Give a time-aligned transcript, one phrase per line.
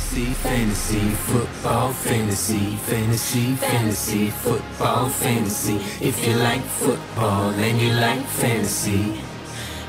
[0.00, 5.76] Fantasy, fantasy, football, fantasy, fantasy, fantasy, football, fantasy.
[6.00, 9.20] If you like football and you like fantasy,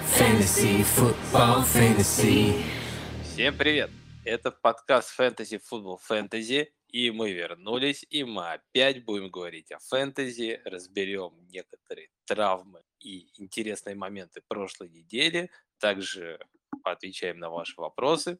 [0.05, 2.61] fantasy, football, fantasy.
[3.23, 3.89] Всем привет!
[4.25, 10.61] Это подкаст Fantasy Football Fantasy, и мы вернулись, и мы опять будем говорить о фэнтези,
[10.65, 15.49] разберем некоторые травмы и интересные моменты прошлой недели,
[15.79, 16.37] также
[16.83, 18.39] отвечаем на ваши вопросы.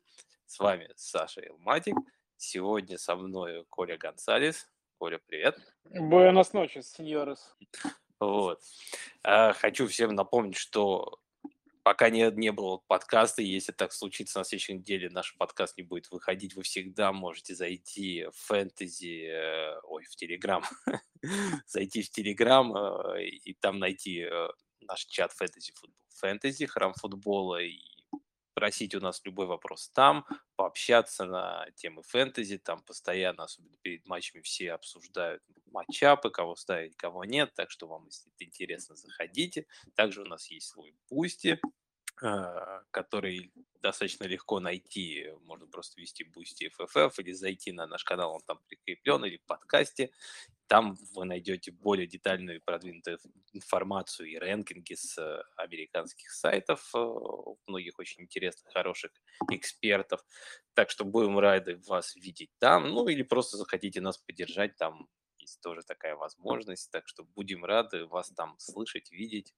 [0.52, 1.96] С вами Саша Илматик.
[2.36, 4.68] Сегодня со мной Коля Гонсалес.
[4.98, 5.58] Коля, привет.
[5.86, 7.56] Буэнос ночес, сеньорес.
[8.20, 8.60] Вот.
[9.24, 11.22] А, хочу всем напомнить, что
[11.84, 16.12] пока не, не было подкаста, если так случится на следующей неделе, наш подкаст не будет
[16.12, 20.66] выходить, вы всегда можете зайти в фэнтези, э, ой, в Телеграм,
[21.66, 24.50] зайти в Телеграм э, и там найти э,
[24.82, 27.91] наш чат фэнтези футбол, фэнтези, храм футбола и
[28.62, 30.24] просить у нас любой вопрос там,
[30.56, 36.96] пообщаться на темы фэнтези, там постоянно, особенно перед матчами, все обсуждают matchup ы, кого ставить,
[36.96, 39.66] кого нет, так что вам, если это интересно, заходите.
[39.96, 41.60] Также у нас есть свой Boosty,
[42.92, 45.34] который достаточно легко найти.
[45.42, 49.46] Можно просто ввести Boosty FFF или зайти на наш канал, он там прикреплен, или в
[49.46, 50.12] подкасте.
[50.68, 53.20] Там вы найдете более детальную и продвинутую
[53.54, 56.98] информацию и рэнкинги с э, американских сайтов, э,
[57.68, 59.12] многих очень интересных, хороших
[59.50, 60.24] экспертов.
[60.74, 62.90] Так что будем рады вас видеть там.
[62.90, 66.90] Ну или просто захотите нас поддержать, там есть тоже такая возможность.
[66.92, 69.54] Так что будем рады вас там слышать, видеть.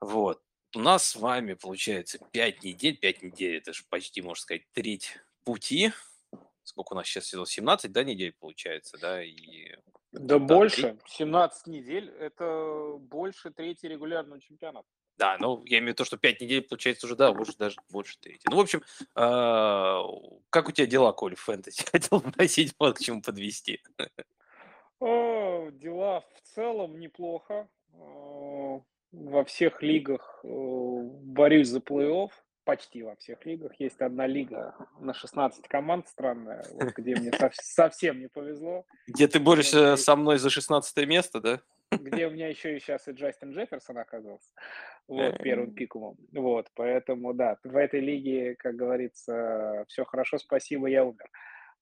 [0.00, 0.40] Вот.
[0.74, 2.96] У нас с вами получается 5 недель.
[2.96, 5.92] 5 недель, это же почти, можно сказать, треть пути.
[6.64, 7.46] Сколько у нас сейчас сезон?
[7.46, 9.22] 17, да, недель получается, да?
[9.22, 9.74] И
[10.12, 10.98] да, да больше.
[11.06, 14.86] 17 недель– это больше третьей регулярного чемпионата.
[15.18, 18.18] Да, ну, я имею в виду, что 5 недель, получается, уже, да, уже даже больше
[18.18, 18.42] трети.
[18.48, 18.82] Ну, в общем,
[19.14, 20.02] а,
[20.48, 21.84] как у тебя дела, Коль, в фэнтези?
[21.92, 23.82] Хотел спросить, вот к чему подвести.
[25.00, 27.68] Дела в целом неплохо.
[29.12, 32.30] Во всех лигах э, борюсь за плей-офф
[32.64, 33.72] почти во всех лигах.
[33.78, 38.84] Есть одна лига на 16 команд странная, вот, где мне совсем не повезло.
[39.06, 41.60] Где ты борешься со мной за 16 место, да?
[41.90, 44.48] Где у меня еще и сейчас и Джастин Джефферсон оказался,
[45.08, 46.16] вот, первым пикумом.
[46.32, 51.28] Вот, поэтому, да, в этой лиге, как говорится, все хорошо, спасибо, я умер.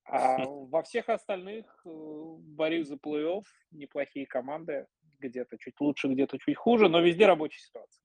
[0.04, 4.86] А во всех остальных э, борюсь за плей-офф, неплохие команды,
[5.20, 8.02] где-то чуть лучше, где-то чуть хуже, но везде рабочая ситуация.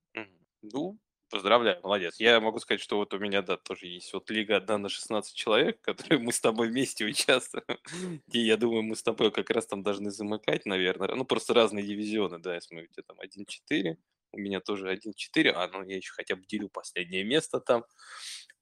[0.61, 0.97] Ну,
[1.31, 2.19] Поздравляю, молодец.
[2.19, 5.35] Я могу сказать, что вот у меня, да, тоже есть вот лига одна на 16
[5.35, 7.65] человек, которые мы с тобой вместе участвуем.
[8.31, 11.15] И я думаю, мы с тобой как раз там должны замыкать, наверное.
[11.15, 13.97] Ну, просто разные дивизионы, да, если мы у тебя там 1-4,
[14.33, 17.85] у меня тоже 1-4, а ну я еще хотя бы делю последнее место там.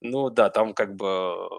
[0.01, 1.49] Ну да, там как бы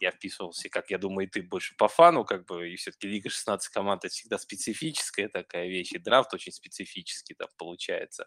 [0.00, 3.30] я вписывался, как я думаю, и ты больше по фану, как бы, и все-таки Лига
[3.30, 8.26] 16 команд это всегда специфическая такая вещь, и драфт очень специфический там получается.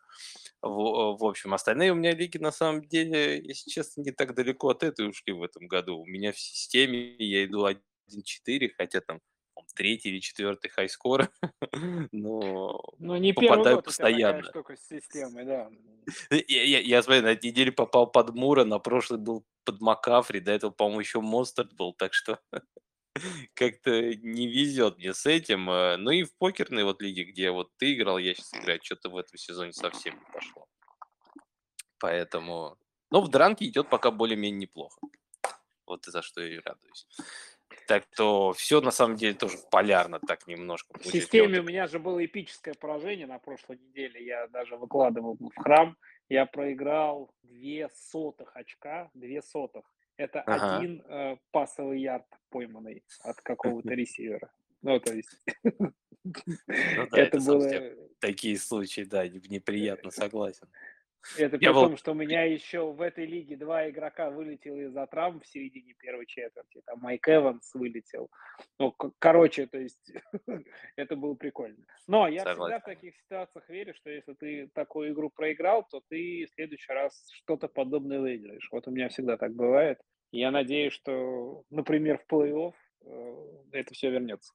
[0.62, 4.70] В, в общем, остальные у меня лиги на самом деле, если честно, не так далеко
[4.70, 6.00] от этой ушли в этом году.
[6.00, 9.20] У меня в системе я иду 1-4, хотя там
[9.74, 11.30] третий или четвертый хайскор,
[12.12, 14.44] но ну, не попадаю год постоянно.
[14.44, 15.70] штука с системой, да.
[16.30, 20.40] Я, я, я, смотри, на этой неделе попал под Мура, на прошлый был под Макафри,
[20.40, 22.40] до этого, по-моему, еще Монстр был, так что
[23.54, 25.70] как-то не везет мне с этим.
[25.70, 29.10] Э, ну и в покерной вот лиге, где вот ты играл, я сейчас играю, что-то
[29.10, 30.68] в этом сезоне совсем не пошло.
[32.00, 32.78] Поэтому...
[33.12, 35.00] Ну, в дранке идет пока более-менее неплохо.
[35.86, 37.06] Вот и за что я и радуюсь.
[37.92, 40.98] Так то все на самом деле тоже полярно так немножко.
[40.98, 44.26] В системе у меня же было эпическое поражение на прошлой неделе.
[44.26, 45.98] Я даже выкладывал в храм.
[46.30, 49.84] Я проиграл две сотых очка, две сотых.
[50.16, 50.78] Это ага.
[50.78, 54.50] один э, пасовый ярд пойманный от какого-то ресивера.
[54.82, 55.38] Ну, то есть...
[55.64, 55.92] Ну,
[56.24, 57.70] да, это, это было...
[58.22, 60.70] Такие случаи, да, неприятно, согласен.
[61.38, 61.98] Это при том, был...
[61.98, 66.26] что у меня еще в этой лиге два игрока вылетело из-за травм в середине первой
[66.26, 66.82] четверти.
[66.86, 68.30] Там Майк Эванс вылетел.
[68.80, 70.12] Ну, короче, то есть
[70.96, 71.86] это было прикольно.
[72.08, 72.64] Но я Согласен.
[72.64, 76.92] всегда в таких ситуациях верю, что если ты такую игру проиграл, то ты в следующий
[76.92, 78.68] раз что-то подобное выиграешь.
[78.72, 80.00] Вот у меня всегда так бывает.
[80.32, 82.74] Я надеюсь, что, например, в плей-офф
[83.06, 84.54] э, это все вернется.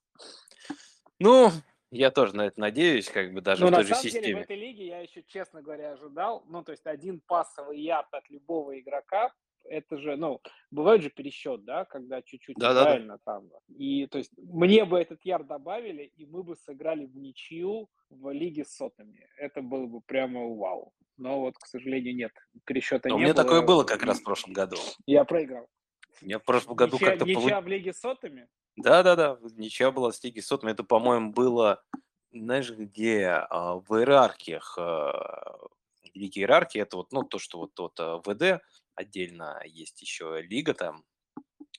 [1.19, 1.49] Ну,
[1.91, 4.25] я тоже на это надеюсь, как бы даже Но в той на же самом системе.
[4.25, 8.07] деле в этой лиге я еще, честно говоря, ожидал, ну, то есть один пассовый ярд
[8.11, 9.31] от любого игрока,
[9.69, 10.41] это же, ну,
[10.71, 13.33] бывает же пересчет, да, когда чуть-чуть да, неправильно да, да.
[13.33, 13.49] там.
[13.77, 18.31] И, то есть, мне бы этот ярд добавили, и мы бы сыграли в ничью в
[18.31, 19.27] лиге с сотами.
[19.37, 20.93] Это было бы прямо вау.
[21.17, 22.31] Но вот, к сожалению, нет.
[22.65, 23.43] Пересчета Но не у меня было.
[23.43, 24.77] такое было как раз в прошлом году.
[25.05, 25.67] Я проиграл.
[26.21, 27.25] У меня в прошлом году ничья, как-то...
[27.25, 28.47] Ничья в Лиге сотами?
[28.77, 30.71] Да-да-да, ничья была с Лиги сотами.
[30.71, 31.83] Это, по-моему, было,
[32.31, 35.57] знаешь, где а, в иерархиях, а,
[36.13, 38.61] Лиги иерархии, это вот, ну, то, что вот тот а, ВД
[38.95, 41.03] отдельно есть еще Лига там,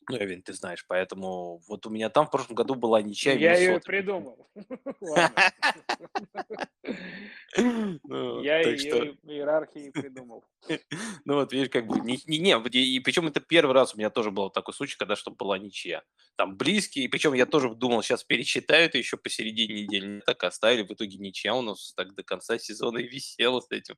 [0.08, 3.32] ну, Эвин, ты знаешь, поэтому вот у меня там в прошлом году была ничья.
[3.32, 4.48] Я ее придумал.
[8.04, 10.44] Ну, Я ее иерархии придумал.
[11.24, 14.30] Ну вот, видишь, как бы, не, не, и причем это первый раз у меня тоже
[14.30, 16.02] был такой случай, когда чтобы была ничья.
[16.36, 20.20] Там близкие, и причем я тоже думал, сейчас пересчитают еще посередине недели.
[20.20, 23.96] Так оставили, в итоге ничья у нас так до конца сезона и висела с этим,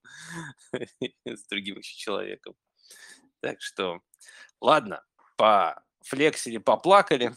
[1.25, 2.55] с другим еще человеком.
[3.41, 4.01] Так что,
[4.61, 5.05] ладно,
[5.37, 7.32] по флексили, поплакали.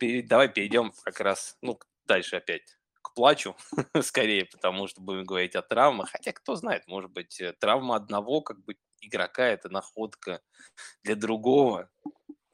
[0.00, 3.56] Давай перейдем как раз, ну, дальше опять к плачу,
[4.02, 6.10] скорее, потому что будем говорить о травмах.
[6.10, 10.40] Хотя, кто знает, может быть, э, травма одного как бы игрока– это находка
[11.02, 11.88] для другого.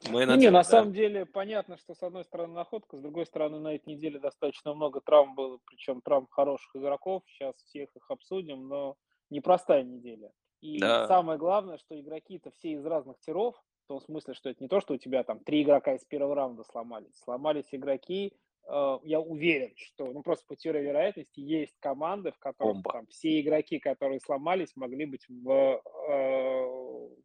[0.09, 0.63] Менеджер, не, на да.
[0.63, 4.73] самом деле понятно, что с одной стороны находка, с другой стороны на этой неделе достаточно
[4.73, 7.23] много травм было, причем травм хороших игроков.
[7.27, 8.95] Сейчас всех их обсудим, но
[9.29, 10.31] непростая неделя.
[10.61, 11.07] И да.
[11.07, 14.81] самое главное, что игроки-то все из разных тиров, в том смысле, что это не то,
[14.81, 17.15] что у тебя там три игрока из первого раунда сломались.
[17.23, 18.33] Сломались игроки,
[18.67, 23.39] э, я уверен, что, ну, просто по теории вероятности, есть команды, в которых там, все
[23.39, 25.81] игроки, которые сломались, могли быть в, э,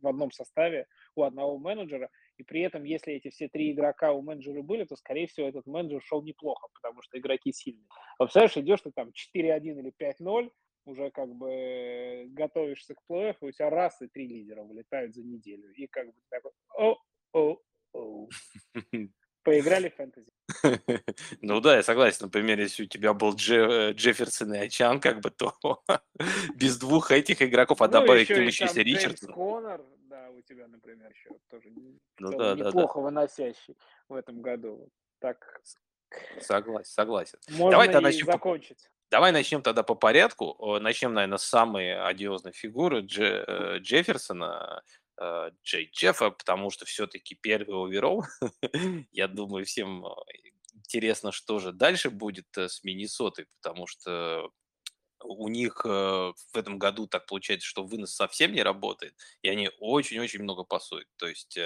[0.03, 2.11] в одном составе у одного менеджера.
[2.37, 5.67] И при этом, если эти все три игрока у менеджера были, то, скорее всего, этот
[5.67, 7.87] менеджер шел неплохо, потому что игроки сильные.
[8.19, 10.51] А представляешь, идешь ты там 4-1 или 5-0,
[10.85, 15.23] уже как бы готовишься к плей-офф, и у тебя раз и три лидера вылетают за
[15.23, 15.73] неделю.
[15.75, 16.97] И как бы такой, о,
[17.33, 17.59] о,
[17.93, 18.29] о.
[19.43, 20.33] Поиграли в фэнтези.
[21.41, 22.27] Ну да, я согласен.
[22.27, 25.55] Например, если у тебя был Дже, Джефферсон и Ачан, как бы, то
[26.55, 29.33] без двух этих игроков, а ну, добавить к ним еще если Ричардсон.
[29.33, 31.71] Коннор, да, у тебя, например, еще тоже
[32.19, 33.01] ну, да, неплохо да, да.
[33.01, 33.77] выносящий
[34.09, 34.91] в этом году.
[35.21, 35.63] Так.
[36.41, 37.39] Согласен, согласен.
[37.51, 38.27] Можно Давай тогда начнем...
[38.27, 38.91] закончить.
[39.11, 40.79] Давай начнем тогда по порядку.
[40.81, 44.83] Начнем, наверное, с самой одиозной фигуры Дж, э, Джефферсона,
[45.21, 48.25] э, Джей Джеффа, потому что все-таки первый оверолл.
[49.11, 50.11] Я думаю, всем э,
[50.75, 54.51] интересно, что же дальше будет с Миннесотой, потому что
[55.23, 60.43] у них в этом году так получается, что вынос совсем не работает, и они очень-очень
[60.43, 61.09] много пасуют.
[61.17, 61.59] То есть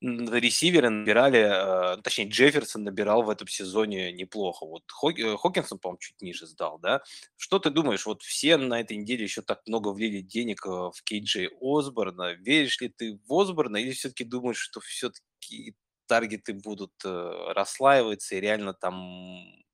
[0.00, 4.64] ресиверы набирали, э, точнее, Джефферсон набирал в этом сезоне неплохо.
[4.66, 4.82] Вот
[5.18, 7.02] э, Хокинсон, по-моему, чуть ниже сдал, да?
[7.36, 11.02] Что ты думаешь, вот все на этой неделе еще так много влили денег э, в
[11.04, 12.32] Кейджей Осборна.
[12.32, 15.74] Веришь ли ты в Осборна или все-таки думаешь, что все-таки
[16.06, 18.94] таргеты будут расслаиваться и реально там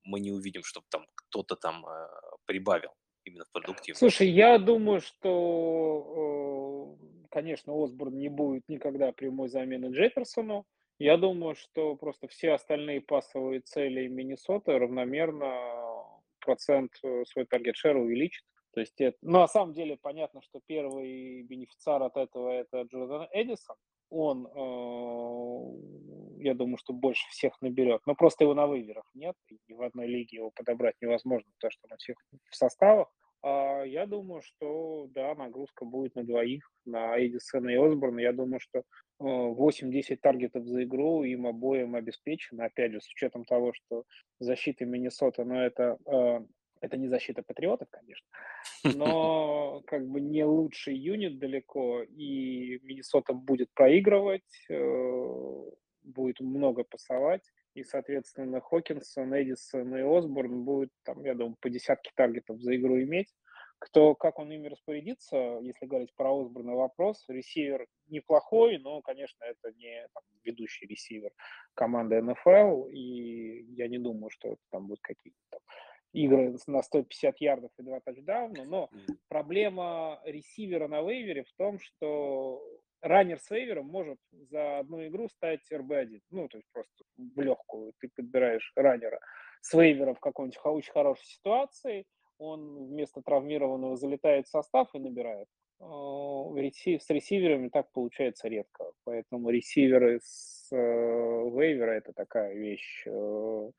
[0.04, 1.86] мы не увидим, чтобы там кто-то там
[2.44, 2.90] прибавил
[3.24, 3.98] именно в продуктивности?
[3.98, 6.65] Слушай, я думаю, что
[7.30, 10.64] конечно, Осборн не будет никогда прямой замены Джефферсону.
[10.98, 15.50] Я думаю, что просто все остальные пасовые цели Миннесоты равномерно
[16.40, 18.44] процент э, свой таргет-шер увеличит.
[18.72, 23.28] То есть это, ну, на самом деле понятно, что первый бенефициар от этого это Джордан
[23.32, 23.76] Эдисон.
[24.08, 28.00] Он, э, я думаю, что больше всех наберет.
[28.06, 29.34] Но просто его на выверах нет.
[29.66, 32.16] И в одной лиге его подобрать невозможно, потому что он всех
[32.50, 33.08] в составах.
[33.48, 38.18] А я думаю, что да, нагрузка будет на двоих, на Эдисона и Осборна.
[38.18, 38.82] Я думаю, что
[39.20, 42.64] 8-10 э, таргетов за игру им обоим обеспечено.
[42.64, 44.02] Опять же, с учетом того, что
[44.40, 46.40] защита Миннесота, но это, э,
[46.80, 48.26] это не защита патриотов, конечно,
[48.82, 55.70] но как бы не лучший юнит далеко, и Миннесота будет проигрывать, э,
[56.02, 57.44] будет много пасовать
[57.76, 62.98] и, соответственно, Хокинсон, Эдисон и Осборн будут, там, я думаю, по десятке таргетов за игру
[63.02, 63.28] иметь.
[63.78, 69.72] Кто, как он ими распорядится, если говорить про Осборна вопрос, ресивер неплохой, но, конечно, это
[69.72, 71.32] не там, ведущий ресивер
[71.74, 75.60] команды НФЛ, и я не думаю, что это там будут какие-то
[76.12, 78.90] игры на 150 ярдов и два тачдауна, но
[79.28, 82.62] проблема ресивера на вейвере в том, что
[83.02, 86.20] раннер с вейвером может за одну игру стать РБ-1.
[86.30, 87.92] Ну, то есть просто в легкую.
[88.00, 89.20] Ты подбираешь раннера
[89.60, 92.06] с вейвера в какой-нибудь очень хорошей ситуации,
[92.38, 95.48] он вместо травмированного залетает в состав и набирает.
[95.80, 98.92] Э, с ресиверами так получается редко.
[99.04, 103.70] Поэтому ресиверы с э, вейвера это такая вещь э,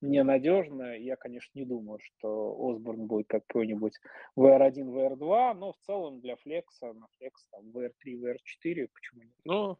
[0.00, 0.96] ненадежно.
[0.96, 3.94] Я, конечно, не думаю, что Осборн будет какой-нибудь
[4.36, 9.34] VR1, VR2, но в целом для флекса, на флекс там VR3, VR4, почему нет?
[9.44, 9.78] Ну,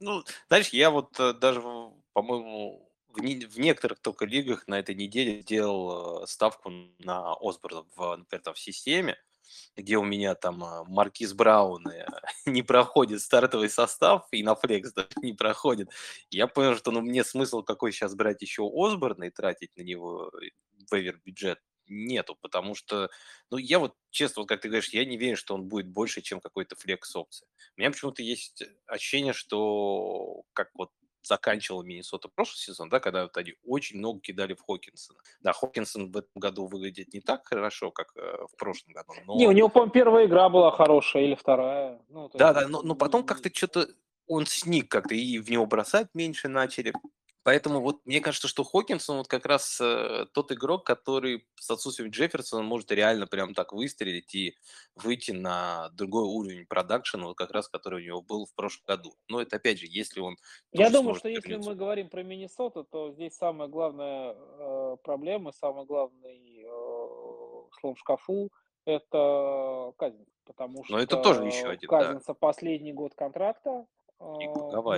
[0.00, 1.60] ну, дальше я вот э, даже,
[2.12, 7.84] по-моему, в, не, в некоторых только лигах на этой неделе сделал э, ставку на Осборна,
[7.96, 9.16] в, например, там, в системе,
[9.76, 12.06] где у меня там а, Маркиз Браун э,
[12.46, 15.90] не проходит стартовый состав, и на флекс даже не проходит,
[16.30, 20.30] я понял, что ну, мне смысл какой сейчас брать еще Осборна и тратить на него
[20.40, 20.48] э,
[20.90, 23.10] вейвер бюджет нету, потому что,
[23.50, 26.22] ну, я вот, честно, вот как ты говоришь, я не верю, что он будет больше,
[26.22, 27.46] чем какой-то флекс опции.
[27.76, 30.90] У меня почему-то есть ощущение, что как вот
[31.24, 35.18] заканчивал Миннесота прошлый сезон, да, когда вот они очень много кидали в Хокинсона.
[35.40, 39.12] Да, Хокинсон в этом году выглядит не так хорошо, как э, в прошлом году.
[39.26, 39.36] Но...
[39.36, 42.00] Не, у него, по-моему, первая игра была хорошая или вторая.
[42.08, 42.60] Ну, да, есть...
[42.60, 43.88] да, но, но потом как-то что-то
[44.26, 46.92] он сник как-то, и в него бросать меньше начали.
[47.44, 52.10] Поэтому вот мне кажется, что Хокинсон вот как раз э, тот игрок, который с отсутствием
[52.10, 54.56] Джефферсона может реально прям так выстрелить и
[54.96, 59.14] выйти на другой уровень продакшена, вот как раз который у него был в прошлом году.
[59.28, 60.38] Но это опять же, если он...
[60.72, 61.50] Я думаю, что вернуться.
[61.50, 66.68] если мы говорим про Миннесоту, то здесь самая главная э, проблема, самый главный э,
[67.78, 68.50] слом в шкафу–
[68.86, 70.28] это Казинц.
[70.46, 72.34] Потому что Но это тоже еще один, Казинца да.
[72.34, 73.86] последний год контракта,
[74.18, 74.24] э,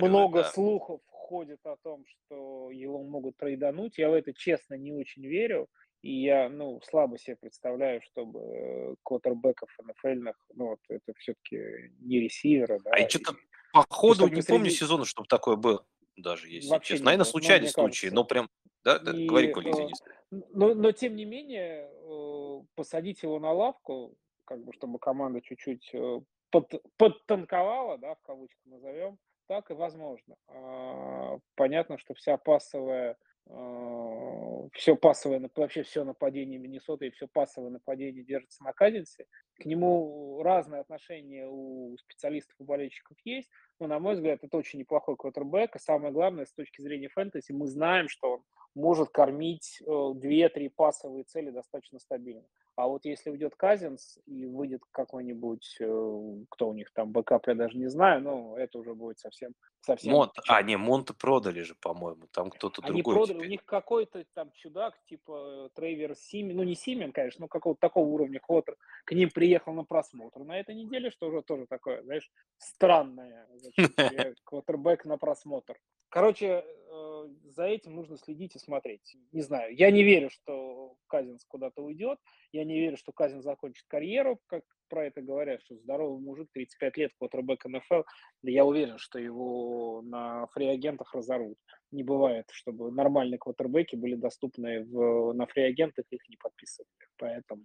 [0.01, 0.49] много да.
[0.49, 3.97] слухов ходит о том, что его могут трейдануть.
[3.97, 5.67] Я в это честно не очень верю.
[6.01, 12.21] И я, ну, слабо себе представляю, чтобы э, квотербеков НФЛ, ну, вот это все-таки не
[12.21, 12.91] ресиверы, да.
[12.93, 13.33] А я что-то
[13.73, 14.77] по ходу не помню среди...
[14.77, 17.05] сезона, чтобы такое было, даже если Вообще честно.
[17.07, 18.49] Наверное, случайный случай, но прям,
[18.83, 19.93] да, да и, говори, Коля, извини.
[20.29, 24.15] Но, но, тем не менее, э, посадить его на лавку,
[24.45, 30.35] как бы, чтобы команда чуть-чуть э, под, подтанковала, да, в кавычках назовем, так и возможно.
[30.47, 33.17] А, понятно, что вся пассовая
[33.49, 39.25] а, все пассовое, вообще все нападение Миннесоты и все пассовое нападение держится на Казинце.
[39.59, 43.49] К нему разные отношения у специалистов и болельщиков есть,
[43.79, 45.75] но, на мой взгляд, это очень неплохой квотербек.
[45.75, 48.43] И самое главное, с точки зрения фэнтези, мы знаем, что он
[48.75, 52.43] может кормить 2-3 э, пассовые цели достаточно стабильно.
[52.77, 57.55] А вот если уйдет Казинс и выйдет какой-нибудь, э, кто у них там, backup, я
[57.55, 59.55] даже не знаю, но это уже будет совсем...
[59.81, 63.47] совсем Монт, а, не, Монда продали же, по-моему, там кто-то Они другой продали, теперь.
[63.47, 68.05] у них какой-то там чудак, типа Тревор Симиан, ну не Симиан, конечно, но какого-то такого
[68.09, 72.29] уровня квотербек, к ним приехал на просмотр на этой неделе, что уже тоже такое, знаешь,
[72.59, 73.47] странное.
[74.43, 75.79] Квотербек на просмотр.
[76.09, 79.17] Короче, э, за этим нужно следить и смотреть.
[79.31, 82.19] Не знаю, я не верю, что Казинс куда-то уйдет.
[82.51, 86.97] Я не верю, что Казин закончит карьеру, как про это говорят, что здоровый мужик, 35
[86.97, 88.03] лет, квотербек НФЛ.
[88.41, 91.57] Да я уверен, что его на фри-агентах разорвут.
[91.91, 96.89] Не бывает, чтобы нормальные квотербеки были доступны в, на фри-агентах, их не подписывали.
[97.17, 97.63] Поэтому...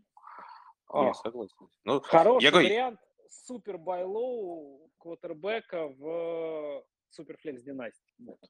[0.95, 1.69] Я а, согласен.
[1.85, 8.15] Ну, Хороший я вариант супер байлоу квотербека в Суперфлекс династии.
[8.19, 8.41] Вот.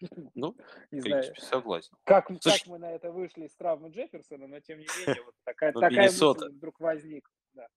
[0.34, 0.56] Ну,
[0.90, 1.96] не в принципе, знаю, согласен.
[2.04, 5.34] Как, Слушай, как мы на это вышли с травмы Джефферсона, но тем не менее, вот
[5.44, 7.32] такая, такая мысль вдруг возникла.
[7.52, 7.68] Да.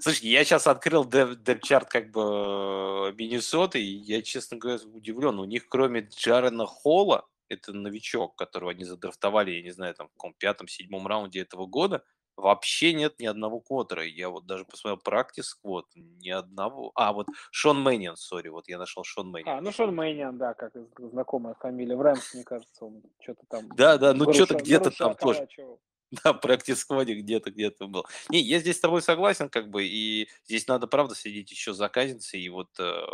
[0.00, 5.38] Слушай, я сейчас открыл депчарт как бы э, Миннесоты, и я, честно говоря, удивлен.
[5.38, 10.12] У них кроме Джарена Холла, это новичок, которого они задрафтовали, я не знаю, там в
[10.12, 12.04] каком пятом-седьмом раунде этого года,
[12.40, 14.04] Вообще нет ни одного квотера.
[14.04, 16.90] Я вот даже посмотрел практис квот, ни одного.
[16.94, 19.58] А, вот Шон Мэниан, сори, вот я нашел Шон Мэниан.
[19.58, 21.96] А, ну Шон Мэниан, да, как знакомая фамилия.
[21.96, 23.68] В Рэмс, мне кажется, он что-то там...
[23.76, 25.46] Да, да, ну что-то где-то там тоже.
[26.24, 28.04] Да, практис кводе где-то, где-то был.
[28.30, 31.88] Не, я здесь с тобой согласен, как бы, и здесь надо, правда, следить еще за
[31.88, 33.04] казницей, и вот э,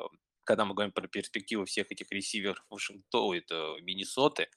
[0.44, 4.48] когда мы говорим про перспективы всех этих ресиверов Вашингтона, это Миннесоты,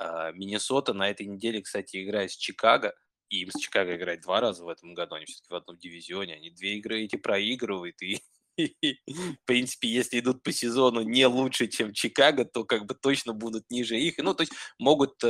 [0.00, 2.96] э, Миннесота на этой неделе, кстати, играет с Чикаго,
[3.34, 6.34] и им с Чикаго играть два раза в этом году, они все-таки в одном дивизионе,
[6.34, 8.20] они две игры эти проигрывают, и
[8.56, 13.68] в принципе, если идут по сезону не лучше, чем Чикаго, то как бы точно будут
[13.70, 14.18] ниже их.
[14.18, 15.26] Ну, то есть могут э,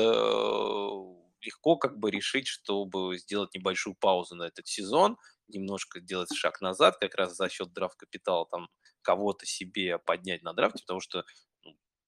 [1.40, 5.16] легко как бы решить, чтобы сделать небольшую паузу на этот сезон,
[5.48, 8.68] немножко сделать шаг назад, как раз за счет драфт-капитала там
[9.00, 11.24] кого-то себе поднять на драфте, потому что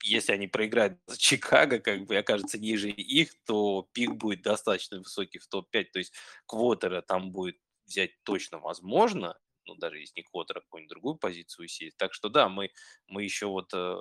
[0.03, 5.47] если они проиграют Чикаго, как бы окажется ниже их, то пик будет достаточно высокий в
[5.47, 5.85] топ-5.
[5.93, 6.15] То есть
[6.47, 11.97] квотера там будет взять точно возможно, ну, даже если не квотера, какую-нибудь другую позицию сесть.
[11.97, 12.71] Так что да, мы,
[13.09, 13.97] мы еще вот, э,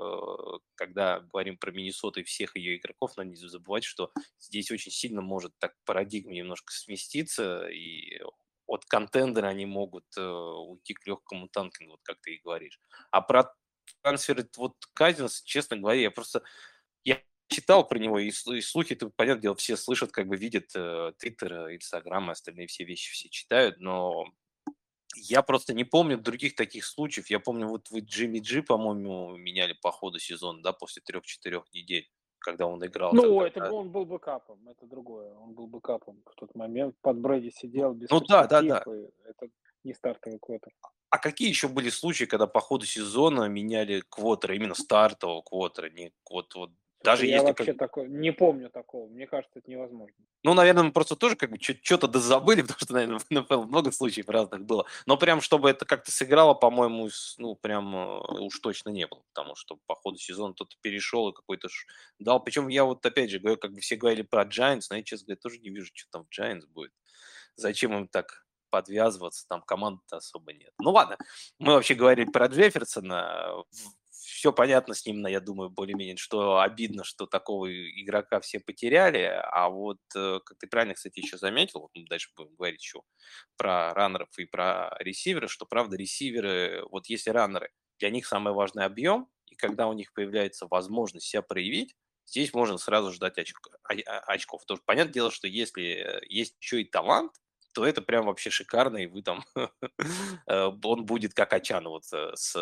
[0.75, 5.21] когда говорим про Миннесоту и всех ее игроков, надо не забывать, что здесь очень сильно
[5.21, 8.19] может так парадигма немножко сместиться, и
[8.67, 12.79] от контендера они могут э, уйти к легкому танкингу, вот как ты и говоришь.
[13.11, 13.53] А про
[14.05, 16.43] трансфер, вот Казинс, честно говоря, я просто...
[17.03, 20.69] Я читал про него, и, и слухи, это, понятное дело, все слышат, как бы видят
[20.75, 24.25] э, Твиттер, Инстаграм, остальные все вещи все читают, но
[25.15, 27.29] я просто не помню других таких случаев.
[27.29, 32.07] Я помню, вот вы Джимми Джи, по-моему, меняли по ходу сезона, да, после трех-четырех недель.
[32.39, 33.13] когда он играл.
[33.13, 35.33] Ну, это был, он был бэкапом, это другое.
[35.33, 36.95] Он был бэкапом в тот момент.
[37.01, 38.83] Под Брэди сидел без Ну да, да, да.
[39.25, 39.49] Это
[39.85, 40.73] не стартовый квотер.
[41.09, 46.11] А какие еще были случаи, когда по ходу сезона меняли квотеры, именно стартового квотера, не
[46.29, 46.71] вот, вот
[47.05, 47.77] даже я если вообще как...
[47.77, 49.07] такой, не помню такого.
[49.07, 50.15] Мне кажется, это невозможно.
[50.43, 53.91] Ну, наверное, мы просто тоже как бы что-то дозабыли, потому что, наверное, в НФЛ много
[53.91, 54.85] случаев разных было.
[55.05, 59.21] Но прям, чтобы это как-то сыграло, по-моему, ну, прям э, уж точно не было.
[59.33, 61.67] Потому что по ходу сезона кто-то перешел и какой-то
[62.19, 62.43] дал.
[62.43, 65.27] Причем я вот опять же говорю, как бы все говорили про Giants, но я, честно
[65.27, 66.91] говоря, тоже не вижу, что там в Giants будет.
[67.55, 68.44] Зачем им так
[68.75, 70.73] подвязываться, там команды особо нет.
[70.79, 71.17] Ну ладно,
[71.59, 73.63] мы вообще говорили про Джефферсона
[74.11, 79.69] все понятно с ним, я думаю, более-менее, что обидно, что такого игрока все потеряли, а
[79.69, 83.01] вот, э, как ты правильно, кстати, еще заметил, мы дальше будем говорить еще
[83.55, 88.83] про раннеров и про ресиверы, что, правда, ресиверы, вот если раннеры, для них самый важный
[88.83, 93.93] объем, и когда у них появляется возможность себя проявить, здесь можно сразу ждать очко, а,
[94.33, 94.65] очков.
[94.65, 97.31] Тоже понятное дело, что если есть еще и талант,
[97.75, 99.43] то это прям вообще шикарно, и вы там,
[100.47, 101.53] э, он будет как
[101.89, 102.55] вот с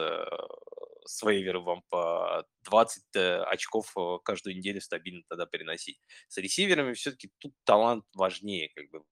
[1.05, 5.99] с вейвером вам по 20 э, очков э, каждую неделю стабильно тогда переносить.
[6.27, 9.03] С ресиверами все-таки тут талант важнее, как бы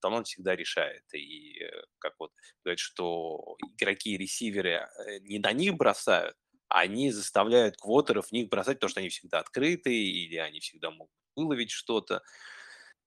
[0.00, 1.02] талант всегда решает.
[1.14, 2.32] И э, как вот
[2.62, 4.86] говорят, что игроки и ресиверы
[5.22, 6.36] не на них бросают,
[6.68, 10.90] а они заставляют квотеров в них бросать, потому что они всегда открыты, или они всегда
[10.90, 12.22] могут выловить что-то.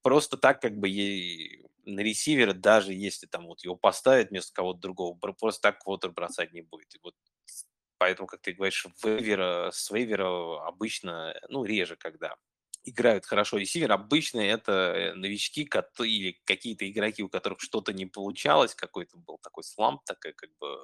[0.02, 4.80] Просто так, как бы ей на ресивера, даже если там вот его поставят вместо кого-то
[4.80, 6.96] другого, просто так квотер бросать не будет.
[6.96, 7.16] И вот
[7.98, 12.36] Поэтому, как ты говоришь, вейвера, с вейвера обычно, ну, реже когда
[12.84, 18.76] играют хорошо ресивер, обычно это э, новички или какие-то игроки, у которых что-то не получалось,
[18.76, 20.78] какой-то был такой сламп, такой как бы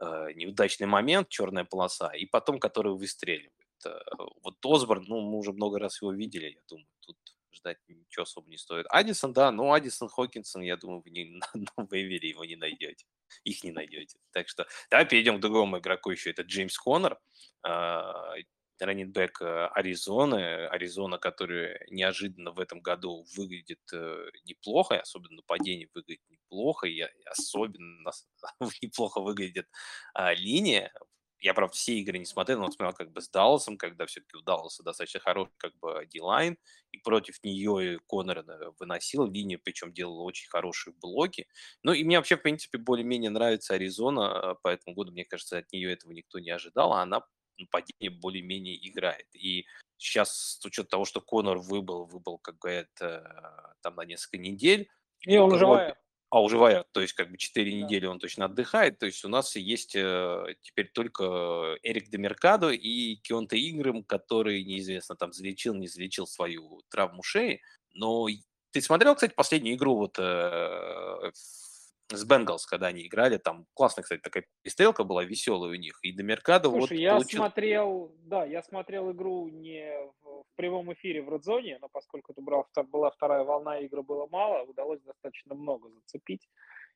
[0.00, 3.86] э, неудачный момент, черная полоса, и потом которые выстреливают.
[3.86, 3.98] Э,
[4.42, 7.16] вот Осборн, ну, мы уже много раз его видели, я думаю, тут
[7.54, 8.86] ждать ничего особо не стоит.
[8.90, 13.06] Адисон, да, ну, Адисон Хокинсон, я думаю, вы не, на, на вейвере его не найдете
[13.44, 14.18] их не найдете.
[14.32, 16.30] Так что давай перейдем к другому игроку еще.
[16.30, 17.18] Это Джеймс Коннор,
[17.62, 18.34] а,
[18.80, 20.66] раннинбэк э, Аризоны.
[20.66, 28.10] Аризона, которая неожиданно в этом году выглядит э, неплохо, особенно нападение выглядит неплохо, и особенно
[28.82, 29.68] неплохо выглядит
[30.14, 30.92] а, линия
[31.42, 34.42] я, правда, все игры не смотрел, но смотрел как бы с Далласом, когда все-таки у
[34.42, 36.56] Далласа достаточно хороший как бы дилайн,
[36.92, 38.44] и против нее Коннор
[38.78, 41.48] выносил линию, причем делал очень хорошие блоки.
[41.82, 45.72] Ну, и мне вообще, в принципе, более-менее нравится Аризона, по этому году, мне кажется, от
[45.72, 47.22] нее этого никто не ожидал, а она
[47.58, 49.26] нападение более-менее играет.
[49.34, 49.66] И
[49.98, 53.22] сейчас, с учетом того, что Конор выбыл, выбыл, как говорят, э,
[53.82, 54.88] там на несколько недель.
[55.20, 55.96] И он живая
[56.32, 57.76] а уживая, то есть как бы 4 да.
[57.76, 63.16] недели он точно отдыхает, то есть у нас есть э, теперь только Эрик Демеркадо и
[63.16, 67.60] Кионте Играм, который неизвестно там залечил, не залечил свою травму шеи,
[67.92, 68.28] но
[68.70, 71.32] ты смотрел, кстати, последнюю игру вот э,
[72.16, 76.12] с Бенгалс, когда они играли, там классная, кстати, такая перестрелка была веселая у них, и
[76.12, 77.38] до Меркадо вот я получил...
[77.38, 82.40] смотрел, да, я смотрел игру не в, в прямом эфире в Родзоне, но поскольку это
[82.40, 86.48] была, была вторая волна, игры было мало, удалось достаточно много зацепить.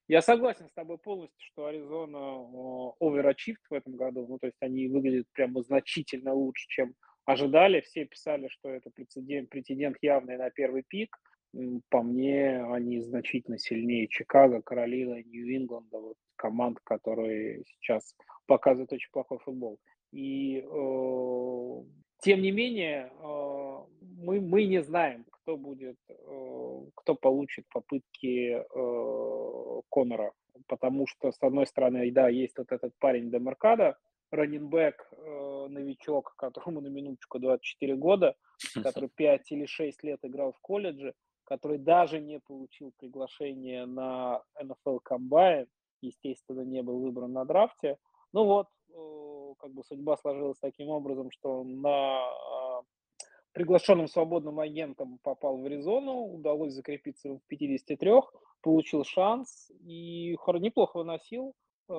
[0.09, 4.87] Я согласен с тобой полностью, что Аризона оверачивт в этом году, ну, то есть они
[4.87, 7.81] выглядят прямо значительно лучше, чем ожидали.
[7.81, 11.17] Все писали, что это прецедент, претендент явный на первый пик,
[11.88, 18.14] по мне, они значительно сильнее Чикаго, Каролина, Нью-Ингланда, вот команд, которые сейчас
[18.47, 19.79] показывают очень плохой футбол.
[20.12, 21.83] И э,
[22.21, 23.79] тем не менее, э,
[24.19, 30.33] мы, мы не знаем, кто будет, э, кто получит попытки э, Конора,
[30.66, 33.97] потому что, с одной стороны, да, есть вот этот парень Демаркада,
[34.31, 38.37] раннинбэк, э, новичок, которому на минуточку 24 года,
[38.83, 41.14] который 5 или 6 лет играл в колледже,
[41.47, 45.69] который даже не получил приглашение на NFL Combine,
[46.03, 47.99] естественно, не был выбран на драфте.
[48.33, 52.83] Ну вот, э, как бы судьба сложилась таким образом, что на а,
[53.53, 58.13] приглашенным свободным агентом попал в Аризону, удалось закрепиться в 53,
[58.61, 61.55] получил шанс и неплохо выносил.
[61.89, 61.93] Э,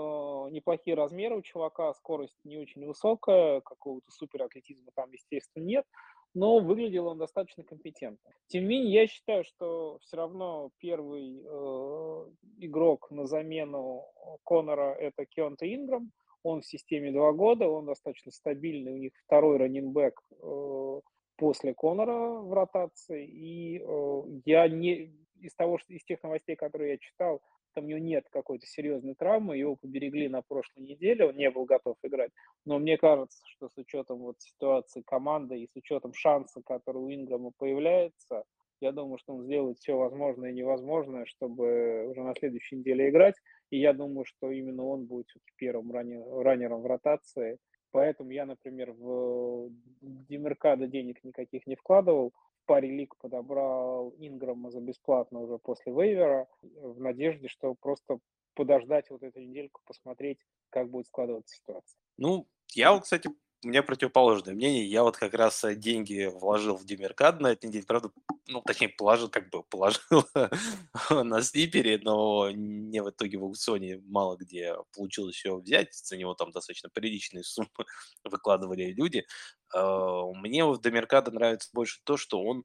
[0.51, 5.85] неплохие размеры у чувака, скорость не очень высокая, какого-то супер атлетизма там, естественно, нет
[6.33, 8.31] но выглядел он достаточно компетентно.
[8.47, 12.25] Тем не менее, я считаю, что все равно первый э,
[12.59, 14.05] игрок на замену
[14.45, 16.11] Конора– это Кеонта Инграм.
[16.43, 21.01] Он в системе два года, он достаточно стабильный, у них второй раннинбэк э,
[21.35, 23.25] после Конора в ротации.
[23.25, 27.41] И э, я не из того, что из тех новостей, которые я читал,
[27.77, 31.65] там у него нет какой-то серьезной травмы, его поберегли на прошлой неделе, он не был
[31.65, 32.31] готов играть.
[32.65, 37.13] Но мне кажется, что с учетом вот ситуации команды и с учетом шанса, который у
[37.13, 38.45] Инграма появляется,
[38.81, 43.35] я думаю, что он сделает все возможное и невозможное, чтобы уже на следующей неделе играть.
[43.69, 47.59] И я думаю, что именно он будет первым раннером в ротации.
[47.91, 49.69] Поэтому я, например, в
[50.01, 52.33] Демеркадо денег никаких не вкладывал.
[52.67, 58.19] Паре лиг подобрал Инграма за бесплатно уже после вейвера в надежде, что просто
[58.53, 61.97] подождать вот эту недельку, посмотреть, как будет складываться ситуация.
[62.17, 63.29] Ну, я, кстати,
[63.63, 64.85] у меня противоположное мнение.
[64.85, 67.85] Я вот как раз э, деньги вложил в Демеркад на этой неделе.
[67.87, 68.11] Правда,
[68.47, 70.25] ну, точнее, положил, как бы положил
[71.09, 75.93] на слипере, но не в итоге в аукционе мало где получилось его взять.
[75.95, 77.85] За него там достаточно приличные суммы
[78.23, 79.25] выкладывали люди.
[79.73, 82.63] А, мне в Демеркада нравится больше то, что он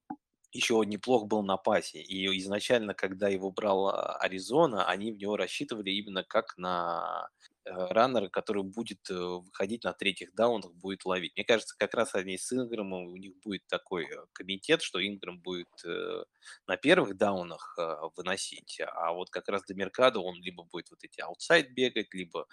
[0.52, 2.00] еще неплох был на пасе.
[2.02, 7.28] И изначально, когда его брал а, Аризона, они в него рассчитывали именно как на
[7.64, 11.32] раннера, который будет э, выходить на третьих даунах, будет ловить.
[11.36, 15.38] Мне кажется, как раз они с Инграмом, у них будет такой э, комитет, что Инграм
[15.40, 15.68] будет
[16.66, 17.76] на первых даунах
[18.16, 22.46] выносить, а вот как раз до Меркадо он либо будет вот эти аутсайд бегать, либо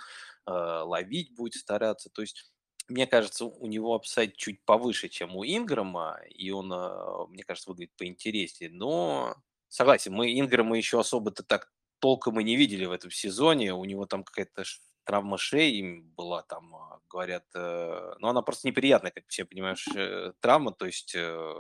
[0.45, 2.09] ловить будет стараться.
[2.09, 2.51] То есть
[2.87, 6.67] мне кажется, у него апсайд чуть повыше, чем у Инграма, и он,
[7.29, 8.71] мне кажется, выглядит поинтереснее.
[8.71, 9.35] Но
[9.67, 13.73] согласен, мы Инграма еще особо-то так толком и не видели в этом сезоне.
[13.73, 14.53] У него там какая-то
[15.09, 20.33] травма шеи была, там, а, говорят, э, но она просто неприятная, как все понимаешь, э,
[20.39, 21.55] травма, то есть э,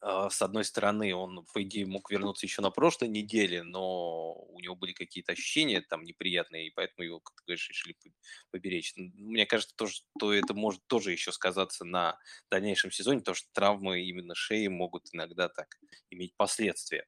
[0.00, 4.58] а, с одной стороны, он, по идее, мог вернуться еще на прошлой неделе, но у
[4.58, 7.96] него были какие-то ощущения там неприятные, и поэтому его, как ты говоришь, решили
[8.50, 8.92] поберечь.
[8.96, 12.18] Мне кажется, то, что это может тоже еще сказаться на
[12.50, 15.78] дальнейшем сезоне, потому что травмы именно шеи могут иногда так
[16.10, 17.06] иметь последствия.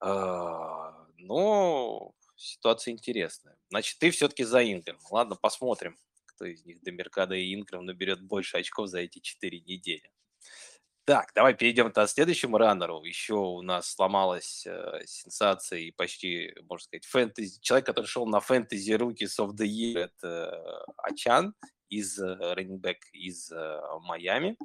[0.00, 3.56] А, но ситуация интересная.
[3.68, 4.98] Значит, ты все-таки за Инграм.
[5.10, 10.10] Ладно, посмотрим, кто из них, Демеркада и Инграм, наберет больше очков за эти четыре недели.
[11.04, 13.02] Так, давай перейдем к следующему раннеру.
[13.02, 17.60] Еще у нас сломалась э, сенсация и почти, можно сказать, фэнтези.
[17.60, 21.54] Человек, который шел на фэнтези Rookies of the Year, это Ачан
[21.88, 24.56] из э, раннинг из э, Майами,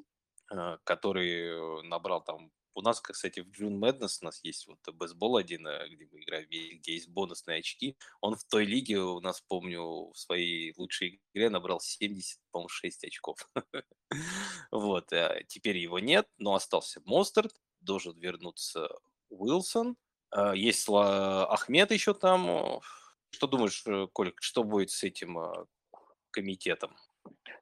[0.51, 5.37] э, который набрал там у нас, кстати, в June Madness у нас есть вот бейсбол
[5.37, 7.97] один, э, где мы играем, где есть бонусные очки.
[8.21, 13.05] Он в той лиге у нас, помню, в своей лучшей игре набрал 70, по-моему, 6
[13.05, 13.49] очков.
[14.71, 18.89] Вот, э, теперь его нет, но остался Мостерд, должен вернуться
[19.29, 19.97] Уилсон.
[20.35, 22.81] Э, есть Ахмед еще там.
[23.31, 23.83] Что думаешь,
[24.13, 25.37] Колик, что будет с этим
[26.31, 26.95] комитетом?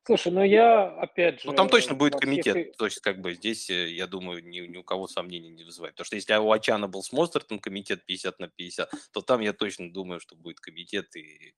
[0.06, 1.48] Слушай, ну я опять же...
[1.48, 2.76] Ну там точно будет комитет, всех...
[2.76, 5.96] то есть как бы здесь, э, я думаю, ни, ни у кого сомнений не вызывает.
[5.96, 9.54] Потому что если у Ачана был с Мостертом комитет 50 на 50, то там я
[9.54, 11.16] точно думаю, что будет комитет.
[11.16, 11.56] И...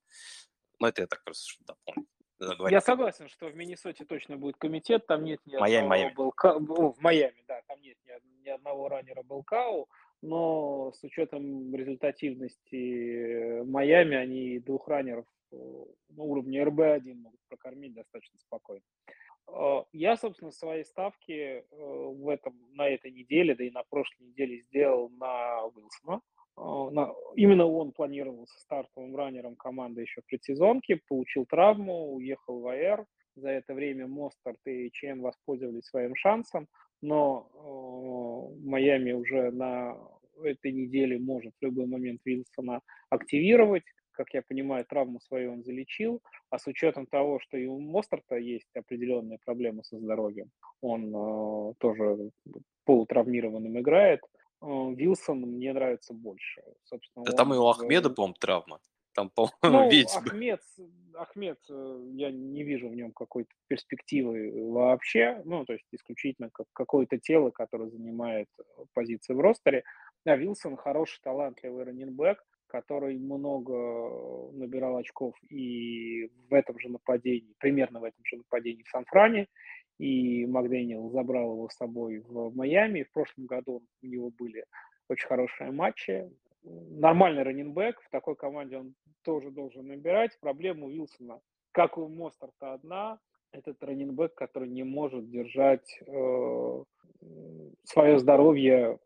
[0.80, 2.08] Ну это я так просто что дополню.
[2.70, 6.14] Я согласен, что в Миннесоте точно будет комитет, там нет ни Майами, Майами.
[6.14, 6.60] Белка...
[6.60, 9.90] Ну, в Майами, да, там нет ни, ни одного раннера Белкау,
[10.22, 18.84] но с учетом результативности Майами они двух раннеров на уровне РБ-1 могут прокормить достаточно спокойно.
[19.48, 24.28] Э, я, собственно, свои ставки э, в этом, на этой неделе, да и на прошлой
[24.28, 26.22] неделе сделал на Уилсона.
[26.58, 32.68] Э, на, именно он планировался стартовым раннером команды еще в предсезонке, получил травму, уехал в
[32.68, 33.06] АР.
[33.36, 36.68] За это время Мостарт и ЧН воспользовались своим шансом,
[37.02, 39.98] но э, Майами уже на
[40.44, 43.84] этой неделе может в любой момент Вилсона активировать
[44.16, 48.36] как я понимаю, травму свою он залечил, а с учетом того, что и у Мостарта
[48.36, 50.50] есть определенные проблемы со здоровьем,
[50.82, 52.32] он э, тоже
[52.86, 54.22] полутравмированным играет,
[54.62, 56.64] э, Вилсон мне нравится больше.
[56.84, 58.80] Собственно, да он, там и у Ахмеда, по-моему, травма.
[59.14, 60.18] Там, по-моему, ну, видите.
[60.18, 60.62] Ахмед,
[61.16, 66.68] Ахмед, э, я не вижу в нем какой-то перспективы вообще, ну, то есть исключительно как
[66.74, 68.50] какое-то тело, которое занимает
[68.94, 69.84] позиции в ростере.
[70.26, 72.44] А Вилсон хороший, талантливый раненбэк,
[72.76, 78.90] который много набирал очков и в этом же нападении, примерно в этом же нападении в
[78.90, 79.48] Сан-Фране,
[79.98, 83.04] и Макдэниел забрал его с собой в Майами.
[83.04, 84.66] В прошлом году у него были
[85.08, 86.30] очень хорошие матчи.
[86.64, 90.38] Нормальный раненбэк, в такой команде он тоже должен набирать.
[90.42, 91.40] Проблема у Вилсона,
[91.72, 93.20] как у Мостарта, одна.
[93.54, 96.84] Этот раненбэк, который не может держать э,
[97.86, 99.00] свое здоровье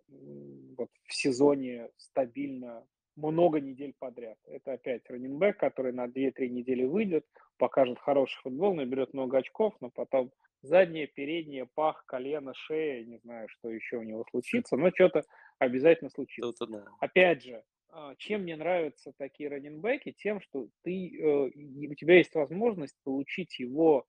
[0.76, 2.84] вот, в сезоне стабильно
[3.22, 4.38] много недель подряд.
[4.48, 7.26] Это опять раненбэк, который на 2-3 недели выйдет,
[7.58, 13.48] покажет хороший футбол, наберет много очков, но потом заднее, переднее, пах, колено, шея, не знаю,
[13.50, 15.24] что еще у него случится, но что-то
[15.58, 16.66] обязательно случится.
[16.66, 16.86] Да.
[17.00, 20.12] Опять же, а, чем мне нравятся такие раненбеки?
[20.12, 24.06] Тем, что ты, э, у тебя есть возможность получить его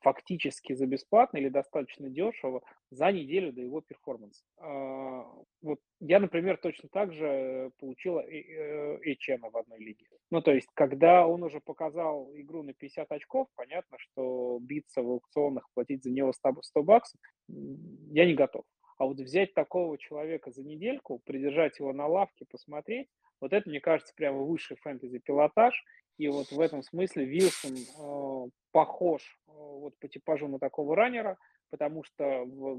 [0.00, 4.44] фактически за бесплатно или достаточно дешево за неделю до его перформанса.
[4.58, 5.24] А,
[5.62, 10.06] вот я, например, точно так же получила HM в одной лиге.
[10.30, 15.10] Ну, то есть, когда он уже показал игру на 50 очков, понятно, что биться в
[15.10, 18.64] аукционах, платить за него 100, 100 баксов, я не готов.
[18.98, 23.08] А вот взять такого человека за недельку, придержать его на лавке, посмотреть,
[23.40, 25.84] вот это, мне кажется, прямо высший фэнтези-пилотаж.
[26.18, 31.38] И вот в этом смысле Вилсон э, похож э, вот по типажу на такого раннера,
[31.70, 32.78] потому что в,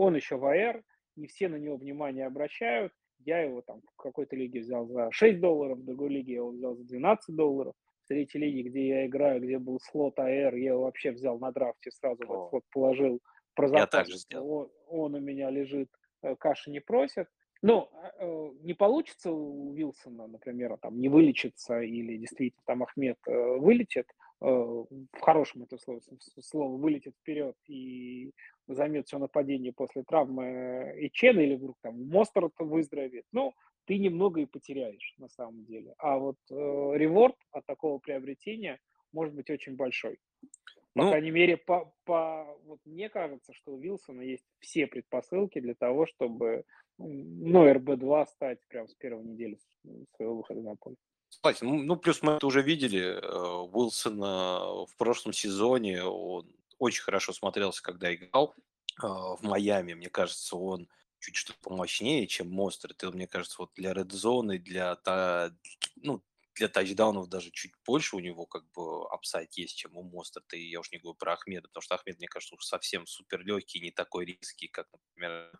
[0.00, 0.84] он еще в АР,
[1.16, 2.92] не все на него внимание обращают.
[3.26, 6.50] Я его там в какой-то лиге взял за 6 долларов, в другой лиге я его
[6.50, 7.74] взял за 12 долларов.
[8.04, 11.50] В третьей лиге, где я играю, где был слот АР, я его вообще взял на
[11.50, 13.20] драфте, сразу в этот слот положил
[13.56, 13.80] про запас.
[13.80, 14.48] Я также сделал.
[14.48, 15.88] Он, он у меня лежит,
[16.22, 17.26] э, каши не просит.
[17.60, 23.18] Ну, а, э, не получится у Вилсона, например, там не вылечится или действительно там Ахмед
[23.26, 24.06] э, вылетит,
[24.40, 26.00] в хорошем это слово,
[26.40, 28.32] слово вылетит вперед и
[28.68, 33.24] займет все нападение после травмы Ичена или вдруг там Мостер выздоровеет.
[33.32, 33.52] Ну,
[33.86, 35.94] ты немного и потеряешь на самом деле.
[35.98, 38.78] А вот э, реворд от такого приобретения
[39.12, 40.18] может быть очень большой.
[40.94, 45.60] По ну, крайней мере, по, по, вот мне кажется, что у Вилсона есть все предпосылки
[45.60, 46.64] для того, чтобы
[46.98, 49.58] ну, РБ-2 стать прям с первой недели
[50.16, 50.96] своего выхода на поле.
[51.28, 53.20] Кстати, ну, плюс мы это уже видели.
[53.20, 58.54] Э, Уилсон в прошлом сезоне он очень хорошо смотрелся, когда играл
[59.02, 59.94] э, в Майами.
[59.94, 60.88] Мне кажется, он
[61.20, 62.92] чуть что помощнее, чем Мостерт.
[62.92, 64.98] Это, мне кажется, вот для red zone, для,
[65.96, 66.22] ну,
[66.58, 70.40] для тачдаунов даже чуть больше у него как бы upside есть, чем у Мостерта.
[70.52, 73.44] И я уж не говорю про Ахмеда, потому что Ахмед, мне кажется, уж совсем супер
[73.44, 75.52] легкий, не такой риски, как, например,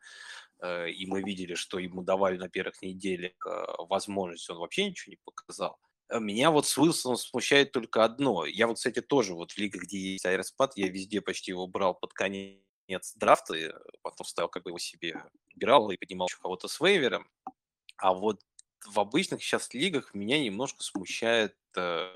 [0.61, 5.13] э, и мы видели, что ему давали на первых неделях э, возможность, он вообще ничего
[5.13, 5.79] не показал.
[6.09, 8.45] Э, меня вот с Уилсоном смущает только одно.
[8.45, 11.95] Я вот, кстати, тоже вот в лигах, где есть аэроспад, я везде почти его брал
[11.95, 15.23] под конец драфта, потом ставил как бы его себе,
[15.55, 17.29] играл и поднимал кого-то с вейвером.
[17.97, 18.41] А вот
[18.87, 22.13] в обычных сейчас лигах меня немножко смущает э,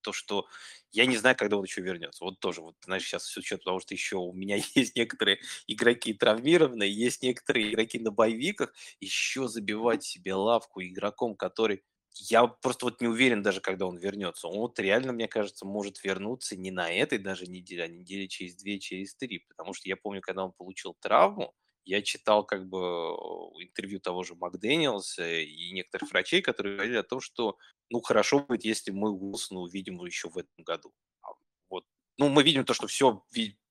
[0.00, 0.46] то, что
[0.92, 2.24] я не знаю, когда он еще вернется.
[2.24, 6.14] Вот тоже, вот, знаешь, сейчас с учетом того, что еще у меня есть некоторые игроки
[6.14, 11.82] травмированные, есть некоторые игроки на боевиках, еще забивать себе лавку игроком, который
[12.14, 14.48] я просто вот не уверен даже, когда он вернется.
[14.48, 18.56] Он вот реально, мне кажется, может вернуться не на этой даже неделе, а неделе через
[18.56, 19.40] две, через три.
[19.48, 21.54] Потому что я помню, когда он получил травму,
[21.88, 22.78] я читал как бы
[23.62, 27.56] интервью того же Макдэниелса и некоторых врачей, которые говорили о том, что
[27.90, 30.92] ну хорошо будет, если мы Уилсона увидим еще в этом году.
[31.22, 31.28] А
[31.70, 31.84] вот.
[32.18, 33.22] Ну, мы видим то, что все,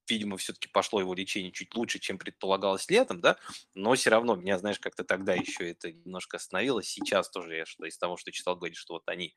[0.10, 3.38] видимо, все-таки пошло его лечение чуть лучше, чем предполагалось летом, да,
[3.76, 6.88] но все равно меня, знаешь, как-то тогда еще это немножко остановилось.
[6.90, 9.36] Сейчас тоже я что из того, что читал, говорит, что вот они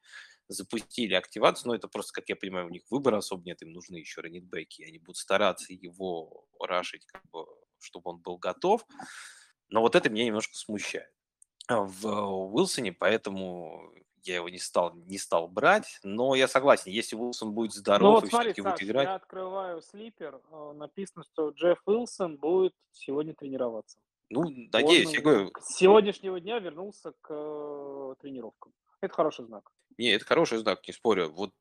[0.49, 3.97] запустили активацию, но это просто, как я понимаю, у них выбора особо нет, им нужны
[3.97, 7.45] еще раннитбеки, они будут стараться его рашить как бы
[7.83, 8.87] чтобы он был готов.
[9.69, 11.11] Но вот это меня немножко смущает
[11.69, 15.99] в Уилсоне, поэтому я его не стал, не стал брать.
[16.03, 19.09] Но я согласен, если Уилсон будет здоров ну, вот и смотри, все-таки будет играть...
[19.09, 23.99] я открываю слипер, а, написано, что Джефф Уилсон будет сегодня тренироваться.
[24.29, 25.53] Ну, надеюсь, он я говорю...
[25.61, 28.73] С сегодняшнего дня вернулся к э, тренировкам.
[29.01, 29.73] Это хороший знак.
[29.99, 31.31] Не, это хороший знак, не спорю.
[31.31, 31.53] Вот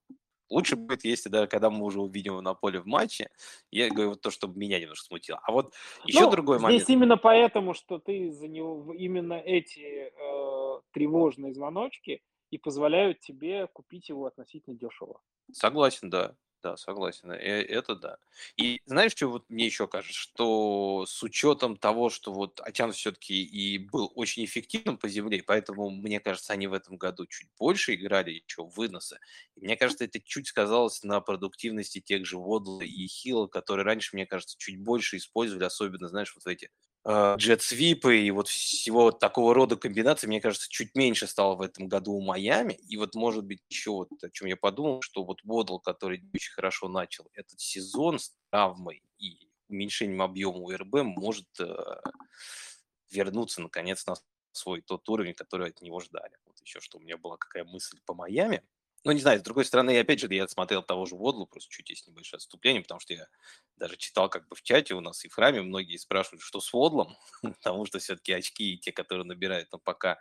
[0.49, 3.29] Лучше будет, если да, когда мы уже увидим его на поле в матче,
[3.71, 5.39] я говорю вот то, чтобы меня немножко смутило.
[5.43, 5.73] А вот
[6.05, 6.83] еще ну, другой здесь момент.
[6.83, 13.67] Здесь именно поэтому, что ты за него именно эти э, тревожные звоночки и позволяют тебе
[13.67, 15.21] купить его относительно дешево.
[15.51, 16.35] Согласен, да.
[16.63, 17.31] Да, согласен.
[17.31, 18.17] Э, это да.
[18.57, 23.41] И знаешь, что вот мне еще кажется, что с учетом того, что вот Атян все-таки
[23.43, 27.93] и был очень эффективным по земле, поэтому, мне кажется, они в этом году чуть больше
[27.95, 29.19] играли еще выноса.
[29.55, 34.09] И мне кажется, это чуть сказалось на продуктивности тех же Водла и Хилла, которые раньше,
[34.15, 36.69] мне кажется, чуть больше использовали, особенно, знаешь, вот эти
[37.07, 42.13] джет-свипы и вот всего такого рода комбинаций, мне кажется, чуть меньше стало в этом году
[42.13, 42.73] у Майами.
[42.73, 46.51] И вот, может быть, еще вот о чем я подумал, что вот Бодл, который очень
[46.51, 51.65] хорошо начал этот сезон с травмой и уменьшением объема УРБ, может э,
[53.11, 54.15] вернуться, наконец, на
[54.51, 56.35] свой тот уровень, который от него ждали.
[56.45, 58.61] Вот еще что у меня была какая мысль по Майами–
[59.05, 61.89] ну, не знаю, с другой стороны, опять же, я смотрел того же Водлу, просто чуть
[61.89, 63.27] есть небольшое отступление, потому что я
[63.77, 66.73] даже читал как бы в чате у нас и в храме, многие спрашивают, что с
[66.73, 70.17] Водлом, потому что все-таки очки, те, которые набирают, но пока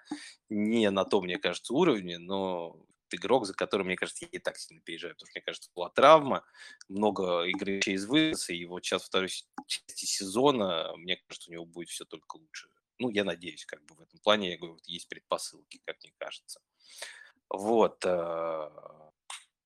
[0.49, 2.77] не на том, мне кажется, уровне, но
[3.11, 5.91] игрок, за которым, мне кажется, я не так сильно переезжаю, потому что, мне кажется, была
[5.91, 6.45] травма,
[6.89, 9.29] много игры через вынос, и вот сейчас второй
[9.67, 13.95] части сезона, мне кажется, у него будет все только лучше Ну, я надеюсь, как бы
[13.95, 16.61] в этом плане, я говорю, вот есть предпосылки, как мне кажется.
[17.51, 18.05] Вот.
[18.05, 18.71] Э,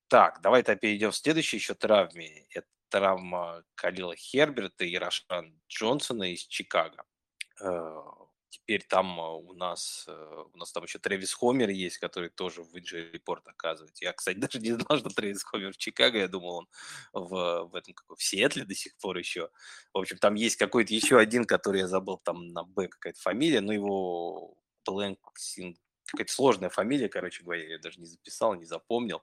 [0.09, 2.47] так, давай-то перейдем в следующей еще травме.
[2.51, 7.05] Это травма Калила Херберта и Рашан Джонсона из Чикаго.
[7.61, 8.01] Э,
[8.51, 12.75] теперь там э, у нас, у нас там еще Трэвис Хомер есть, который тоже в
[12.77, 14.05] Injury Report оказывается.
[14.05, 16.19] Я, кстати, даже не знал, что Трэвис Хомер в Чикаго.
[16.19, 16.69] Я думал,
[17.13, 19.51] он в, в этом, как в Сиэтле до сих пор еще.
[19.93, 23.61] В общем, там есть какой-то еще один, который я забыл, там на Б какая-то фамилия,
[23.61, 25.79] но его Блэнксинг
[26.13, 29.23] какая-то сложная фамилия, короче говоря, я даже не записал, не запомнил.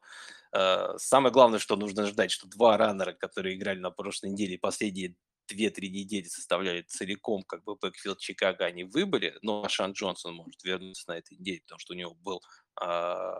[0.51, 5.15] Э, самое главное, что нужно ждать, что два раннера, которые играли на прошлой неделе, последние
[5.47, 11.05] две-три недели составляли целиком как бы бэкфилд Чикаго, они выбыли, но Шан Джонсон может вернуться
[11.07, 12.41] на этой неделе, потому что у него был
[12.81, 13.33] э,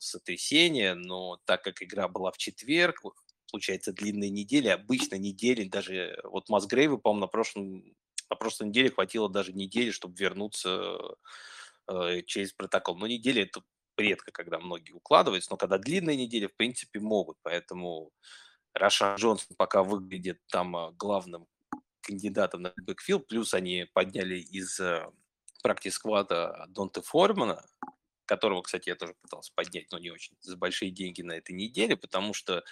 [0.00, 3.02] сотрясение, но так как игра была в четверг,
[3.50, 7.84] получается длинная неделя, обычно недели, даже вот Масгрейву, по-моему, на прошлом
[8.30, 10.98] на прошлой неделе хватило даже недели, чтобы вернуться
[11.88, 12.96] э, через протокол.
[12.96, 13.62] Но недели это
[13.96, 17.36] редко, когда многие укладываются, но когда длинные недели, в принципе, могут.
[17.42, 18.10] Поэтому
[18.74, 21.46] Рошан Джонсон пока выглядит там э, главным
[22.00, 25.10] кандидатом на backfield, плюс они подняли из э,
[25.62, 27.64] практик-сквада Донте Формана,
[28.26, 31.96] которого, кстати, я тоже пытался поднять, но не очень, за большие деньги на этой неделе,
[31.96, 32.64] потому что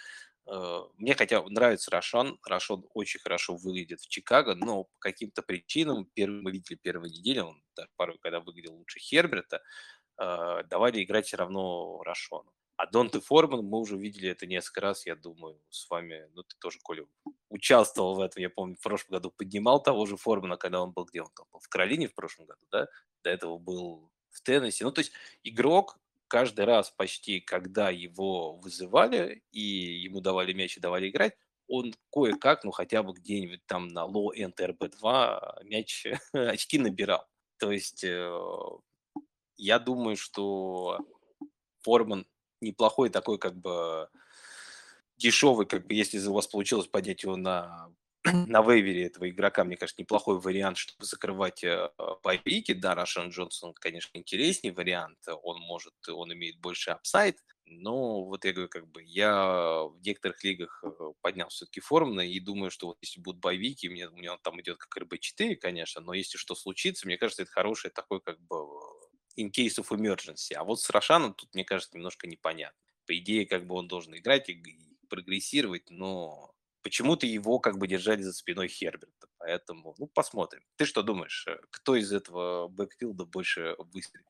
[0.46, 6.42] мне хотя нравится Рашан, Рашон очень хорошо выглядит в Чикаго, но по каким-то причинам, первый,
[6.42, 9.62] мы видели первую неделю, он даже порой, когда выглядел лучше Херберта,
[10.18, 12.52] э, давали играть все равно Рашону.
[12.76, 16.56] А Донте Форман, мы уже видели это несколько раз, я думаю, с вами, ну, ты
[16.58, 17.06] тоже, Коля,
[17.48, 21.04] участвовал в этом, я помню, в прошлом году поднимал того же Формана, когда он был,
[21.04, 22.88] где он там был, в Каролине в прошлом году, да,
[23.22, 24.84] до этого был в Теннессе.
[24.84, 25.12] Ну, то есть
[25.44, 25.98] игрок
[26.32, 31.36] каждый раз почти, когда его вызывали и ему давали мяч и давали играть,
[31.68, 37.28] он кое-как, ну, хотя бы где-нибудь там на low-end RB2 мяч, очки набирал.
[37.58, 38.32] То есть э,
[39.58, 41.00] я думаю, что
[41.82, 42.26] Форман
[42.62, 44.08] неплохой такой как бы
[45.18, 47.92] дешевый, как бы если у вас получилось поднять его на
[48.46, 51.88] на waiver е этого игрока, мне кажется, неплохой вариант, чтобы закрывать э,
[52.22, 52.72] bye week и.
[52.72, 55.18] Да, Рошан Джонсон, конечно, интереснее вариант.
[55.42, 57.38] Он может, он имеет больше upside.
[57.64, 62.38] Но вот я говорю, как бы я в некоторых лигах э, поднял все-таки Формана и
[62.38, 65.56] думаю, что вот если будут bye week и, мне, у меня там идет как RB4,
[65.56, 68.56] конечно, но если что случится, мне кажется, это хороший такой как бы
[69.36, 70.54] in case of emergency.
[70.54, 72.78] А вот с Рошаном тут, мне кажется, немножко непонятно.
[73.06, 74.62] По идее, как бы он должен играть и
[75.08, 76.51] прогрессировать, но
[76.82, 79.28] почему-то его как бы держали за спиной Херберта.
[79.38, 80.62] Поэтому, ну, посмотрим.
[80.76, 84.26] Ты что думаешь, э, кто из этого бэкфилда больше выстрелит?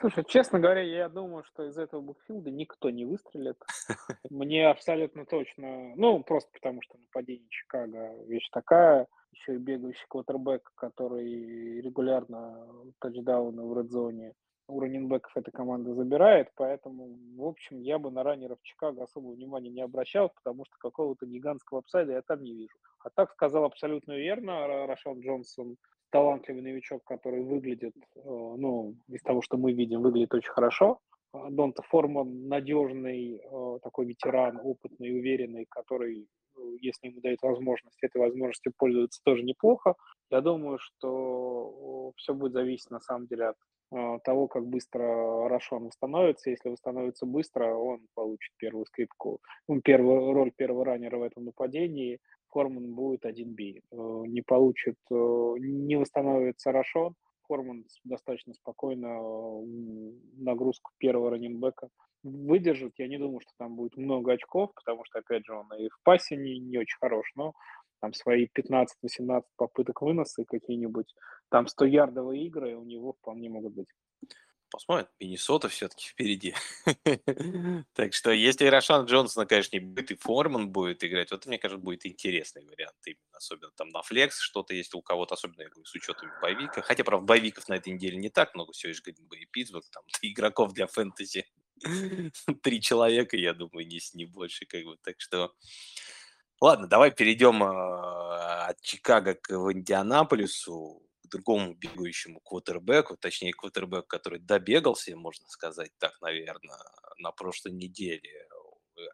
[0.00, 3.56] Слушай, честно говоря, я думаю, что из этого бэкфилда никто не выстрелит.
[4.30, 10.70] Мне абсолютно точно, ну, просто потому что нападение Чикаго вещь такая еще и бегающий квотербек,
[10.74, 12.66] который регулярно
[13.00, 14.34] тачдауны в редзоне
[14.68, 19.70] у раненбеков эта команда забирает, поэтому, в общем, я бы на раннеров Чикаго особого внимания
[19.70, 22.76] не обращал, потому что какого-то гигантского апсайда я там не вижу.
[23.02, 25.76] А так сказал абсолютно верно Рашан Джонсон,
[26.10, 31.00] талантливый новичок, который выглядит, э, ну, из того, что мы видим, выглядит очень хорошо.
[31.32, 36.28] Донта Форман надежный, э, такой ветеран, опытный, уверенный, который
[36.80, 39.94] если ему дают возможность, этой возможностью пользоваться тоже неплохо.
[40.30, 45.86] Я думаю, что все будет зависеть на самом деле от а, того, как быстро Рашон
[45.86, 46.50] восстановится.
[46.50, 52.18] Если восстановится быстро, он получит первую скрипку, ну, первую роль первого раннера в этом нападении.
[52.50, 53.82] Форман будет один бей.
[53.92, 53.96] Э,
[54.26, 55.14] не получит, э,
[55.58, 57.14] не восстановится Рашон,
[57.46, 59.20] Форман достаточно спокойно
[60.36, 61.88] нагрузку первого раненбека
[62.22, 62.92] выдержит.
[62.98, 65.98] Я не думаю, что там будет много очков, потому что, опять же, он и в
[66.02, 67.54] пасе не, не очень хорош, но
[68.00, 71.14] там свои 15-18 попыток выноса какие-нибудь,
[71.50, 73.88] там 100-ярдовые игры у него вполне могут быть.
[74.70, 76.54] Посмотрим, Миннесота все-таки впереди.
[77.94, 81.82] так что если Рошан Джонсона, конечно, не будет, и Форман будет играть, вот мне кажется,
[81.82, 82.96] будет интересный вариант.
[83.06, 86.82] Именно, особенно там на флекс что-то, если у кого-то, особенно с учетом боевика.
[86.82, 90.74] Хотя, правда, боевиков на этой неделе не так много, все же и Питтсбург, там игроков
[90.74, 91.46] для фэнтези
[92.62, 94.96] три человека, я думаю, не, не больше, как бы.
[95.02, 95.54] Так что,
[96.60, 104.38] ладно, давай перейдем э, от Чикаго к Индианаполису, к другому бегающему квотербеку, точнее, квотербеку, который
[104.38, 106.78] добегался, можно сказать так, наверное,
[107.18, 108.48] на прошлой неделе.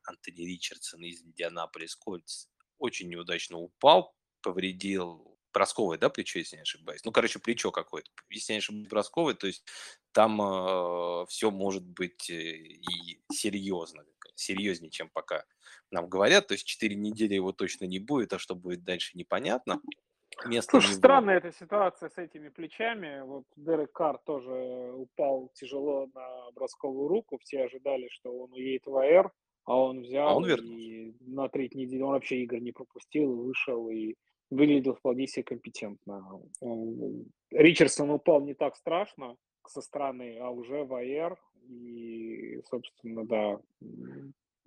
[0.05, 2.47] Антони Ричардсон из Индианаполис Кольц
[2.79, 7.05] очень неудачно упал, повредил бросковое, да, плечо, если не ошибаюсь.
[7.05, 8.11] Ну, короче, плечо какое-то.
[8.29, 9.65] Если не ошибаюсь, бросковое, то есть
[10.13, 14.05] там э, все может быть э, и серьезно,
[14.35, 15.45] серьезнее, чем пока
[15.91, 16.49] нам говорят.
[16.49, 19.81] То есть 4 недели его точно не будет, а что будет дальше, непонятно.
[20.47, 20.71] место.
[20.73, 23.23] Слушай, странная эта ситуация с этими плечами.
[23.23, 27.39] Вот Дерек Карр тоже упал тяжело на бросковую руку.
[27.39, 29.33] Все ожидали, что он уедет в АР,
[29.65, 33.89] а он взял а он и на третьей неделе он вообще игр не пропустил, вышел
[33.89, 34.15] и
[34.51, 36.41] выглядел вполне себе компетентно.
[37.51, 41.39] Ричардсон упал не так страшно со стороны, а уже в АР.
[41.69, 43.61] И, собственно, да,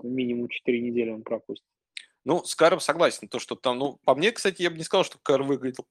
[0.03, 1.65] минимум 4 недели он пропустит.
[2.25, 5.05] Ну, с Каром согласен, то, что там, ну, по мне, кстати, я бы не сказал,
[5.05, 5.85] что Кар выглядел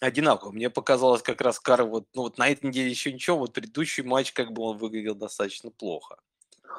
[0.00, 0.50] одинаково.
[0.50, 4.02] Мне показалось, как раз Кар вот, ну, вот на этой неделе еще ничего, вот предыдущий
[4.02, 6.18] матч, как бы он выглядел достаточно плохо.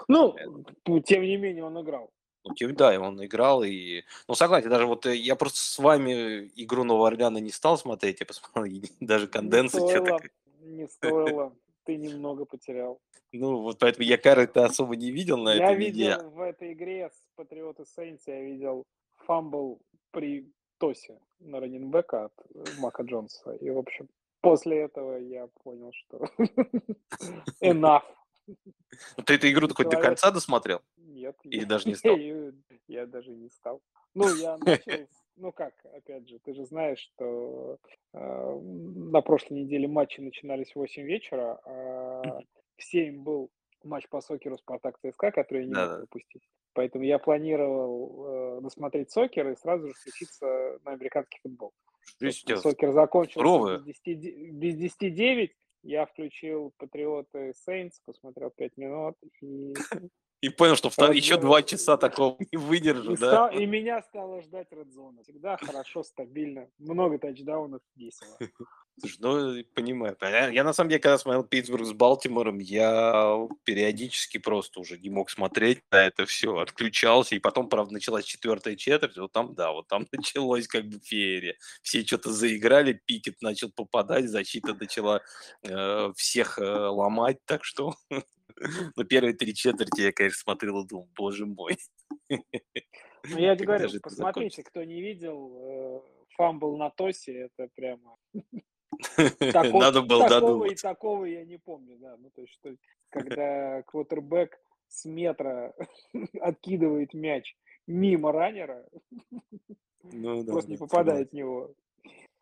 [0.09, 0.99] Ну, Это...
[1.01, 2.11] тем не менее, он играл.
[2.43, 4.03] Ну, тем, да, он играл, и...
[4.27, 8.19] Ну, согласен, даже вот э, я просто с вами игру Нового Орлеана не стал смотреть,
[8.19, 10.19] я посмотрел, даже condensed что-то...
[10.59, 12.99] Не стоило, ты немного потерял.
[13.31, 16.27] Ну, вот поэтому я Карра-то особо не видел на я этой видел неделе.
[16.29, 18.85] в этой игре с Патриоты Сейнс, я видел
[19.25, 19.81] fumble
[20.11, 23.53] при toss е на running back а от э, Мака Джонса.
[23.53, 24.07] И, в общем,
[24.41, 26.27] после этого я понял, что
[27.61, 28.03] enough.
[28.45, 30.81] Ну, ты эту игру хоть до конца досмотрел?
[30.97, 31.35] Нет.
[31.43, 32.17] Или даже не стал?
[32.87, 33.81] Я даже не стал.
[34.13, 37.77] Ну, я начал ну как, опять же, ты же знаешь, что
[38.13, 42.41] э, на прошлой неделе матчи начинались в 8 вечера, а
[42.77, 43.49] в 7 был
[43.83, 46.43] матч по сокеру Спартак ЦСКА, который я не да, мог пропустить.
[46.73, 51.73] Поэтому я планировал э, досмотреть сокер и сразу же включиться на американский футбол.
[52.61, 55.49] Сокер закончился без 10, без 10-9.
[55.83, 59.73] Я включил Патриоты Сейнс, посмотрел 5 минут и
[60.43, 61.11] И понял, что втор...
[61.11, 63.47] еще два часа такого не выдержу, и да?
[63.47, 63.51] Стал...
[63.51, 65.23] И меня стало ждать редзона.
[65.23, 68.37] Всегда хорошо, стабильно, много тачдаунов, весело.
[68.99, 70.15] Слушай, ну, понимаю.
[70.21, 75.09] Я, я на самом деле, когда смотрел Питтсбург с Балтимором, я периодически просто уже не
[75.09, 77.35] мог смотреть на это все, отключался.
[77.35, 81.55] И потом, правда, началась четвертая четверть, вот там, да, вот там началось как бы феерия.
[81.81, 85.21] Все что-то заиграли, Пикет начал попадать, защита начала
[85.63, 87.95] э, всех э, ломать, так что
[88.95, 91.77] Но первые три четверти я, конечно, смотрел и думал, боже мой.
[93.25, 98.17] Ну, я тебе говорю, посмотрите, кто не видел, э, fumble на toss е, это прямо...
[99.73, 102.15] Надо было такого и такого я не помню, да.
[102.17, 102.75] Ну, то есть, что,
[103.09, 105.73] когда квотербек с метра
[106.41, 107.55] откидывает мяч
[107.87, 108.85] мимо раннера,
[110.03, 111.73] ну, да, просто не попадает в него.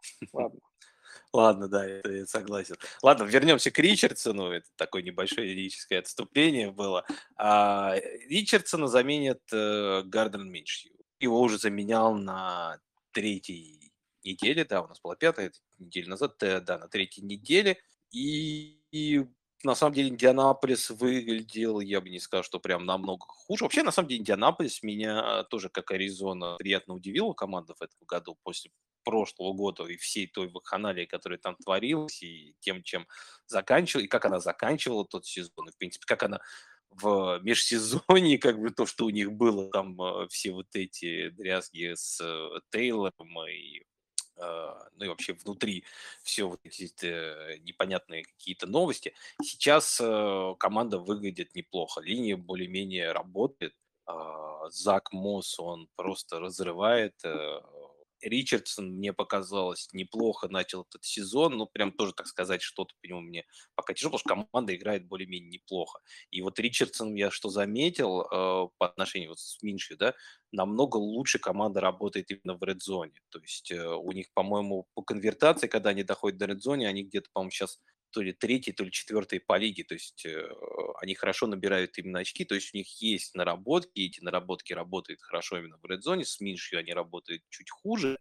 [0.33, 0.59] Ладно.
[1.33, 2.75] Ладно, да, это я согласен.
[3.01, 4.51] Ладно, вернемся к Ричардсону.
[4.51, 7.05] Это такое небольшое лирическое отступление было.
[7.37, 7.95] А,
[8.27, 10.91] Ричардсона заменит э, Гарден Миншью.
[11.19, 12.79] Его уже заменял на
[13.11, 13.90] третьей
[14.23, 17.77] неделе, да, у нас была пятая неделя назад, да, на третьей неделе.
[18.11, 19.25] И, и
[19.63, 23.63] на самом деле Индианаполис выглядел, я бы не сказал, что прям намного хуже.
[23.63, 28.37] Вообще, на самом деле, Индианаполис меня тоже, как Аризона, приятно удивила команда в этом году
[28.43, 28.71] после
[29.03, 33.07] прошлого года и всей той вакханалии, которая там творилась, и тем, чем
[33.47, 36.39] заканчивала, и как она заканчивала тот сезон, и, в принципе, как она
[36.91, 41.93] в межсезонье, как бы то, что у них было, там э, все вот эти дрязги
[41.95, 43.83] с э, Тейлором и
[44.41, 45.83] ну и вообще внутри
[46.23, 49.13] все вот эти э, непонятные какие-то новости.
[49.41, 53.75] Сейчас э, команда выглядит неплохо, линия более-менее работает.
[54.05, 57.61] А, Зак Мосс, он просто разрывает э,
[58.21, 63.21] Ричардсон, мне показалось, неплохо начал этот сезон, ну, прям тоже, так сказать, что-то по нему
[63.21, 63.45] мне
[63.75, 65.99] пока тяжело, потому что команда играет более-менее неплохо.
[66.29, 68.25] И вот Ричардсон, я что заметил э,
[68.77, 70.13] по отношению вот с Миншью, да,
[70.51, 73.19] намного лучше команда работает именно в редзоне.
[73.29, 77.29] То есть э, у них, по-моему, по конвертации, когда они доходят до редзоне, они где-то,
[77.33, 77.79] по-моему, сейчас
[78.11, 80.47] то ли третий, то ли четвертый по лиге, то есть э,
[81.01, 85.57] они хорошо набирают именно очки, то есть у них есть наработки, эти наработки работают хорошо
[85.57, 88.17] именно в редзоне, с Миншью они работают чуть хуже,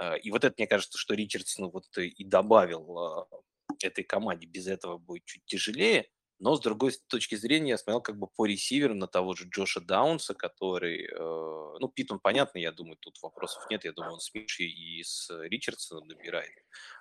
[0.00, 4.66] э, и вот это, мне кажется, что Ричардсон вот и добавил э, этой команде, без
[4.66, 6.08] этого будет чуть тяжелее,
[6.42, 9.80] но, с другой точки зрения, я смотрел как бы по ресиверам на того же Джоша
[9.80, 13.84] Даунса, который, э, ну, Питон, понятно, я думаю, тут вопросов нет.
[13.84, 16.50] Я думаю, он с Мишей и с Ричардсоном набирает.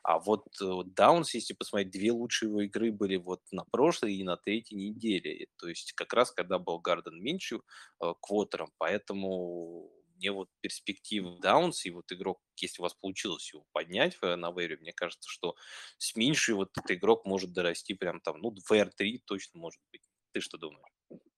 [0.03, 4.23] А вот э, Даунс, если посмотреть, две лучшие его игры были вот на прошлой и
[4.23, 5.47] на третьей неделе.
[5.57, 7.63] То есть как раз когда был Гарден Минчу
[7.99, 8.69] э, квотером.
[8.77, 9.89] Поэтому
[10.21, 14.51] мне вот перспективы Даунс и вот игрок, если у вас получилось его поднять в на
[14.51, 15.55] Вэре, мне кажется, что
[15.97, 20.03] с меньшей вот этот игрок может дорасти прям там, ну, VR3 точно может быть.
[20.31, 20.85] Ты что думаешь?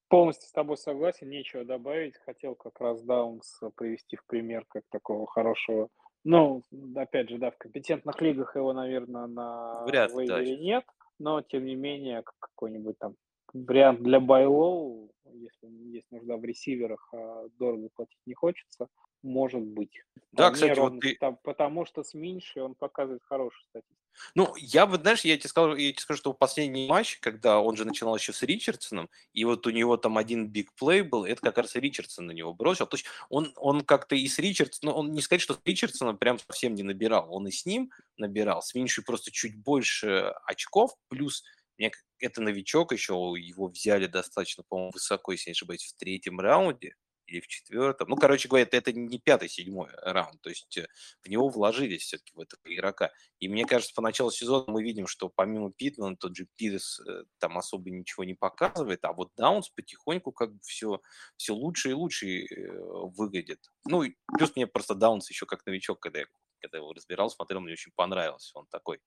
[0.09, 2.17] Полностью с тобой согласен, нечего добавить.
[2.17, 5.89] Хотел как раз Даунс привести в пример как такого хорошего
[6.25, 6.63] ну,
[6.95, 10.41] опять же, да, в компетентных лигах его, наверное, на Вряд ли, да.
[10.41, 10.85] нет,
[11.19, 13.15] но, тем не менее, какой-нибудь там
[13.53, 18.87] вариант для байлоу, если есть нужда в ресиверах, а дорого платить не хочется,
[19.21, 20.03] может быть.
[20.31, 21.17] Да, кстати, ровно, вот ты...
[21.43, 23.99] Потому что с Миншей он показывает хорошую статистику.
[24.35, 27.59] Ну, я бы, знаешь, я тебе скажу, я тебе скажу, что в последний матч, когда
[27.59, 31.25] он же начинал еще с Ричардсоном, и вот у него там один биг плей был,
[31.25, 32.85] это как раз Ричардсон на него бросил.
[32.85, 36.17] То есть он, он как-то и с Ричардсоном, ну, он не сказать, что с Ричардсоном
[36.17, 40.95] прям совсем не набирал, он и с ним набирал, с Миншей просто чуть больше очков,
[41.07, 41.43] плюс
[42.23, 46.95] это новичок еще, его взяли достаточно, по-моему, высоко, если не ошибаюсь, в третьем раунде,
[47.25, 48.09] или в четвертом.
[48.09, 50.41] Ну, короче говоря, это, не пятый, седьмой раунд.
[50.41, 50.87] То есть э,
[51.23, 53.11] в него вложились все-таки в этого игрока.
[53.39, 57.23] И мне кажется, по началу сезона мы видим, что помимо Питмана, тот же Пирс э,
[57.39, 61.01] там особо ничего не показывает, а вот Даунс потихоньку как бы все,
[61.37, 62.71] все лучше и лучше э,
[63.15, 63.59] выглядит.
[63.85, 64.03] Ну,
[64.37, 66.25] плюс мне просто Даунс еще как новичок, когда я,
[66.59, 68.57] когда его разбирал, смотрел, мне очень понравился.
[68.57, 68.99] Он такой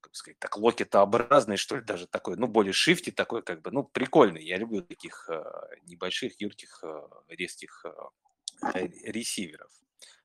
[0.00, 3.84] как сказать, так Локетт-образный, что ли, даже такой, ну, более shifty такой, как бы, ну,
[3.84, 4.44] прикольный.
[4.44, 5.42] Я люблю таких э,
[5.86, 7.84] небольших, юрких, э, резких
[8.74, 9.70] э, ресиверов.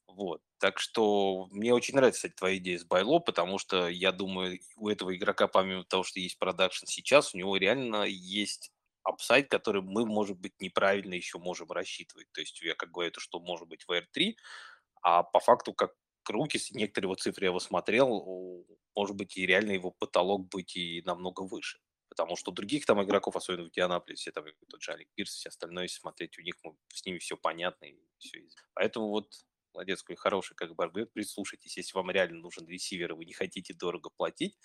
[0.08, 0.42] Вот.
[0.60, 4.90] Так что мне очень нравится, кстати, твоя идея с Байло, потому что я думаю, у
[4.90, 8.72] этого игрока, помимо того, что есть production сейчас, у него реально есть
[9.04, 12.28] upside, который мы, может быть, неправильно еще можем рассчитывать.
[12.32, 14.36] То есть я как говорю, это что может быть в R3,
[15.02, 15.94] а по факту, как
[16.30, 18.66] руки, некоторые его цифры я его смотрел,
[18.96, 21.80] может быть, и реально его потолок быть и намного выше.
[22.10, 25.84] Потому что других там игроков, особенно в Дианаполисе, там тот же Алик Пирс, все остальное,
[25.84, 27.86] если смотреть, у них ну, с ними все понятно.
[27.86, 28.42] И все.
[28.74, 29.28] Поэтому вот
[29.74, 31.06] молодец, какой хороший как бы.
[31.08, 34.58] Прислушайтесь, если вам реально нужен ресивер, и вы не хотите дорого платить,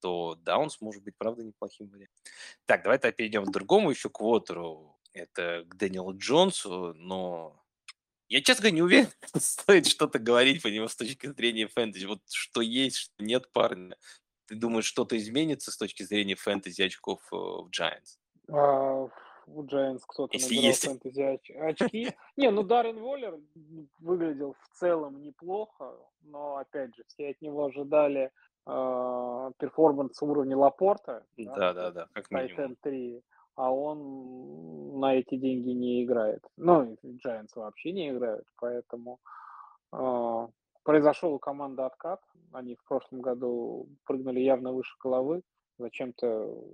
[0.00, 2.24] то Даунс может быть, правда, неплохим вариантом.
[2.64, 4.98] Так, давайте перейдем к другому еще квотеру.
[5.12, 7.63] Это к Дэниелу Джонсу, но
[8.34, 12.04] я, честно говоря, не уверен, что стоит что-то говорить по нему с точки зрения фэнтези.
[12.06, 13.96] Вот что есть, что нет парня.
[14.46, 18.18] Ты думаешь, что-то изменится с точки зрения фэнтези очков э, в Giants?
[18.50, 19.08] А,
[19.46, 20.84] у Giants кто-то Если набирал есть.
[20.84, 22.12] фэнтези оч- очки.
[22.36, 23.38] Не, ну Даррен Воллер
[24.00, 28.32] выглядел в целом неплохо, но, опять же, все от него ожидали
[28.66, 31.24] э, перформанс уровня Лапорта.
[31.36, 32.76] Да-да-да, как минимум.
[32.82, 33.22] 3
[33.56, 36.40] а он на эти деньги не играет.
[36.56, 39.20] Ну, Giants вообще не играют, поэтому
[39.92, 40.48] э,
[40.82, 42.20] произошел у команды откат.
[42.52, 45.42] Они в прошлом году прыгнули явно выше головы,
[45.78, 46.64] зачем-то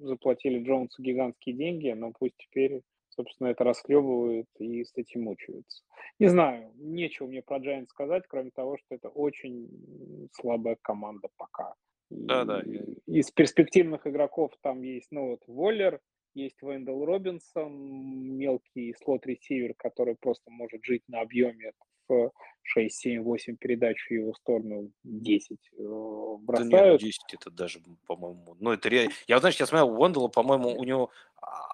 [0.00, 5.82] заплатили Джонсу гигантские деньги, но пусть теперь, собственно, это расхлебывают и с этим мучаются.
[6.18, 11.74] Не знаю, нечего мне про Giants сказать, кроме того, что это очень слабая команда пока.
[12.10, 12.62] Да, да.
[13.06, 16.00] Из перспективных игроков там есть, ну вот, Воллер,
[16.34, 21.72] есть Вендел Робинсон, мелкий слот-ресивер, который просто может жить на объеме
[22.64, 26.72] 6, 7, 8 передач в его сторону 10 бросают.
[26.72, 29.12] Э, да нет, 10 это даже, по-моему, ну это реально.
[29.28, 31.10] Я, знаешь, я смотрел, у Вендела, по-моему, у него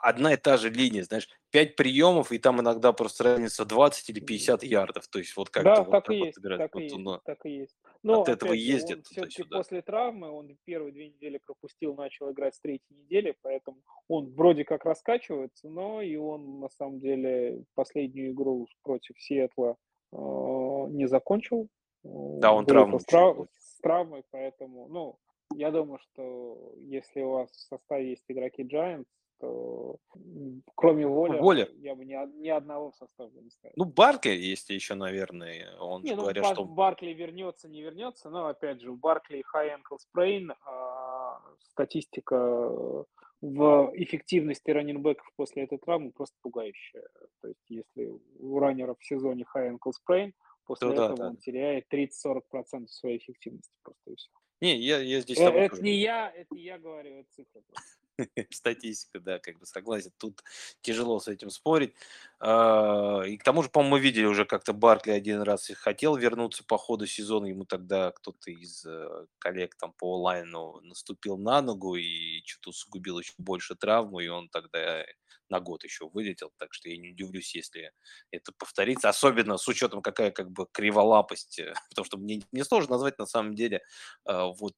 [0.03, 4.21] одна и та же линия, знаешь, 5 приемов, и там иногда просто разница 20 или
[4.21, 5.07] 50 ярдов.
[5.09, 6.59] То есть вот как-то да, вот так, так и вот есть, играть.
[6.59, 7.77] Так, вот, и есть, ну, так и есть.
[8.03, 12.55] Но, от этого ездит он все-таки после травмы, он первые две недели пропустил, начал играть
[12.55, 13.79] с третьей недели, поэтому
[14.09, 19.77] он вроде как раскачивается, но и он на самом деле последнюю игру против Сиэтла
[20.13, 21.69] не закончил.
[22.03, 23.37] Да, он травму с, трав...
[23.53, 25.19] с травмой, поэтому, ну,
[25.55, 29.07] я думаю, что если у вас в составе есть игроки Giants,
[29.41, 29.97] что
[30.75, 31.69] кроме Воля, Воля.
[31.79, 33.75] я бы ни, ни одного в составе не ставил.
[33.77, 35.77] Ну, Баркли есть еще, наверное.
[35.79, 36.65] Он не, ну, Бар- что...
[36.65, 43.05] Баркли вернется, не вернется, но, опять же, у Баркли high ankle sprain, а статистика
[43.41, 47.07] в эффективности раненбеков после этой травмы просто пугающая.
[47.41, 50.33] То есть, если у раннера в сезоне high ankle sprain,
[50.67, 54.31] после ну, этого да, он теряет 30-40% своей эффективности просто и все.
[54.61, 55.39] Не, я, я здесь...
[55.39, 57.63] Э, это не я, это я говорю, это цифры.
[58.51, 60.13] Статистика, да, как бы согласен.
[60.19, 60.43] Тут
[60.83, 61.95] тяжело с этим спорить.
[62.39, 66.17] А, и к тому же, по-моему, мы видели уже как-то Баркли один раз и хотел
[66.17, 67.47] вернуться по ходу сезона.
[67.47, 73.19] Ему тогда кто-то из э, коллег там по онлайну наступил на ногу и что-то усугубил
[73.19, 75.05] еще больше травму, и он тогда
[75.51, 76.53] на год еще вылетел.
[76.59, 77.93] Так что я не удивлюсь, если
[78.31, 79.09] это повторится.
[79.09, 81.59] Особенно с учетом, какая как бы криволапость.
[81.59, 83.83] Э, потому что мне, мне сложно назвать на самом деле
[84.25, 84.75] а, вот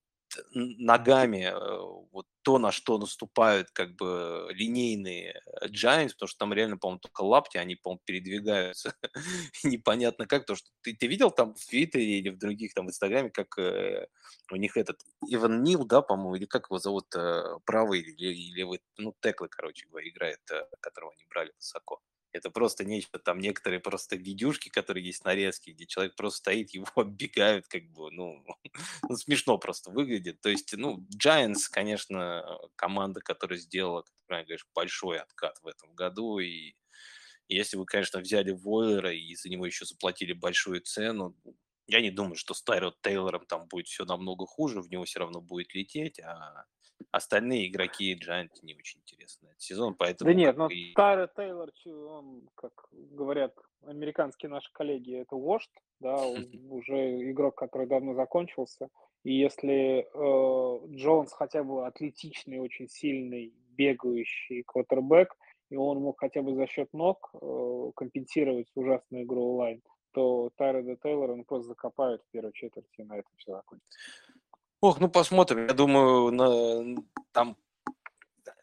[0.55, 1.79] ногами э,
[2.13, 7.23] вот то, на что наступают как бы линейные Giants, потому что там реально, по-моему, только
[7.23, 8.95] лапти, они, по-моему, передвигаются
[9.65, 12.89] непонятно как, потому что ты, ты видел там в Твиттере или в других там в
[12.91, 14.07] Инстаграме, как э,
[14.51, 18.81] у них этот Иван Нил, да, по-моему, или как его зовут, э, правый или, левый,
[18.99, 22.01] ну, теклы, короче играет, э, которого они брали высоко.
[22.33, 26.87] Это просто нечто, там некоторые просто видюшки, которые есть нарезки, где человек просто стоит, его
[26.97, 28.45] оббегают, как бы, ну,
[29.09, 30.41] ну смешно просто выглядит.
[30.41, 32.45] То есть, ну, Giants, конечно,
[32.77, 36.75] команда, которая сделала, как ты правильно говоришь, большой откат в этом году, и
[37.49, 41.37] если вы, конечно, взяли Войлера и за него еще заплатили большую цену,
[41.87, 45.21] я не думаю, что с Тайро Тейлором там будет все намного хуже, в него все
[45.21, 46.65] равно будет лететь, а
[47.11, 50.31] остальные игроки Giant не очень интересны этот сезон, поэтому...
[50.31, 50.93] Да нет, но ну, и...
[50.95, 53.55] Тайро Тейлор, он, как говорят
[53.87, 56.17] американские наши коллеги, это вождь, да,
[56.71, 58.89] уже игрок, который давно закончился,
[59.25, 65.35] и если э, Джонс хотя бы атлетичный, очень сильный, бегающий квотербек,
[65.71, 69.83] и он мог хотя бы за счет ног э, компенсировать ужасную игру онлайн,
[70.13, 73.99] то Тайреда Тейлора он просто закопают в первой четверти, и на этом все закончится.
[74.83, 75.69] Ох, ну посмотрим.
[75.69, 77.57] Я думаю, на, там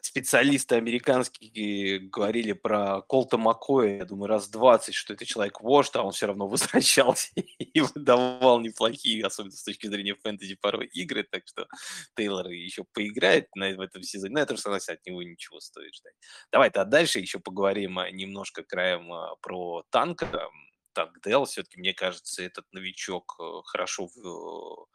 [0.02, 6.04] специалисты американские говорили про Колта Маккоя, я думаю, раз 20, что это человек вождь, а
[6.04, 11.44] он все равно возвращался и выдавал неплохие, особенно с точки зрения фэнтези, порой игры, так
[11.48, 11.70] что
[12.18, 15.96] Тейлор еще поиграет на, в этом сезоне, но это же, согласен, от него ничего стоит
[15.96, 16.16] ждать.
[16.52, 20.50] Давай-то дальше еще поговорим немножко краем а, про танка.
[20.92, 24.88] Танк Дел, все-таки, мне кажется, этот новичок э, хорошо в,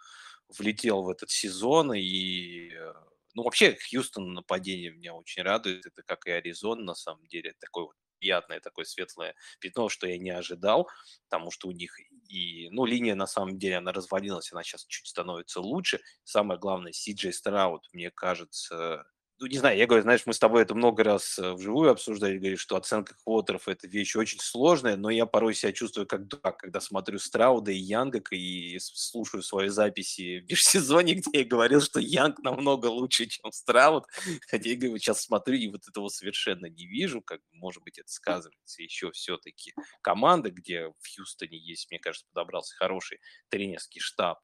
[0.49, 2.93] влетел в этот сезон и э,
[3.35, 5.87] ну, вообще, Хьюстон нападение меня очень радует.
[5.87, 7.55] Это как и Аризон, на самом деле.
[7.59, 10.89] Такое вот приятное, такое светлое пятно, что я не ожидал,
[11.29, 15.07] потому что у них и, ну, линия, на самом деле, она развалилась, она сейчас чуть
[15.07, 16.01] становится лучше.
[16.23, 19.05] Самое главное, Си Джей Страут, мне кажется,
[19.45, 22.39] ну, не знаю, я говорю, знаешь, мы с тобой это много раз э, вживую обсуждали,
[22.39, 26.57] говоришь, что оценка квотеров– это вещь очень сложная, но я порой себя чувствую как дурак,
[26.57, 32.01] когда смотрю Страуда и Янгака и слушаю свои записи в межсезонье, где я говорил, что
[32.01, 34.07] Янг намного лучше, чем Страуд,
[34.49, 38.11] хотя я говорю, сейчас смотрю и вот этого совершенно не вижу, как, может быть, это
[38.11, 43.19] сказывается еще все-таки команда, где в Хьюстоне есть, мне кажется, подобрался хороший
[43.51, 44.39] тренерский штаб,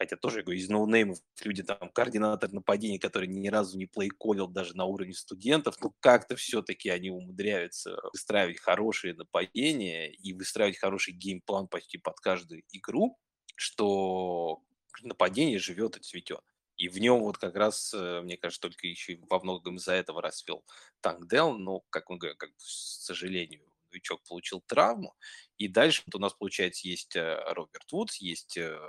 [0.00, 4.74] хотя тоже говорю, из ноунеймов люди там, координатор нападений, который ни разу не плейколил даже
[4.74, 11.40] на уровне студентов, ну как-то все-таки они умудряются выстраивать хорошие нападения и выстраивать хороший game
[11.40, 13.18] plan почти под каждую игру,
[13.56, 14.62] что
[15.02, 16.40] нападение живет и цветет.
[16.78, 20.22] И в нем вот как раз, э, мне кажется, только еще во многом из-за этого
[20.22, 20.64] расцвел
[21.02, 25.14] Танк Дел, но, как мы говорим, как, к сожалению, новичок получил травму,
[25.58, 28.80] и дальше вот у нас, получается, есть э, Роберт Вудс, есть э,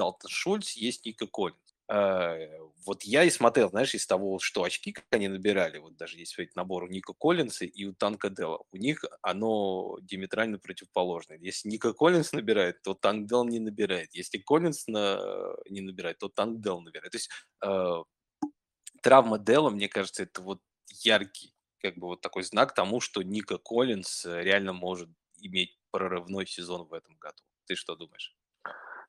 [0.00, 1.58] Далтон Шульц, есть Ника Коллинз.
[1.92, 6.18] Э, вот я и смотрел, знаешь, из того, что очки, как они набирали, вот даже
[6.18, 11.36] есть смотреть набор у Ника Коллинса и у Танка Дела, у них оно диаметрально противоположное.
[11.36, 14.14] Если Ника Коллинс набирает, то Танк Дел не набирает.
[14.14, 15.20] Если Коллинс на...
[15.68, 17.12] не набирает, то Танк Дел набирает.
[17.12, 17.30] То есть
[17.62, 18.04] э,
[19.02, 20.62] травма Дела, мне кажется, это вот
[21.02, 25.10] яркий как бы вот такой знак тому, что Ника Коллинс реально может
[25.42, 27.42] иметь прорывной сезон в этом году.
[27.66, 28.34] Ты что думаешь?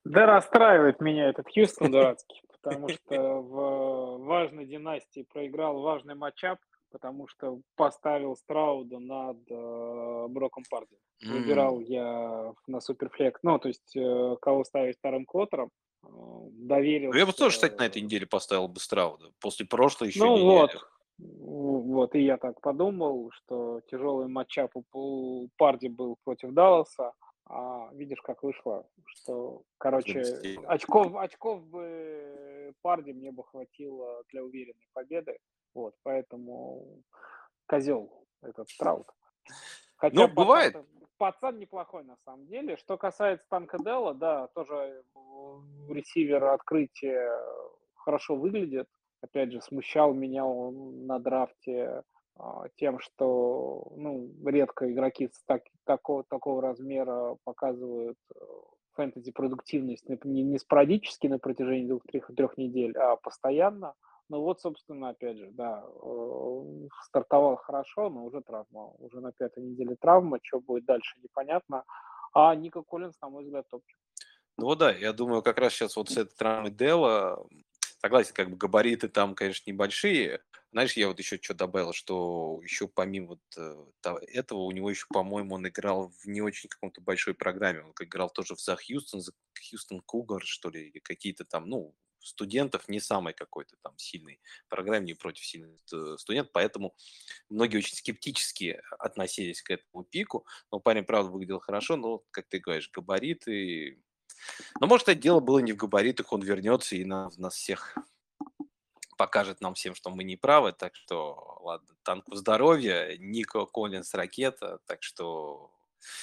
[0.04, 6.58] Да расстраивает меня этот Хьюстон дурацкий, потому что в важной династии проиграл важный матчап,
[6.90, 10.96] потому что поставил Страуда над э, Броком Парди.
[11.24, 15.70] Выбирал я на Суперфлек, ну, то есть э, кого ставить вторым квотером,
[16.04, 16.08] э,
[16.50, 17.12] доверил.
[17.14, 20.50] Я бы тоже, кстати, на этой неделе поставил бы Страуда, после прошлой еще ну, недели.
[20.50, 20.88] Вот.
[21.18, 27.12] Вот, и я так подумал, что тяжелый матчап у Парди был против Далласа,
[27.46, 30.22] а видишь, как вышло, что, короче,
[30.66, 35.38] очков, очков бы Парди мне бы хватило для уверенной победы.
[35.74, 37.02] Вот, поэтому
[37.66, 39.08] козел этот Страут.
[39.96, 40.76] Хотя ну, пацан, бывает.
[41.18, 42.76] Пацан неплохой на самом деле.
[42.76, 45.04] Что касается Танка Делла, да, тоже
[45.88, 47.38] ресивер открытия
[47.94, 48.88] хорошо выглядит.
[49.20, 52.02] Опять же, смущал меня он на драфте
[52.76, 58.38] тем, что ну, редко игроки так, такого, такого размера показывают э,
[58.94, 63.94] фэнтези-продуктивность не, не спорадически на протяжении двух-трех недель, а постоянно.
[64.28, 68.92] Ну вот, собственно, опять же, да, э, стартовал хорошо, но уже травма.
[68.98, 71.84] Уже на пятой неделе травма, что будет дальше, непонятно.
[72.32, 73.98] А Ника Коллинс, на мой взгляд, топчик.
[74.56, 77.44] Ну да, я думаю, как раз сейчас вот с этой травмой Дела
[78.00, 80.40] согласен, как бы габариты там, конечно, небольшие.
[80.72, 83.40] Знаешь, я вот еще что добавил, что еще помимо вот
[84.28, 87.82] этого, у него еще, по-моему, он играл в не очень каком-то большой программе.
[87.82, 91.94] Он играл тоже в за Хьюстон, за Хьюстон Кугар, что ли, или какие-то там, ну,
[92.20, 95.78] студентов не самой какой-то там сильной программе, не против сильных
[96.18, 96.94] студентов, поэтому
[97.50, 102.60] многие очень скептически относились к этому пику, но парень, правда, выглядел хорошо, но, как ты
[102.60, 104.02] говоришь, габариты.
[104.80, 107.96] Но, может, это дело было не в габаритах, он вернется и нас, нас всех
[109.22, 110.72] покажет нам всем, что мы не правы.
[110.72, 114.80] Так что, ладно, танку здоровья, Нико Коллинс ракета.
[114.84, 115.70] Так что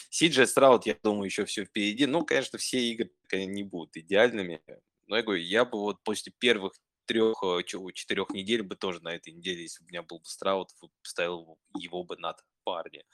[0.09, 2.07] Сиджи Страут, я думаю, еще все впереди.
[2.07, 4.61] Ну, конечно, все игры не будут идеальными.
[5.07, 6.73] Но я говорю, я бы вот после первых
[7.05, 10.25] трех, э, четырех недель бы тоже на этой неделе, если бы у меня был бы
[10.25, 10.71] Страут,
[11.01, 13.05] поставил его бы над парни.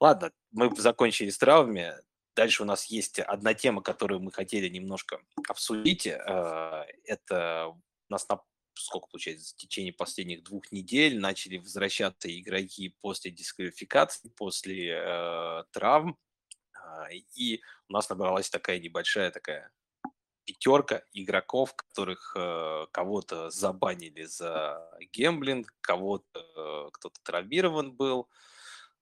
[0.00, 1.94] Ладно, мы закончили с травмами.
[2.34, 6.08] Дальше у нас есть одна тема, которую мы хотели немножко обсудить.
[6.08, 8.40] Э, это у нас на
[8.74, 16.18] сколько получается, в течение последних двух недель начали возвращаться игроки после дисквалификации, после э, травм.
[16.74, 19.72] Э, и у нас набралась такая небольшая такая
[20.44, 28.28] пятерка игроков, которых э, кого-то забанили за гемблинг, кого-то э, кто-то травмирован был.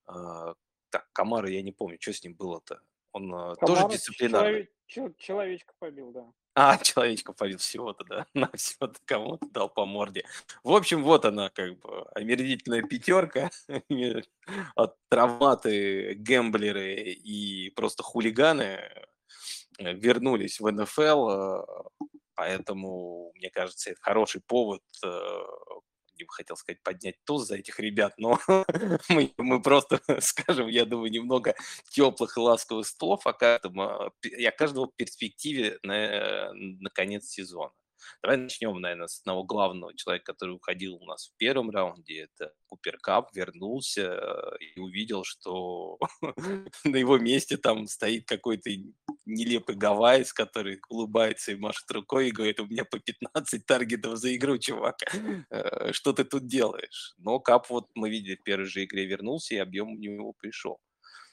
[0.08, 0.54] Э,
[0.90, 2.82] так, Камара, я не помню, что с ним было-то.
[3.12, 4.68] Он э, тоже дисциплинарный.
[4.86, 6.26] Человек, человечка побил, да.
[6.54, 8.26] А, человечка побил всего-то, да.
[8.34, 10.24] На всего-то кому-то дал по морде.
[10.64, 13.50] В общем, вот она, как бы, омерзительная пятерка.
[14.74, 18.80] От травматы, гэмблеры и просто хулиганы
[19.78, 21.28] э, вернулись в НФЛ.
[21.28, 21.64] Э,
[22.34, 24.82] поэтому, мне кажется, это хороший повод
[26.20, 28.38] не бы хотел сказать поднять туз за этих ребят, но
[29.08, 31.54] мы, мы просто скажем, я думаю, немного
[31.90, 34.10] теплых и ласковых слов о каждом, о
[34.56, 37.72] каждого перспективе на, на конец сезона.
[38.22, 42.22] Давай начнем, наверное, с одного главного человека, который уходил у нас в первом раунде.
[42.22, 45.98] Это Купер Кап, вернулся э, и увидел, что
[46.84, 48.70] на его месте там стоит какой-то
[49.26, 54.34] нелепый Гавайс, который улыбается и машет рукой и говорит, у меня по 15 таргетов за
[54.36, 54.96] игру, чувак.
[55.50, 57.14] Э, что ты тут делаешь?
[57.18, 60.78] Но Кап, вот мы видели, в первой же игре вернулся, и объем у него пришел.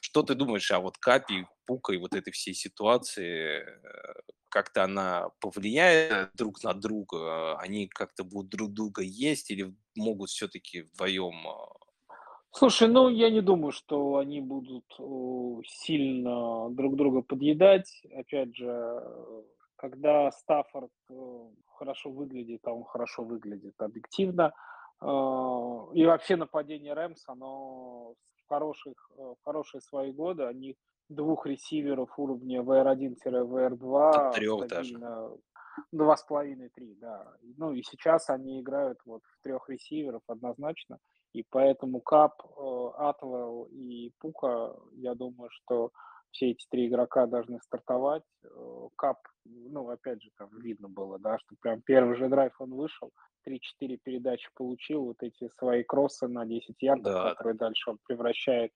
[0.00, 3.62] Что ты думаешь о вот Капе, Пука и вот этой всей ситуации?
[3.62, 7.58] Э, как-то она повлияет друг на друга?
[7.58, 12.14] Они как-то будут друг друга есть или могут все-таки вдвоем э?
[12.50, 14.86] Слушай, ну я не думаю, что они будут
[15.66, 18.02] сильно друг друга подъедать.
[18.16, 19.02] Опять же,
[19.76, 24.52] когда Стаффорд э, хорошо выглядит, а он хорошо выглядит объективно,
[25.00, 28.14] и вообще нападение Рэмс, оно
[28.48, 30.76] хороших, в э, хорошие свои годы, они
[31.08, 34.98] двух ресиверов уровня VR1-VR2 трех даже.
[35.92, 37.36] Два с половиной, три, да.
[37.56, 40.98] Ну и сейчас они играют вот в трех ресиверов однозначно.
[41.32, 45.92] И поэтому Кап, э, Атвелл и Пука, я думаю, что
[46.30, 48.22] все эти три игрока должны стартовать.
[48.44, 52.74] Э, Кап, ну, опять же, там видно было, да, что прям первый же драйв он
[52.74, 53.12] вышел,
[53.46, 57.30] 3-4 передачи получил, вот эти свои кроссы на 10 ярдов, да.
[57.30, 58.72] которые дальше он превращает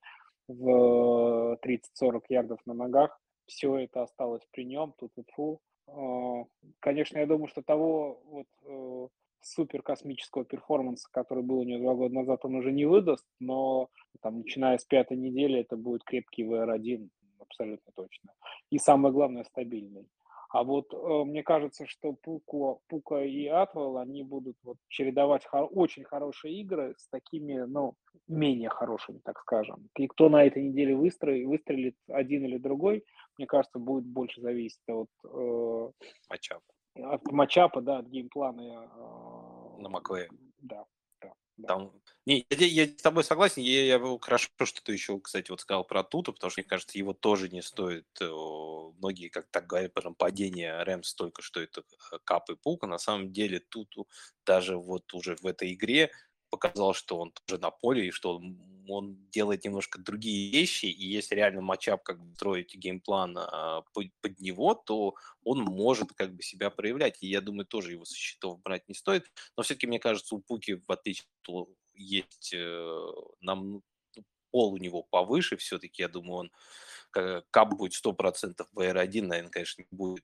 [0.47, 3.19] в 30-40 ярдов на ногах.
[3.45, 5.61] Все это осталось при нем, тут вот фу.
[5.87, 6.45] Э,
[6.79, 9.07] конечно, я думаю, что того вот э,
[9.41, 13.89] супер космического перформанса, который был у него два года назад, он уже не выдаст, но
[14.21, 17.09] там, начиная с пятой недели, это будет крепкий VR1,
[17.53, 18.33] абсолютно точно.
[18.69, 20.07] И самое главное, стабильный.
[20.49, 25.69] А вот э, мне кажется, что Пука, Пука и Атвелл, они будут вот чередовать хор-
[25.71, 27.95] очень хорошие игры с такими, ну,
[28.27, 29.89] менее хорошими, так скажем.
[29.97, 33.03] И кто на этой неделе выстрелит, выстрелит один или другой,
[33.39, 35.09] мне кажется, будет больше зависеть от...
[35.25, 35.91] Э,
[36.29, 36.61] матчапа.
[36.95, 38.61] От матчапа, да, от геймплана.
[38.61, 40.29] Э, на Маквея.
[40.59, 40.85] Да.
[41.67, 41.91] Там...
[42.25, 43.61] Не, я, я с тобой согласен.
[43.61, 46.97] Я, я хорошо, что ты еще, кстати, вот сказал про Туту, потому что, мне кажется,
[46.97, 48.07] его тоже не стоит.
[48.19, 52.87] Многие, как так говорят, про нападение Рэмс только что это э, Кап и Пука.
[52.87, 54.07] На самом деле Туту
[54.45, 56.11] даже вот уже в этой игре
[56.53, 61.03] показал, что он тоже на поле, и что он, он делает немножко другие вещи, и
[61.03, 66.13] если реально matchup как бы строить game plan а, под, под него, то он может
[66.13, 69.63] как бы себя проявлять, и я думаю, тоже его со счетов брать не стоит, но
[69.63, 73.05] все-таки, мне кажется, у Пуки, в отличие от есть э,
[73.41, 73.81] нам
[74.51, 76.51] пол у него повыше, все-таки, я думаю,
[77.13, 80.23] он кап будет 100% VR1, наверное, конечно, не будет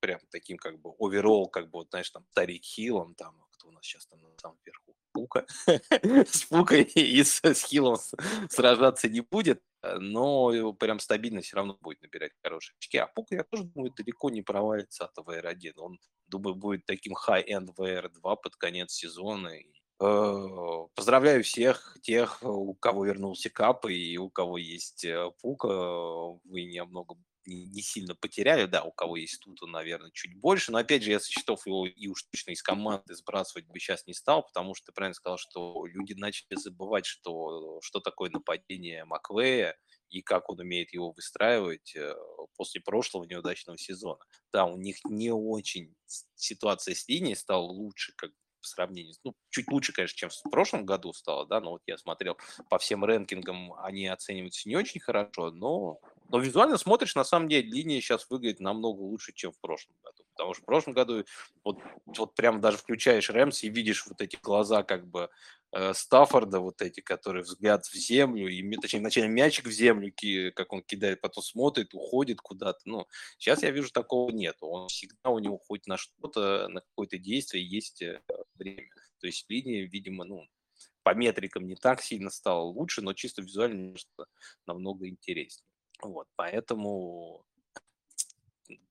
[0.00, 3.72] прям таким как бы оверолл, как бы, вот, знаешь, там, Тарик Хиллом, там, кто у
[3.72, 5.46] нас сейчас там на самом верху, Пука,
[6.30, 7.96] с Пукой и с, с Хиллом
[8.48, 12.98] сражаться не будет, но прям стабильно все равно будет набирать хорошие очки.
[12.98, 15.72] А Пука, я тоже думаю, далеко не провалится от VR1.
[15.76, 19.52] Он, думаю, будет таким high-end VR2 под конец сезона.
[20.00, 25.68] Э, поздравляю всех тех, у кого вернулся Кап и у кого есть э, Пука.
[26.44, 27.16] Вы не много
[27.56, 31.20] не, сильно потеряли, да, у кого есть тут, наверное, чуть больше, но опять же, я
[31.20, 34.86] со счетов его и уж точно из команды сбрасывать бы сейчас не стал, потому что
[34.86, 39.76] ты правильно сказал, что люди начали забывать, что, что такое нападение Маквея
[40.10, 42.14] и как он умеет его выстраивать э,
[42.56, 44.20] после прошлого неудачного сезона.
[44.52, 45.94] Да, у них не очень
[46.34, 48.30] ситуация с линией стала лучше, как
[48.60, 49.14] по сравнению.
[49.24, 52.36] Ну, чуть лучше, конечно, чем в прошлом году стало, да, но вот я смотрел
[52.68, 57.68] по всем рэнкингам, они оцениваются не очень хорошо, но, но визуально смотришь, на самом деле,
[57.68, 60.24] линия сейчас выглядит намного лучше, чем в прошлом году.
[60.32, 61.24] Потому что в прошлом году
[61.64, 65.30] вот, вот прям даже включаешь Рэмс и видишь вот эти глаза как бы
[65.72, 70.12] э, Стаффорда, вот эти, которые взгляд в землю, и, точнее, вначале мячик в землю,
[70.54, 72.80] как он кидает, потом смотрит, уходит куда-то.
[72.84, 73.06] Ну,
[73.38, 74.56] сейчас я вижу, такого нет.
[74.60, 78.20] Он всегда, у него хоть на что-то, на какое-то действие есть э,
[78.54, 78.90] время.
[79.20, 80.46] То есть линия, видимо, ну,
[81.02, 83.96] по метрикам не так сильно стала лучше, но чисто визуально
[84.66, 85.67] намного интереснее.
[86.02, 87.44] Вот, поэтому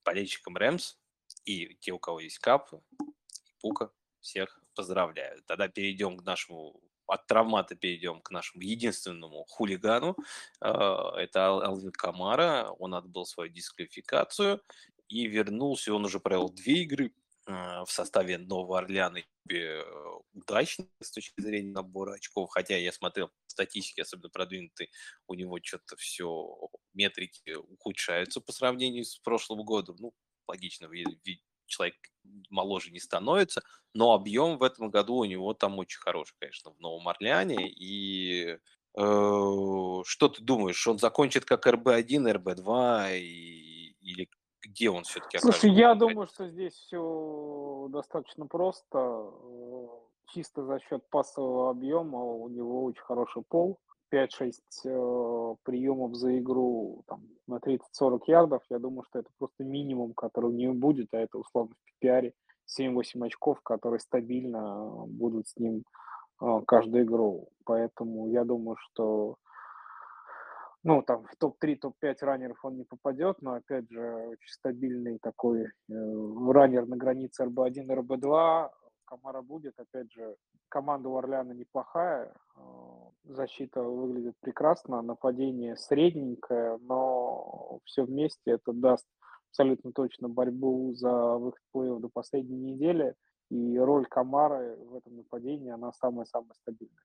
[0.04, 0.98] болельщикам Рэмс
[1.46, 2.70] и те, у кого есть кап,
[3.62, 5.42] пука, всех поздравляю.
[5.44, 10.18] Тогда перейдем к нашему от травмата перейдем к нашему единственному хулигану.
[10.60, 12.70] А, это Алвин Камара.
[12.80, 14.62] Он отбыл свою дисквалификацию
[15.08, 15.94] и вернулся.
[15.94, 17.14] Он уже провел две игры
[17.46, 19.84] а, в составе Нового Орлеана э,
[20.34, 22.50] удачно с точки зрения набора очков.
[22.52, 24.90] Хотя я смотрел статистики, особенно продвинутые,
[25.28, 26.58] у него что-то все
[26.94, 29.98] метрики ухудшаются по сравнению с прошлым годом.
[30.00, 30.14] Ну,
[30.48, 31.96] логично, ведь человек
[32.50, 33.62] моложе не становится,
[33.94, 37.70] но объем в этом году у него там очень хороший, конечно, в Новом Орлеане.
[37.70, 38.58] И э,
[38.96, 44.30] что ты думаешь, он закончит как РБ-1, РБ-2 и, или
[44.78, 48.98] где он все-таки Слушай, я думаю, что здесь все достаточно просто.
[48.98, 49.88] Э,
[50.28, 53.80] чисто за счет пассового объема у него очень хороший пол.
[54.14, 54.54] 5-6
[54.86, 60.46] э, приемов за игру там, на 30-40 ярдов, я думаю, что это просто минимум, который
[60.46, 62.32] у нее будет, а это условно в PPR
[62.80, 65.84] 7-8 очков, которые стабильно будут с ним
[66.42, 67.50] э, каждую игру.
[67.66, 69.36] Поэтому я думаю, что
[70.88, 75.64] ну, там в топ-3, топ-5 раннеров он не попадет, но, опять же, очень стабильный такой
[75.64, 78.70] э, раннер на границе РБ-1 и РБ-2,
[79.04, 79.74] Камара будет.
[79.78, 80.38] Опять же,
[80.70, 82.62] команда у Орляна неплохая, э,
[83.26, 89.06] защита выглядит прекрасно, нападение средненькое, но все вместе это даст
[89.50, 93.14] абсолютно точно борьбу за выход в плей до последней недели,
[93.50, 97.04] и роль Камары в этом нападении, она самая-самая стабильная.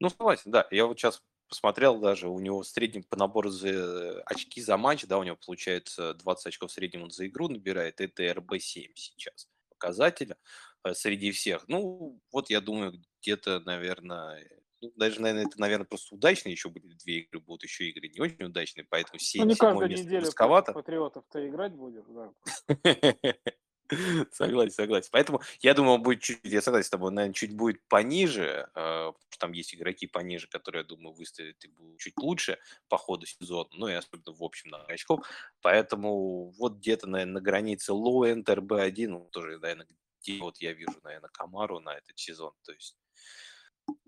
[0.00, 0.66] Ну, согласен, да.
[0.70, 5.18] Я вот сейчас посмотрел даже, у него средний по набору за очки за матч, да,
[5.18, 10.36] у него получается 20 очков в среднем он за игру набирает, это РБ-7 сейчас показателя.
[10.84, 11.68] Э, среди всех.
[11.68, 14.48] Ну, вот я думаю, где-то, наверное,
[14.80, 18.20] ну, даже, наверное, это, наверное, просто удачно еще были две игры, будут еще игры не
[18.20, 20.72] очень удачные, поэтому 7 ну, не каждую неделю рисковато.
[20.72, 22.32] патриотов-то играть будешь, да.
[24.32, 25.08] Согласен, согласен.
[25.12, 29.14] Поэтому я думаю, будет чуть, я согласен с тобой, наверное, чуть будет пониже, э, потому
[29.30, 33.26] что там есть игроки пониже, которые, я думаю, выставят и будут чуть лучше по ходу
[33.26, 35.26] сезона, ну и особенно в общем на очков.
[35.60, 39.86] Поэтому вот где-то, наверное, на границе low-end RB1, ну, тоже, наверное,
[40.22, 42.52] где вот я вижу, наверное, Камару на этот сезон.
[42.64, 42.96] То есть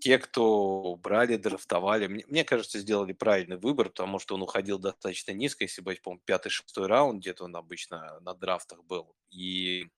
[0.01, 5.33] те, кто брали, драфтовали, мне, мне кажется, сделали правильный выбор, потому что он уходил достаточно
[5.33, 9.15] низко, если быть, по-моему, пятый-шестой раунд, где-то он обычно на драфтах был.
[9.31, 9.89] И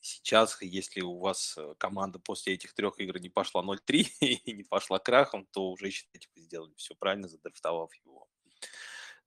[0.00, 3.78] сейчас, если у вас э, команда после этих трех игр не пошла 0-3
[4.20, 8.29] и не пошла крахом, то уже считайте, вы сделали все правильно, задрафтовав его.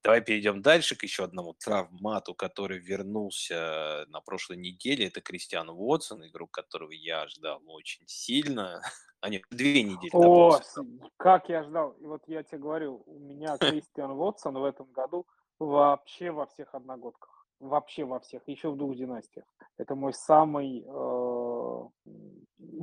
[0.03, 5.07] Давай перейдем дальше к еще одному травмату, который вернулся на прошлой неделе.
[5.07, 8.81] Это Кристиан Уотсон, игру которого я ждал очень сильно.
[9.21, 10.11] А нет, две недели.
[10.11, 10.59] О,
[11.15, 11.91] как я ждал.
[11.91, 15.25] И вот я тебе говорю, у меня Кристиан Уотсон в этом году
[15.59, 17.47] вообще во всех одногодках.
[17.61, 18.41] Вообще во всех.
[18.47, 19.45] Еще в двух династиях.
[19.77, 20.83] Это мой самый...
[20.85, 21.87] Э,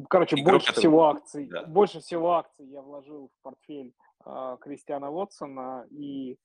[0.08, 1.46] короче, Игрок больше всего акций.
[1.46, 1.64] Да.
[1.64, 3.92] Больше всего акций я вложил в портфель
[4.24, 5.86] э, Кристиана Уотсона.
[5.90, 6.38] И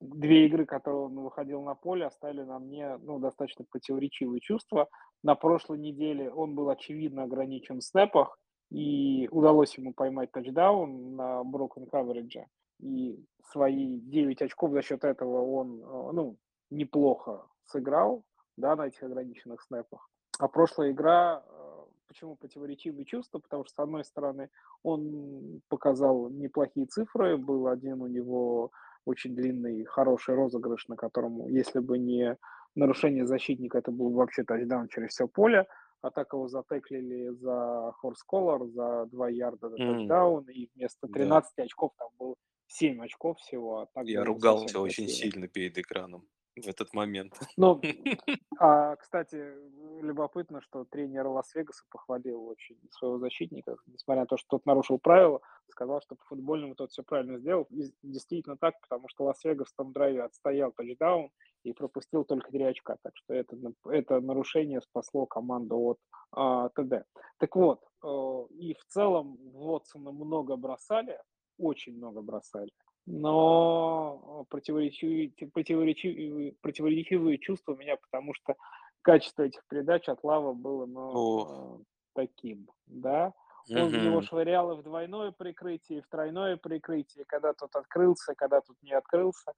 [0.00, 4.88] две игры, которые он выходил на поле, оставили на мне ну, достаточно противоречивые чувства.
[5.22, 8.38] На прошлой неделе он был очевидно ограничен в снэпах,
[8.70, 12.44] и удалось ему поймать тачдаун на broken coverage.
[12.80, 16.36] И свои 9 очков за счет этого он а, ну,
[16.70, 18.24] неплохо сыграл
[18.56, 20.08] да, на этих ограниченных снэпах.
[20.38, 23.38] А прошлая игра, а, почему противоречивые чувства?
[23.38, 24.50] Потому что, с одной стороны,
[24.82, 28.72] он показал неплохие цифры, был один у него
[29.04, 32.36] очень длинный, хороший розыгрыш, на котором, если бы не
[32.74, 35.66] нарушение защитника, это был вообще тачдаун через все поле,
[36.00, 39.76] а так его затеклили за хорс-колор, за 2 ярда mm.
[39.76, 41.62] тачдаун, и вместо 13 да.
[41.62, 42.36] очков там был
[42.66, 43.80] 7 очков всего.
[43.80, 46.26] А так Я ругался очень сильно перед экраном
[46.56, 47.38] в этот момент.
[47.56, 47.80] Ну,
[48.58, 49.54] а, кстати,
[50.00, 55.40] любопытно, что тренер Лас-Вегаса похвалил очень своего защитника, несмотря на то, что тот нарушил правила,
[55.70, 57.66] сказал, что по футбольному тот все правильно сделал.
[57.70, 61.30] И действительно так, потому что Лас-Вегас в том драйве отстоял тачдаун,
[61.64, 62.96] и пропустил только 3 очка.
[63.02, 65.98] Так что это, это нарушение спасло команду от
[66.30, 67.06] а, ТД.
[67.38, 71.18] Так вот, э, и в целом Вотсона много бросали,
[71.58, 72.70] очень много бросали.
[73.06, 78.54] Но противоречивые, противоречивые, противоречивые чувства у меня, потому что
[79.02, 81.84] качество этих передач от Лава было ну,
[82.14, 83.32] таким, да.
[83.70, 83.96] Он угу.
[83.96, 88.76] его швырял и в двойное прикрытие, и в тройное прикрытие, когда тут открылся, когда тут
[88.82, 89.52] не открылся.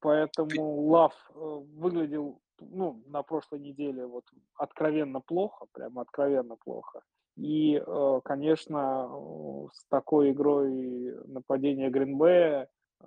[0.00, 4.24] Поэтому Лав э, выглядел ну, на прошлой неделе вот
[4.54, 7.02] откровенно плохо, прямо откровенно плохо.
[7.36, 12.68] И, э, конечно, с такой игрой нападения Гринбея
[13.00, 13.06] э,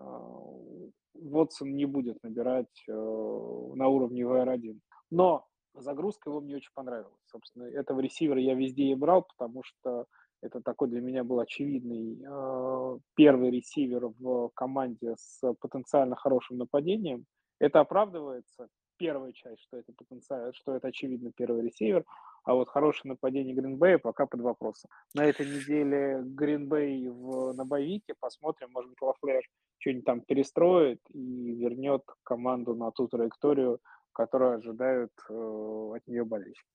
[1.14, 4.80] Вотсон не будет набирать на уровне VR1.
[5.12, 7.14] Но загрузка его мне очень понравилась.
[7.26, 10.06] Собственно, этого ресивера я везде и брал, потому что
[10.42, 17.26] это такой для меня был очевидный э, первый ресивер в команде с потенциально хорошим нападением.
[17.60, 18.68] Это оправдывается.
[18.98, 22.06] Первая часть, что это потенциально, что это очевидно первый ресивер,
[22.44, 24.90] а вот хорошее нападение Гринбея пока под вопросом.
[25.14, 29.44] На этой неделе Гринбей в, на боевике, посмотрим, может быть, Лафлер
[29.80, 33.80] что-нибудь там перестроит и вернет команду на ту траекторию,
[34.14, 36.66] которую ожидают э, от нее болельщики.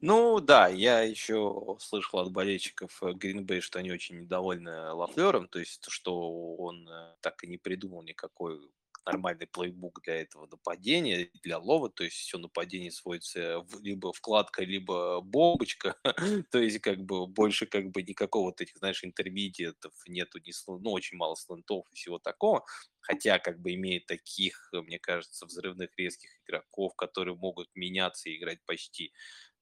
[0.00, 5.86] Ну да, я еще слышал от болельщиков Гринбей, что они очень недовольны Лафлером, то есть
[5.88, 8.60] что он э, так и не придумал никакой
[9.06, 15.20] нормальный плейбук для этого нападения, для лова, то есть все нападение сводится либо вкладка, либо
[15.20, 15.96] бомбочка,
[16.50, 20.90] то есть как бы больше как бы никакого вот этих, знаешь, интермедиатов нету, ни, ну,
[20.92, 22.64] очень мало слантов и всего такого,
[23.00, 28.64] хотя как бы имеет таких, мне кажется, взрывных резких игроков, которые могут меняться и играть
[28.66, 29.12] почти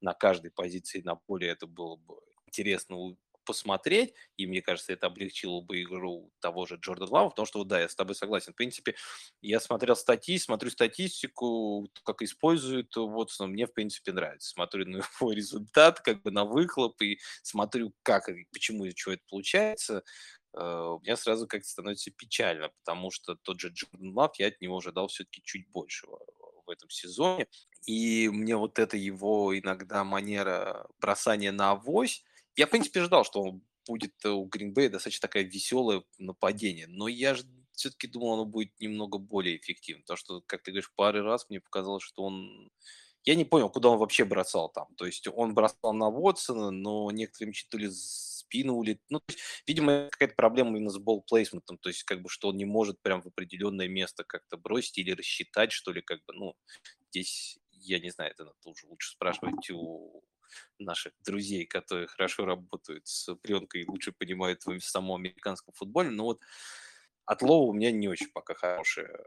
[0.00, 2.16] на каждой позиции на поле, это было бы
[2.46, 2.96] интересно
[3.44, 7.80] посмотреть, и мне кажется, это облегчило бы игру того же Джордана Лава, потому что, да,
[7.80, 8.52] я с тобой согласен.
[8.52, 8.94] В принципе,
[9.40, 14.50] я смотрел статьи, смотрю статистику, как используют Вотсона, мне, в принципе, нравится.
[14.50, 19.12] Смотрю на его результат, как бы на выхлоп, и смотрю, как и почему и что
[19.12, 20.04] это получается.
[20.52, 24.60] Uh, у меня сразу как-то становится печально, потому что тот же Джордан Лав, я от
[24.60, 26.18] него ожидал все-таки чуть большего
[26.66, 27.46] в этом сезоне.
[27.86, 32.24] И мне вот эта его иногда манера бросания на авось,
[32.56, 37.34] я, в принципе, ждал, что будет э, у Гринбея достаточно такое веселое нападение, но я
[37.34, 41.48] же все-таки думал, оно будет немного более эффективным, потому что, как ты говоришь, пару раз
[41.48, 42.70] мне показалось, что он...
[43.24, 44.94] Я не понял, куда он вообще бросал там.
[44.96, 48.98] То есть он бросал на Вотсона, но некоторые мячи то ли спину улет.
[49.10, 52.64] Ну, есть, видимо, какая-то проблема именно с болл-плейсментом, то есть, как бы, что он не
[52.64, 56.54] может прям в определенное место как-то бросить или рассчитать, что ли, как бы, ну,
[57.10, 60.22] здесь, я не знаю, это надо уже лучше спрашивать у
[60.78, 66.10] наших друзей, которые хорошо работают с пленкой и лучше понимают в самом американском футболе.
[66.10, 66.40] Но вот
[67.26, 69.26] от Лоу у меня не очень пока хорошее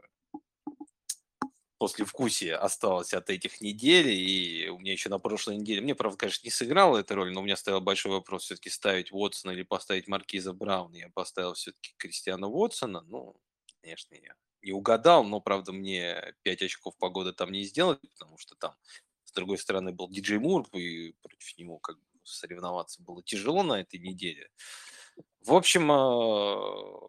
[1.78, 6.46] послевкусие осталось от этих недель, и у меня еще на прошлой неделе, мне, правда, конечно,
[6.46, 10.08] не сыграла эта роль, но у меня стоял большой вопрос все-таки ставить Уотсона или поставить
[10.08, 10.96] Маркиза Брауна.
[10.96, 13.36] Я поставил все-таки Кристиана Уотсона, ну,
[13.82, 18.54] конечно, я не угадал, но, правда, мне 5 очков погоды там не сделали, потому что
[18.54, 18.74] там
[19.34, 23.98] другой стороны был Диджей Мур, и против него как бы соревноваться было тяжело на этой
[23.98, 24.48] неделе.
[25.42, 27.08] В общем, а,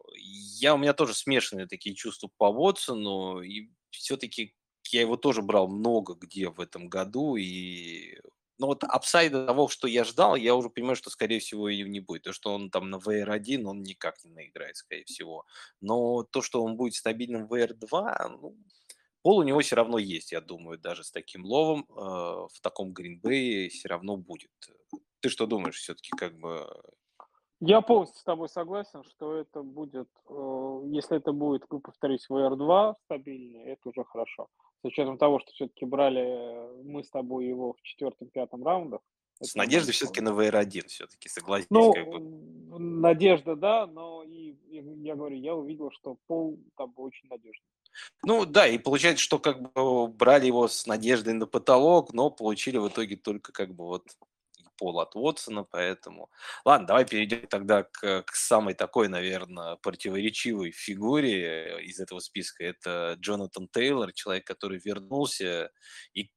[0.59, 4.53] я, у меня тоже смешанные такие чувства по Вотсону, и все-таки
[4.91, 8.19] я его тоже брал много где в этом году, и
[8.57, 11.99] но вот апсайда того, что я ждал, я уже понимаю, что, скорее всего, и не
[11.99, 12.23] будет.
[12.23, 15.45] То, что он там на VR1, он никак не наиграет, скорее всего.
[15.82, 18.55] Но то, что он будет стабильным в VR2, ну,
[19.26, 22.93] Пол у него все равно есть, я думаю, даже с таким ловом э, в таком
[22.93, 24.51] гринбее все равно будет.
[25.19, 26.63] Ты что думаешь все-таки как бы?
[27.59, 32.93] Я полностью с тобой согласен, что это будет, э, если это будет, ну, повторюсь, VR2
[33.05, 34.47] стабильный, это уже хорошо.
[34.84, 39.01] С учетом того, что все-таки брали мы с тобой его в четвертом-пятом раундах.
[39.41, 41.65] С надеждой все-таки на VR1 все-таки, согласен.
[41.71, 42.80] Ну, как бы.
[42.80, 47.65] надежда, да, но и, я говорю, я увидел, что пол там очень надежный.
[48.23, 52.77] Ну да, и получается, что как бы брали его с надеждой на потолок, но получили
[52.77, 54.07] в итоге только как бы вот
[54.77, 56.29] пол от Уотсона, поэтому...
[56.63, 62.63] Ладно, давай перейдем тогда к, к самой такой, наверное, противоречивой фигуре из этого списка.
[62.63, 65.71] Это Джонатан Тейлор, человек, который вернулся
[66.13, 66.29] и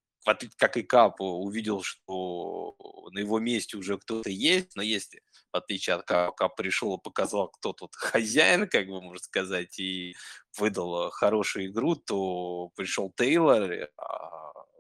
[0.57, 2.77] как и Кап, увидел, что
[3.13, 5.23] на его месте уже кто-то есть, но если,
[5.53, 9.79] в отличие от Капа, Кап пришел и показал, кто тут хозяин, как бы можно сказать,
[9.79, 10.15] и
[10.59, 13.89] выдал хорошую игру, то пришел Тейлор,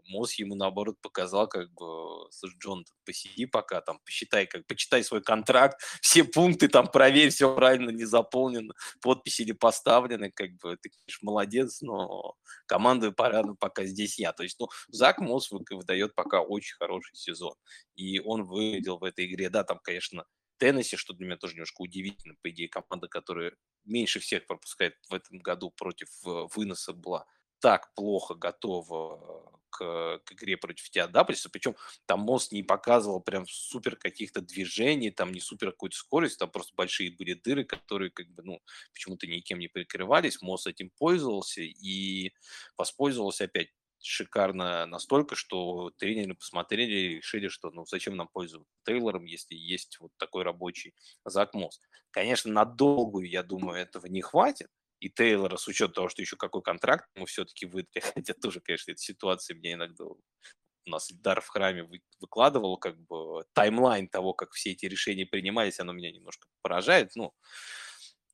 [0.08, 5.22] Мосс ему, наоборот, показал, как бы, слушай, Джон, посиди пока, там, посчитай, как, почитай свой
[5.22, 10.90] контракт, все пункты там проверь, все правильно не заполнено, подписи не поставлены, как бы, ты,
[10.90, 12.34] конечно, молодец, но
[12.66, 14.32] команды пора ну, пока здесь я.
[14.32, 17.54] То есть, ну, Зак Мосс выдает пока очень хороший сезон,
[17.94, 20.24] и он выглядел в этой игре, да, там, конечно,
[20.58, 23.52] Теннесси, что для меня тоже немножко удивительно, по идее, команда, которая
[23.84, 27.26] меньше всех пропускает в этом году против э, выноса была
[27.60, 31.76] так плохо готова к, к игре против Теодапольса, причем
[32.06, 36.72] там мост не показывал прям супер каких-то движений, там не супер какой-то скорости, там просто
[36.76, 38.60] большие были дыры, которые как бы, ну,
[38.92, 42.32] почему-то никем не прикрывались, мост этим пользовался и
[42.76, 43.68] воспользовался опять
[44.00, 49.98] шикарно настолько, что тренеры посмотрели и решили, что ну зачем нам пользоваться Тейлором, если есть
[50.00, 51.80] вот такой рабочий Зак Мосс.
[52.10, 54.68] Конечно, на долгую, я думаю, этого не хватит,
[55.00, 58.92] и Тейлора, с учетом того, что еще какой контракт ему все-таки выдали, хотя тоже, конечно,
[58.92, 60.18] эта ситуация мне иногда у
[60.86, 61.88] нас Дар в храме
[62.20, 67.12] выкладывал как бы таймлайн того, как все эти решения принимались, оно меня немножко поражает.
[67.14, 67.32] Ну,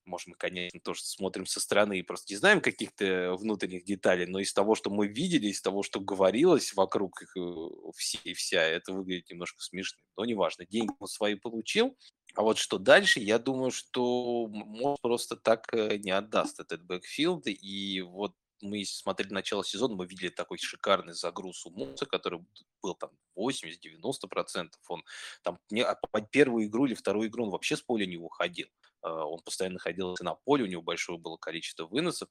[0.06, 4.38] может, мы, конечно, тоже смотрим со стороны и просто не знаем каких-то внутренних деталей, но
[4.38, 8.62] из того, что мы видели, из того, что говорилось вокруг их э, все и вся,
[8.62, 9.98] это выглядит немножко смешно.
[10.16, 11.96] Но неважно, деньги он свои получил,
[12.34, 17.46] а вот что дальше, я думаю, что Мосс просто так э, не отдаст этот бэкфилд,
[17.46, 18.34] и вот
[18.64, 22.44] мы смотрели начало сезона, мы видели такой шикарный загруз у Муса, который
[22.82, 24.70] был там 80-90%.
[24.88, 25.04] Он
[25.42, 25.96] там не, а
[26.30, 28.68] первую игру или вторую игру он вообще с поля не уходил.
[29.02, 32.28] А, он постоянно находился на поле, у него большое было количество выносов.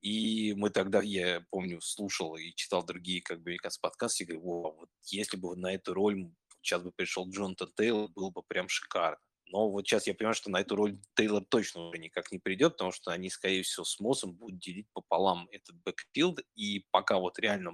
[0.00, 4.90] И мы тогда, я помню, слушал и читал другие как бы подкасты, и говорю, вот
[5.02, 6.30] если бы на эту роль
[6.62, 9.18] сейчас бы пришел Джонатан Тейлор, было бы прям шикарно.
[9.50, 12.72] Но вот сейчас я понимаю, что на эту роль Тейлор точно уже никак не придет,
[12.72, 17.38] потому что они, скорее всего, с Моссом будут делить пополам этот бэкфилд, и пока вот
[17.38, 17.72] реально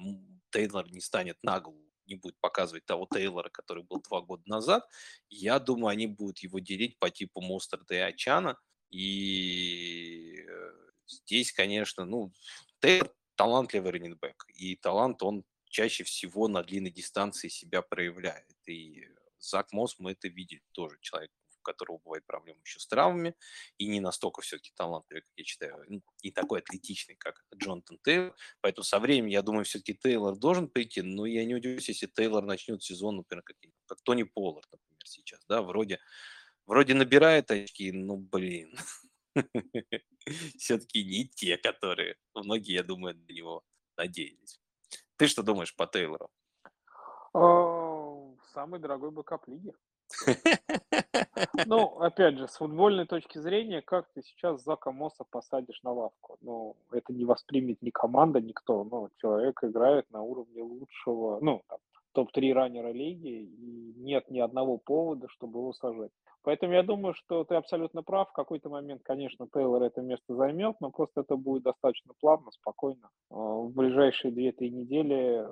[0.51, 4.87] Тейлор не станет наглым не будет показывать того Тейлора, который был два года назад,
[5.29, 8.59] я думаю, они будут его делить по типу Мостерда и Ачана.
[8.91, 10.73] И э,
[11.07, 12.33] здесь, конечно, ну,
[12.81, 14.47] Тейлор талантливый раненбэк.
[14.55, 18.57] И талант он чаще всего на длинной дистанции себя проявляет.
[18.67, 19.09] И
[19.39, 20.99] Зак Мосс мы это видели тоже.
[21.01, 21.33] Человек
[21.65, 23.35] которого бывает проблемы еще с травмами,
[23.79, 28.37] и не настолько все-таки талантливый, как я считаю, и такой атлетичный, как Джонатан Тейлор.
[28.61, 32.45] Поэтому со временем, я думаю, все-таки Тейлор должен прийти, но я не удивлюсь, если Тейлор
[32.45, 33.57] начнет сезон, например, как,
[33.87, 35.99] как Тони Поллард, например, сейчас, да, вроде,
[36.67, 38.79] вроде набирает очки, ну, блин,
[40.59, 43.65] все-таки не те, которые многие, я думаю, на него
[43.97, 44.61] надеялись.
[45.17, 46.31] Ты что думаешь по Тейлору?
[48.53, 49.73] Самый дорогой backup лиги.
[51.67, 56.37] Ну, опять же, с футбольной точки зрения, как ты сейчас Зака Мосса посадишь на лавку?
[56.41, 58.85] Ну, это не воспримет ни команда, никто.
[58.85, 61.79] Ну, человек играет на уровне лучшего, ну, там,
[62.13, 66.13] топ-3 раннера лиги, и нет ни одного повода, чтобы его сажать.
[66.43, 68.29] Поэтому я думаю, что ты абсолютно прав.
[68.29, 73.09] В какой-то момент, конечно, Тейлор это место займет, но просто это будет достаточно плавно, спокойно.
[73.31, 75.47] А, в ближайшие 2-3 недели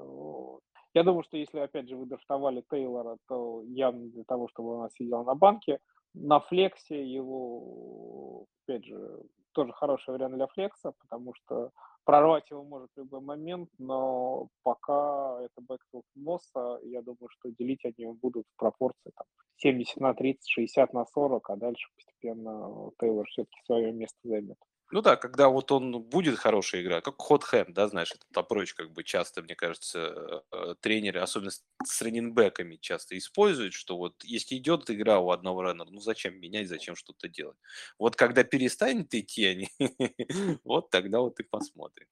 [0.95, 4.91] я думаю, что если, опять же, вы драфтовали Тейлора, то явно для того, чтобы он
[4.91, 5.79] сидел на банке.
[6.15, 9.23] На флексе его, опять же,
[9.53, 11.71] тоже хороший вариант для флекса, потому что
[12.05, 17.85] прорвать его может в любой момент, но пока это бэкфилд Мосса, я думаю, что делить
[17.85, 19.27] они будут в пропорции там,
[19.57, 24.59] 70 на 30, 60 на 40, а дальше постепенно Тейлор все-таки свое место займет.
[24.93, 28.75] Ну да, когда вот он будет хорошая игра, как Хот Хэм, да, знаешь, этот апроч
[28.75, 34.57] как бы часто, мне кажется, э, тренеры, особенно с раненбеками часто используют, что вот если
[34.57, 37.57] идет игра у одного раннера, ну зачем менять, зачем что-то делать.
[37.99, 39.71] Вот когда перестанет идти они,
[40.65, 42.07] вот тогда вот и посмотрим.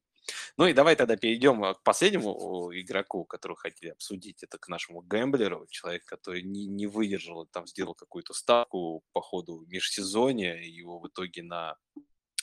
[0.57, 4.43] Ну и давай тогда перейдем э, к последнему игроку, которого хотели обсудить.
[4.43, 9.66] Это к нашему гэмблеру, человек, который не, не выдержал, там сделал какую-то ставку по ходу
[9.68, 11.76] межсезонья, его в итоге на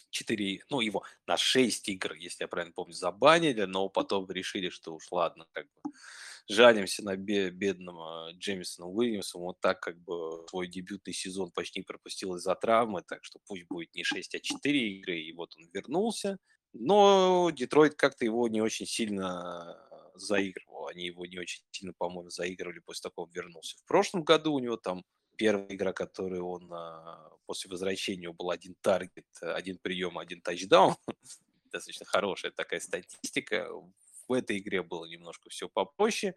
[0.10, 4.96] 4, ну, его на 6 игр, если я правильно помню, забанили, но потом решили, что
[4.96, 5.92] уж ладно, как бы
[6.50, 12.56] жалимся на бедного Джеймисона Уильямса, вот так как бы свой дебютный сезон почти пропустил из-за
[12.56, 16.38] травмы, так что пусть будет не 6, а 4 игры, и вот он вернулся.
[16.74, 19.78] Но Детройт как-то его не очень сильно
[20.16, 20.88] заигрывал.
[20.88, 23.78] Они его не очень сильно, по-моему, заигрывали после того, как он вернулся.
[23.78, 25.04] В прошлом году у него там
[25.38, 30.96] первая игра, которую он а, после возвращения был один таргет, один прием, один тачдаун.
[31.72, 33.70] Достаточно хорошая такая статистика.
[34.28, 36.36] В этой игре было немножко все попроще.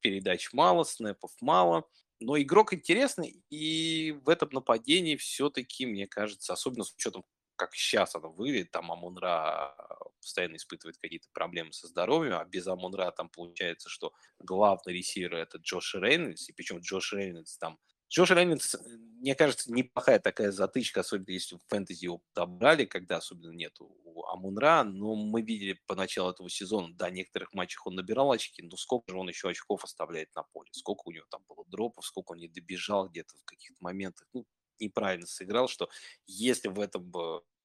[0.00, 1.84] Передач мало, снэпов мало.
[2.20, 7.24] Но игрок интересный, и в этом нападении все-таки, мне кажется, особенно с учетом
[7.56, 9.76] как сейчас она выглядит, там Амунра
[10.20, 15.58] постоянно испытывает какие-то проблемы со здоровьем, а без Амунра там получается, что главный ресивер это
[15.58, 17.78] Джош Рейнольдс, и причем Джош Рейнольдс там
[18.12, 18.76] Джош Рейнольдс,
[19.20, 24.24] мне кажется, неплохая такая затычка, особенно если в фэнтези его подобрали, когда особенно нет у
[24.26, 28.76] Амунра, но мы видели по началу этого сезона, да, некоторых матчах он набирал очки, но
[28.76, 32.32] сколько же он еще очков оставляет на поле, сколько у него там было дропов, сколько
[32.32, 34.44] он не добежал где-то в каких-то моментах, ну,
[34.78, 35.88] неправильно сыграл, что
[36.26, 37.10] если в этом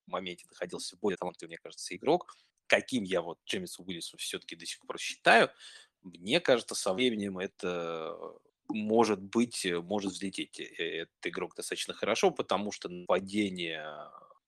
[0.06, 2.38] моменте находился более талантливый, мне кажется, игрок,
[2.68, 5.50] каким я вот Джеймису Уиллису все-таки до сих пор считаю,
[6.04, 8.18] мне кажется, со временем это
[8.70, 10.64] может быть, э, может взлететь э,
[11.02, 13.86] этот игрок достаточно хорошо, потому что нападение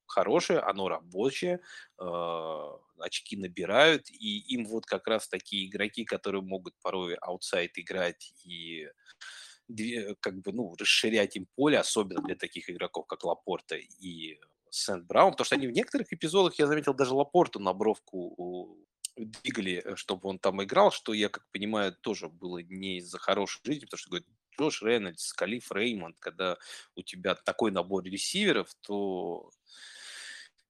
[0.08, 1.62] хорошее, оно рабочее,
[2.00, 2.04] э,
[3.00, 8.88] очки набирают, и им вот как раз такие игроки, которые могут порой аутсайд играть и
[10.22, 14.40] как бы, ну, расширять им поле, особенно для таких игроков, как Лапорта и
[14.72, 18.88] Сент Браун, потому что они в некоторых эпизодах, я заметил, даже Лапорту на бровку
[19.26, 23.62] двигали, э, чтобы он там играл, что, я как понимаю, тоже было не из-за хорошей
[23.64, 24.28] жизни, потому что, говорит,
[24.60, 26.58] Джош Рейнольдс, Калиф Реймонд, когда
[26.96, 29.50] у тебя такой набор ресиверов, то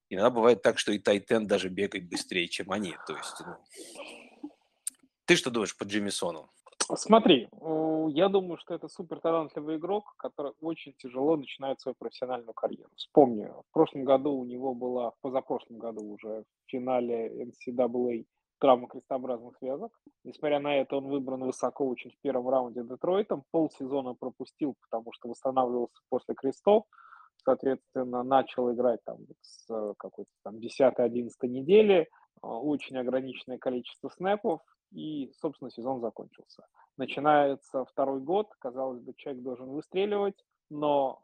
[0.09, 2.95] иногда бывает так, что и Тайтен даже бегает быстрее, чем они.
[3.07, 3.55] То есть, ну...
[5.25, 6.49] Ты что думаешь по Джимисону?
[6.95, 7.47] Смотри,
[8.15, 12.89] я думаю, что это супер талантливый игрок, который очень тяжело начинает свою профессиональную карьеру.
[12.95, 18.25] Вспомни, в прошлом году у него была, позапрошлом году уже в финале NCAA
[18.59, 19.91] травма крестообразных связок.
[20.23, 23.43] Несмотря на это, он выбран высоко очень в первом раунде Детройтом.
[23.51, 26.83] Полсезона пропустил, потому что восстанавливался после крестов.
[27.37, 32.09] Соответственно, начал играть там с какой-то там 10-11 недели.
[32.41, 34.61] Очень ограниченное количество снэпов.
[34.91, 36.65] И, собственно, сезон закончился.
[36.97, 38.47] Начинается второй год.
[38.59, 41.21] Казалось бы, человек должен выстреливать, но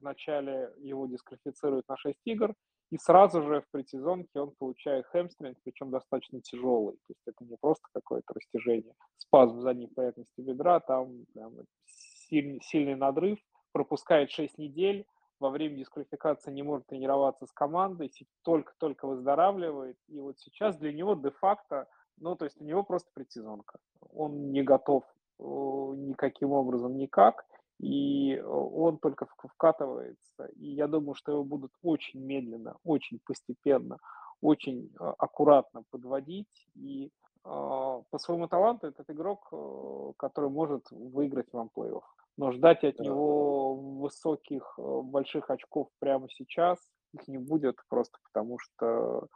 [0.00, 2.54] в начале его дисквалифицируют на 6 игр,
[2.90, 6.94] и сразу же в предсезонке он получает хэмстринг, причем достаточно тяжелый.
[6.94, 11.52] То есть это не просто какое-то растяжение, спазм задней поверхности бедра, там прям
[11.86, 13.38] сильный, сильный надрыв,
[13.72, 15.06] пропускает 6 недель,
[15.40, 18.10] во время дисквалификации не может тренироваться с командой,
[18.42, 19.96] только-только выздоравливает.
[20.08, 21.86] И вот сейчас для него де-факто,
[22.16, 23.78] ну, то есть у него просто предсезонка.
[24.12, 25.04] Он не готов
[25.38, 27.46] э, никаким образом никак
[27.78, 30.46] и э, он только вкатывается.
[30.56, 33.98] И я думаю, что его будут очень медленно, очень постепенно,
[34.40, 36.68] очень э, аккуратно подводить.
[36.74, 37.10] И
[37.44, 42.02] а, по своему таланту этот игрок, э, который может выиграть вам плей-офф.
[42.36, 46.78] Но ждать от него высоких, больших очков прямо сейчас
[47.12, 49.26] их не будет, просто потому что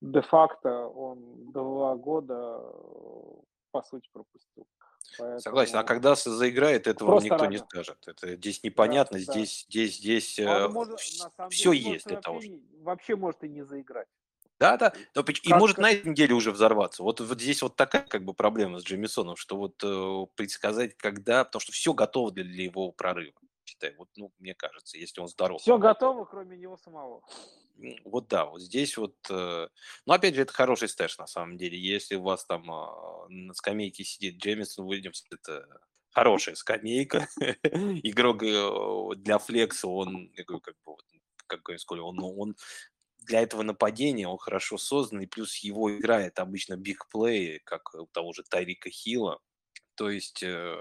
[0.00, 2.60] де-факто он два года,
[3.74, 4.68] по сути, пропустил.
[5.18, 5.40] Поэтому...
[5.40, 5.76] Согласен.
[5.78, 7.50] А когда заиграет, этого Просто никто рано.
[7.50, 7.98] не скажет.
[8.06, 9.70] Это здесь непонятно, да, здесь, да.
[9.72, 11.00] здесь, здесь э, может,
[11.50, 12.62] все деле, есть для того, чтобы...
[12.82, 14.06] Вообще может и не заиграть.
[14.60, 14.92] Да, да.
[15.16, 17.02] Но, и как, может на этой неделе уже взорваться.
[17.02, 21.44] Вот, вот здесь вот такая как бы проблема с Джемисоном, что вот э, предсказать, когда,
[21.44, 23.34] потому что все готово для, для его прорыва.
[23.64, 25.60] Считай, вот, ну, мне кажется, если он здоров.
[25.60, 27.22] Все готово, кроме него самого.
[28.04, 29.16] Вот да, вот здесь вот...
[29.28, 29.68] Ну,
[30.06, 31.78] опять же, это хороший stash, на самом деле.
[31.78, 35.66] Если у вас там а, на скамейке сидит Джемисон Уильямс, это
[36.14, 37.28] хорошая скамейка.
[37.40, 41.04] Игрок э, для флекса, он, я говорю, как бы, вот,
[41.46, 42.56] как сколько он, он
[43.18, 48.06] для этого нападения он хорошо создан, и плюс его играет обычно big play, как у
[48.06, 49.40] того же Тайрика Хилла.
[49.96, 50.76] То есть э,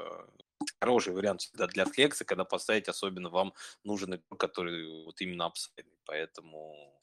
[0.79, 3.53] хороший вариант всегда для флекса, когда поставить особенно вам
[3.83, 5.97] нужен игрок, который вот именно апсайдный.
[6.05, 6.93] Поэтому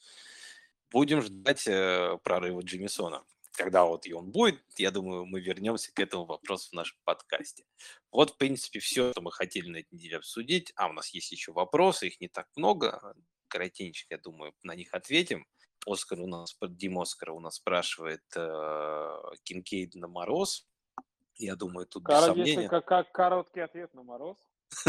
[0.90, 3.24] будем ждать э, прорыва Джимисона.
[3.52, 7.64] Когда вот и он будет, я думаю, мы вернемся к этому вопросу в нашем подкасте.
[8.10, 10.72] Вот, в принципе, все, что мы хотели на этой неделе обсудить.
[10.76, 13.14] А у нас есть еще вопросы, их не так много.
[13.48, 15.46] Коротенько, я думаю, на них ответим.
[15.86, 20.69] Оскар у нас, Дим Оскар у нас спрашивает э, Кинкейд на мороз.
[21.40, 22.68] Я думаю, тут без сомнения.
[22.68, 24.36] Как, как короткий ответ на мороз.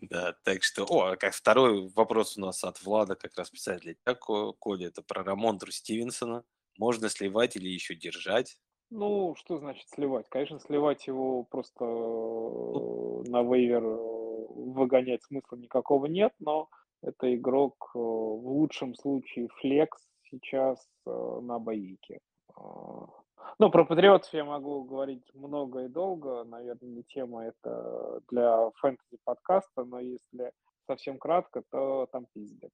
[0.00, 0.86] Да, так что...
[0.88, 4.86] О, а как второй вопрос у нас от Влада, как раз писать для тебя, Коля,
[4.86, 6.42] это про Рамондру Стивенсона.
[6.78, 8.56] Можно сливать или еще держать?
[8.88, 10.26] Ну, что значит сливать?
[10.30, 13.24] Конечно, сливать его просто ну.
[13.26, 13.96] на вейвер э,
[14.54, 16.70] выгонять смысла никакого нет, но
[17.02, 19.98] это игрок э, в лучшем случае флекс
[20.30, 22.20] сейчас э, на боике.
[23.58, 26.44] Ну, про патриотов я могу говорить много и долго.
[26.44, 30.52] Наверное, не тема это для фэнтези подкаста, но если
[30.86, 32.70] совсем кратко, то там пиздец.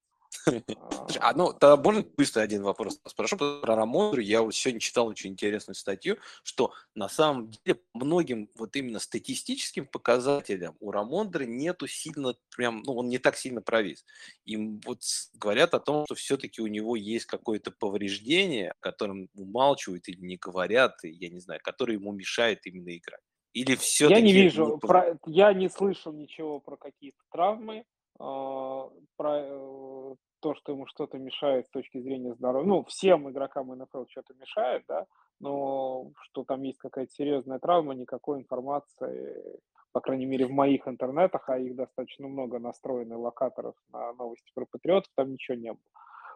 [1.20, 4.20] А ну, тогда можно быстро один вопрос спрошу про Рамондру.
[4.20, 9.86] Я вот сегодня читал очень интересную статью, что на самом деле многим вот именно статистическим
[9.86, 14.04] показателям у Рамондры нету сильно прям, ну, он не так сильно провис.
[14.44, 15.02] Им вот
[15.34, 20.36] говорят о том, что все-таки у него есть какое-то повреждение, о котором умалчивают или не
[20.36, 23.20] говорят, я не знаю, которое ему мешает именно играть.
[23.52, 24.78] Или все Я не вижу, не...
[24.78, 27.84] Про, я не слышал ничего про какие-то травмы,
[28.18, 32.66] а, про э, то, что ему что-то мешает с точки зрения здоровья.
[32.66, 35.06] Ну, всем игрокам НФЛ что-то мешает, да,
[35.40, 39.60] но что там есть какая-то серьезная травма, никакой информации,
[39.92, 44.66] по крайней мере, в моих интернетах, а их достаточно много настроены локаторов на новости про
[44.66, 45.90] патриотов, там ничего не было.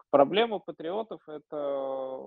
[0.09, 2.19] Проблема патриотов– это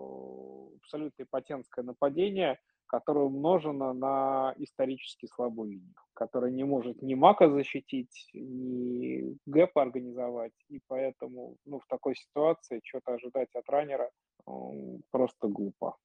[0.82, 2.58] абсолютно ипотенское нападение–
[2.90, 10.52] которая умножена на исторически слабую линию, которая не может ни Мака защитить, ни Гэпа организовать,
[10.68, 14.10] и поэтому ну, в такой ситуации что-то ожидать от раннера
[15.12, 15.96] просто глупо.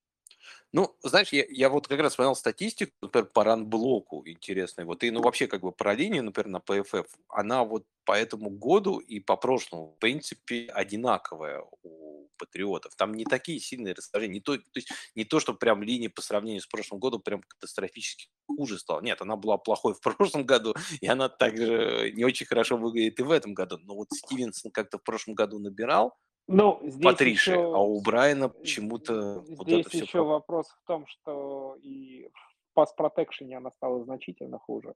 [0.71, 5.11] Ну, знаешь, я, я вот как раз смотрел статистику, например, по ранблоку интересной, вот, и,
[5.11, 9.19] ну, вообще, как бы, про линию, например, на PFF, она вот по этому году и
[9.19, 12.95] по прошлому, в принципе, одинаковая у патриотов.
[12.95, 16.21] Там не такие сильные расстояния, не то, то есть не то, что прям линия по
[16.21, 19.01] сравнению с прошлым годом прям катастрофически хуже стала.
[19.01, 23.23] Нет, она была плохой в прошлом году, и она также не очень хорошо выглядит и
[23.23, 23.77] в этом году.
[23.83, 26.17] Но вот Стивенсон как-то в прошлом году набирал,
[26.47, 30.25] ну, здесь Патриши, еще, а у Брайана почему-то здесь вот это еще все...
[30.25, 34.93] вопрос в том, что и в пас-протекшене она стала значительно хуже.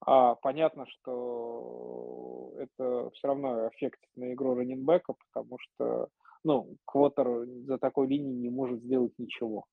[0.00, 6.08] А понятно, что это все равно эффектит на игру раненбека, потому что
[6.44, 9.64] ну, Квотер за такой линией не может сделать ничего.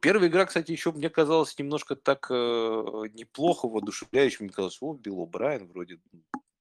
[0.00, 4.44] Первая игра, кстати, еще мне казалось немножко так э, неплохо, воодушевляющим.
[4.44, 6.00] Мне казалось, о, Билл Брайан вроде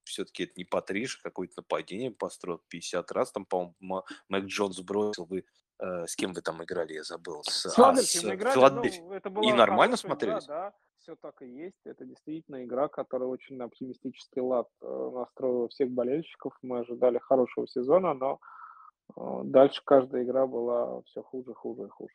[0.03, 3.31] все-таки это не Патриш, а какое-то нападение построил 50 раз.
[3.31, 5.25] Там, по-моему, Мэг Джонс бросил.
[5.25, 5.45] Вы
[5.79, 7.43] э, с кем вы там играли, я забыл.
[7.43, 10.45] С, с а, с играли, ну, это была и нормально смотрелись?
[10.45, 11.79] Игра, да, все так и есть.
[11.85, 16.57] Это действительно игра, которая очень на оптимистический лад э, настроила всех болельщиков.
[16.61, 18.39] Мы ожидали хорошего сезона, но
[19.15, 22.13] э, дальше каждая игра была все хуже, хуже и хуже.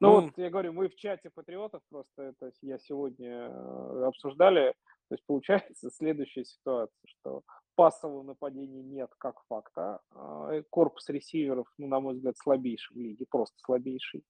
[0.00, 4.74] Ну, ну вот, я говорю, мы в чате патриотов просто это я сегодня э, обсуждали.
[5.08, 7.42] То есть получается следующая ситуация, что
[7.74, 10.00] пассового нападения нет как факта.
[10.12, 14.22] А, корпус ресиверов, ну, на мой взгляд, слабейший в лиге, просто слабейший.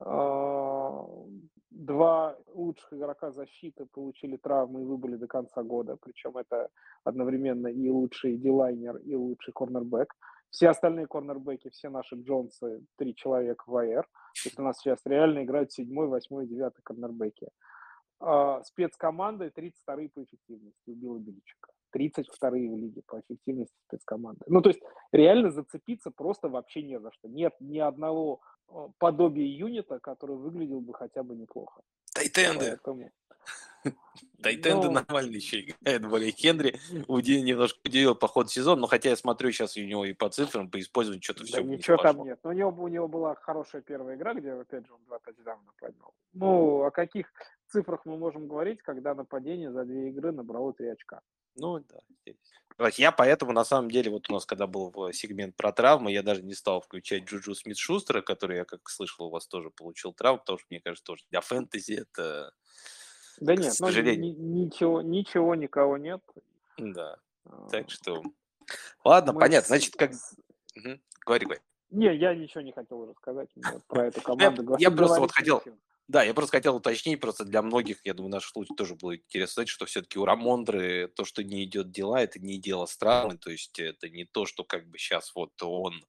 [0.00, 1.06] А,
[1.70, 6.68] два лучших игрока защиты получили травмы и выбыли до конца года, причем это
[7.04, 10.12] одновременно и лучший дилайнер, и лучший корнербэк.
[10.50, 14.02] Все остальные корнербеки, все наши Джонсы, три человека в АР.
[14.02, 17.48] То есть у нас сейчас реально играют седьмой, восьмой, девятый корнербеки.
[18.18, 21.70] А, спецкоманды 32-е по эффективности у Билла Беличика.
[21.94, 24.44] 32-е в лиге по эффективности спецкоманды.
[24.46, 24.80] Ну, то есть
[25.12, 27.28] реально зацепиться просто вообще не за что.
[27.28, 31.82] Нет ни одного а, подобия юнита, который выглядел бы хотя бы неплохо.
[32.14, 32.78] Тайтенды.
[32.82, 33.10] Поэтому...
[34.42, 34.92] Тайтенды но...
[35.00, 39.50] нормально еще играет, более Хенри удивил, немножко удивил по ходу сезона, но хотя я смотрю
[39.52, 42.38] сейчас у него и по цифрам, по использованию что-то да все ничего не там нет.
[42.42, 45.72] Но у него, у него была хорошая первая игра, где, опять же, он два тачдауна
[45.78, 46.12] поднял.
[46.34, 47.32] Ну, о каких
[47.70, 51.20] цифрах мы можем говорить, когда нападение за две игры набрало три очка?
[51.56, 52.98] Ну, да, здесь.
[52.98, 56.42] Я поэтому, на самом деле, вот у нас, когда был сегмент про травмы, я даже
[56.42, 60.38] не стал включать Джуджу Смит Шустера, который, я как слышал, у вас тоже получил травму,
[60.38, 62.52] потому что, мне кажется, тоже для фэнтези это
[63.40, 66.20] да нет, ну, ничего, ничего, никого нет.
[66.76, 67.16] Да.
[67.70, 68.22] Так а, что.
[69.02, 69.68] Ладно, Мы понятно.
[69.68, 70.12] Значит, как.
[70.76, 71.00] Угу.
[71.24, 71.60] Говори, говори.
[71.90, 73.48] Не, я ничего не хотел уже сказать
[73.88, 74.76] про эту команду.
[74.78, 75.62] Я, я просто вот хотел.
[76.10, 79.52] Да, я просто хотел уточнить, просто для многих, я думаю, наших слушателей тоже было интересно
[79.52, 83.48] сказать, что все-таки у Рамондры то, что не идет дела, это не дело страны, то
[83.48, 86.04] есть это не то, что как бы сейчас вот он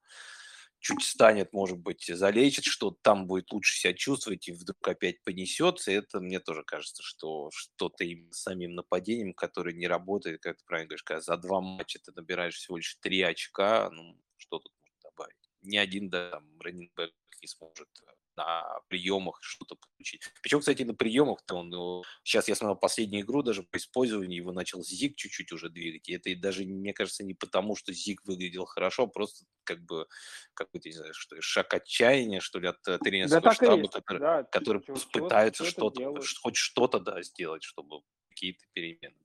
[0.80, 5.92] чуть станет, может быть, залечит, что там будет лучше себя чувствовать и вдруг опять понесется.
[5.92, 10.88] Это мне тоже кажется, что что-то с самим нападением, которое не работает, как ты правильно
[10.88, 15.00] говоришь, когда за два матча ты набираешь всего лишь три очка, ну, что тут можно
[15.12, 15.50] добавить?
[15.62, 17.12] Ни один, да, там, раннинбэк
[17.44, 18.12] не сможет э,
[18.42, 20.22] на приемах что-то получить.
[20.42, 24.52] Причем, кстати, на приемах-то он, ну, сейчас я смотрел последнюю игру, даже по использованию его
[24.52, 26.10] начал Зиг чуть-чуть уже двигать.
[26.10, 30.08] И это даже, мне кажется, не потому, что Зиг выглядел хорошо, просто как бы
[30.54, 34.44] какой-то, не знаю, что шаг отчаяния, что ли, от э, тренерского да, штаба, который, да,
[34.44, 39.16] который чего, пытается что-то, хоть что-то, да, сделать, чтобы какие-то перемены.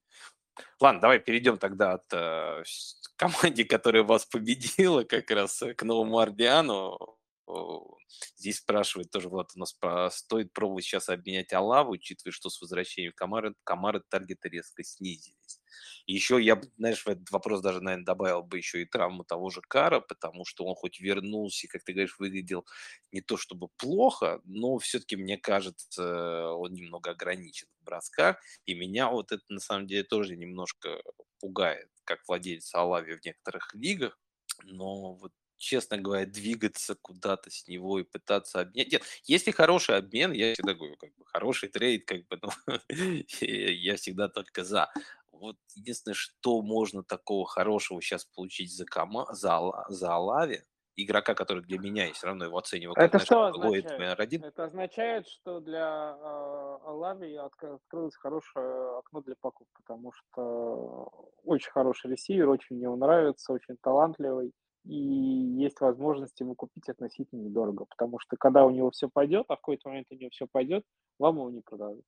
[0.80, 2.62] Ладно, давай перейдем тогда от э,
[3.16, 7.15] команде, которая вас победила, как раз к Новому Ордиану.
[8.36, 9.77] Здесь спрашивает тоже Влад, у нас
[10.14, 15.60] стоит пробовать сейчас обменять Алаву, учитывая, что с возвращением Камары, Камары таргеты резко снизились.
[16.06, 19.51] И еще я, знаешь, в этот вопрос даже, наверное, добавил бы еще и травму того
[19.51, 22.64] же Кара, потому что он хоть вернулся как ты говоришь, выглядел
[23.12, 29.10] не то чтобы плохо, но все-таки, мне кажется, он немного ограничен в бросках, и меня
[29.10, 31.02] вот это, на самом деле, тоже немножко
[31.40, 34.18] пугает, как владелец Алави в некоторых лигах,
[34.64, 38.92] но вот честно говоря, двигаться куда-то с него и пытаться обменять.
[38.92, 42.50] Нет, если хороший обмен, я всегда говорю, как бы хороший трейд, как бы, ну,
[43.40, 44.90] я всегда только за.
[45.32, 49.26] Вот единственное, что можно такого хорошего сейчас получить за, кома...
[49.32, 50.62] за, за Алави,
[50.96, 54.18] игрока, который для меня, я все равно его оцениваю как, Это знаешь, что означает?
[54.18, 54.44] Один.
[54.44, 62.10] Это означает, что для э, Алави открылось хорошее окно для покупки, потому что очень хороший
[62.10, 64.52] ресивер, очень мне он нравится, очень талантливый
[64.86, 64.96] и
[65.58, 69.60] есть возможность его купить относительно недорого, потому что когда у него все пойдет, а в
[69.60, 70.84] какой-то момент у него все пойдет,
[71.18, 72.04] вам его не продадут.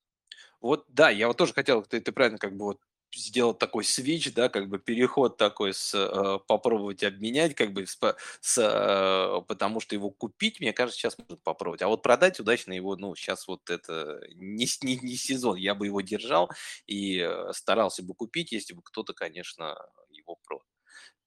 [0.60, 2.80] Вот, да, я вот тоже хотел, ты, ты правильно как бы вот
[3.14, 7.98] сделал такой свич, да, как бы переход такой с э, попробовать обменять, как бы с,
[8.40, 12.72] с э, потому что его купить, мне кажется, сейчас можно попробовать, а вот продать удачно
[12.72, 16.50] его, ну, сейчас вот это не, не, не сезон, я бы его держал
[16.86, 19.76] и э, старался бы купить, если бы кто-то, конечно,
[20.10, 20.64] его продал.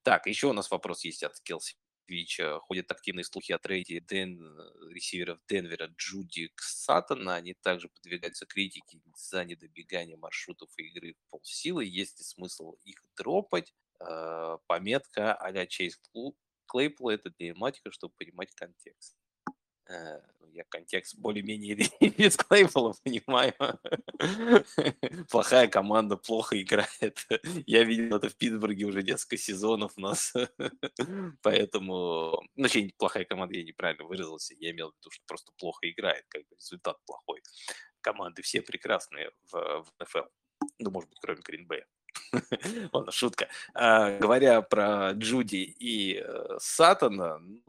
[0.04, 1.76] Так, еще у нас вопрос есть от Келси
[2.08, 2.60] Твича.
[2.60, 7.36] Ходят активные слухи о трейде Дэн, э, ресиверов Денвера Джуди Сатана.
[7.36, 11.86] Они также подвигаются критике за недобегание маршрутов игры в полсилы.
[11.86, 13.74] Есть ли смысл их дропать?
[14.00, 16.00] Э, пометка а-ля Чейз
[16.66, 19.16] Клейпла– это тематика, чтобы понимать контекст.
[19.88, 20.22] Э,
[20.54, 21.76] я контекст более-менее
[22.18, 23.54] без Клейпола понимаю.
[25.30, 27.26] Плохая команда плохо играет.
[27.66, 30.34] Я видел это в Питтсбурге уже несколько сезонов у нас.
[31.42, 34.54] Поэтому, ну, очень плохая команда, я неправильно выразился.
[34.60, 37.42] Я имел в виду, что просто плохо играет, как бы результат плохой.
[38.02, 40.28] Команды все прекрасные в, в НФЛ.
[40.80, 41.86] Ну, может быть, кроме Гринбея.
[42.94, 43.48] Ладно, шутка.
[43.74, 47.62] А, говоря про Джуди и э, Сатана, ну,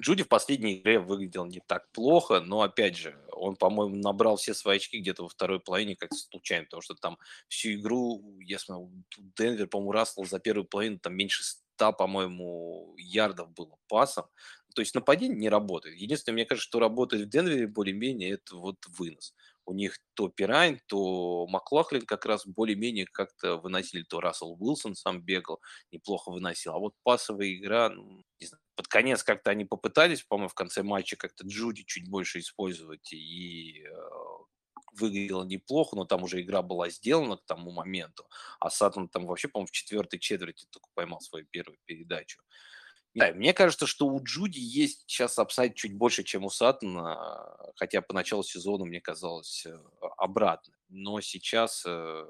[0.00, 4.52] Джуди в последней игре выглядел не так плохо, но, опять же, он, по-моему, набрал все
[4.54, 7.18] свои очки где-то во второй половине как случайно, потому что там
[7.48, 8.90] всю игру, я смотрю,
[9.36, 14.26] Денвер, по-моему, Рассел за первую половину там меньше 100, по-моему, ярдов было пасом.
[14.74, 15.96] То есть нападение не работает.
[15.96, 19.34] Единственное, мне кажется, что работает в Денвере более-менее, это вот вынос.
[19.66, 25.22] У них то Пирайн, то Маклахлин как раз более-менее как-то выносили, то Рассел Уилсон сам
[25.22, 25.60] бегал,
[25.90, 26.74] неплохо выносил.
[26.74, 30.82] А вот пасовая игра, ну, не знаю, под конец как-то они попытались, по-моему, в конце
[30.82, 33.92] матча как-то Джуди чуть больше использовать, и э,
[34.92, 38.26] выглядело неплохо, но там уже игра была сделана к тому моменту,
[38.60, 42.40] а Сатан там вообще, по-моему, в четвертой четверти только поймал свою первую передачу.
[43.14, 48.02] Да, мне кажется, что у Джуди есть сейчас апсайд чуть больше, чем у Сатана, хотя
[48.02, 49.78] по началу сезона мне казалось э,
[50.16, 50.74] обратно.
[50.88, 52.26] Но сейчас э,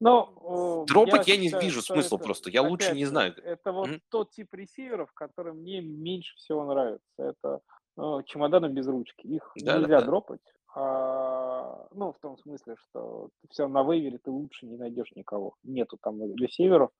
[0.00, 2.50] но, Дропать я, я не вижу смысла это, просто.
[2.50, 3.34] Я лучше не знаю.
[3.42, 4.00] Это вот mm-hmm.
[4.10, 7.02] тот тип ресиверов, который мне меньше всего нравится.
[7.18, 7.60] Это
[7.96, 9.26] ну, чемоданы без ручки.
[9.26, 10.40] Их да, нельзя да, дропать.
[10.76, 15.56] А, ну, в том смысле, что все на вейвере ты лучше не найдешь никого.
[15.64, 16.90] Нету там ресиверов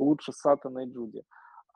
[0.00, 1.22] лучше Сатана и Джуди.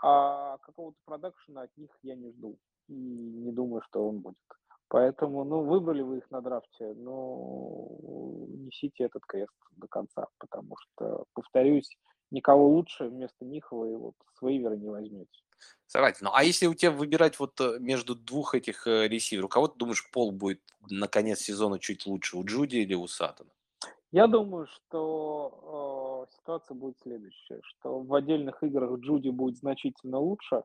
[0.02, 2.58] А какого-то продакшена от них я не жду.
[2.88, 4.36] И не думаю, что он будет.
[4.88, 7.88] Поэтому, ну, выбрали вы их на драфте, но
[8.48, 11.96] несите этот крест до конца, потому что, повторюсь,
[12.30, 15.40] никого лучше вместо них вы вот с вейвера не возьмете.
[15.86, 16.26] Согласен.
[16.26, 19.68] Ну, а если у тебя выбирать вот э, между двух этих э, ресиверов, у кого
[19.68, 20.60] ты думаешь, пол будет
[20.90, 23.50] на конец сезона чуть лучше, у Джуди или у Сатана?
[24.12, 30.64] Я думаю, что э, ситуация будет следующая, что в отдельных играх Джуди будет значительно лучше,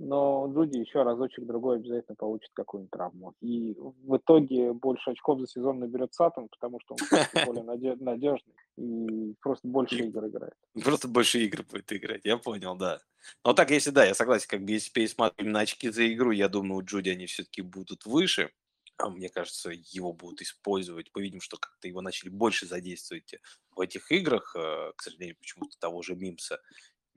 [0.00, 3.34] но Джуди еще разочек другой обязательно получит какую-нибудь травму.
[3.40, 6.98] И в итоге больше очков за сезон наберет Сатан, потому что он
[7.46, 10.54] более надежный и просто больше игр играет.
[10.82, 13.00] Просто больше игр будет играть, я понял, да.
[13.44, 16.48] Но так, если да, я согласен, как бы если пересматривать на очки за игру, я
[16.48, 18.50] думаю, у Джуди они все-таки будут выше.
[18.98, 21.10] А мне кажется, его будут использовать.
[21.14, 23.34] Мы видим, что как-то его начали больше задействовать
[23.70, 26.60] в этих играх, э, к сожалению, почему-то того же Мимса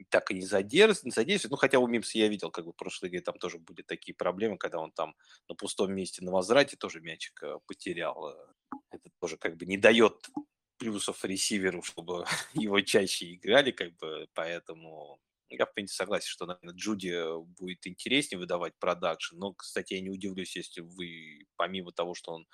[0.10, 1.52] так и не, задействует.
[1.52, 4.14] Ну, хотя у Мимса я видел, как бы в прошлой игре там тоже были такие
[4.14, 5.16] проблемы, когда он там
[5.48, 8.30] на пустом месте на возврате тоже мячик э, потерял.
[8.30, 8.36] Э.
[8.92, 10.30] Это тоже как бы не дает
[10.78, 15.20] плюсов ресиверу, чтобы его чаще играли, как бы, поэтому
[15.50, 20.02] я, в принципе, согласен, что, наверное, Джуди э, будет интереснее выдавать продакшн, но, кстати, я
[20.02, 22.48] не удивлюсь, если вы, помимо того, что он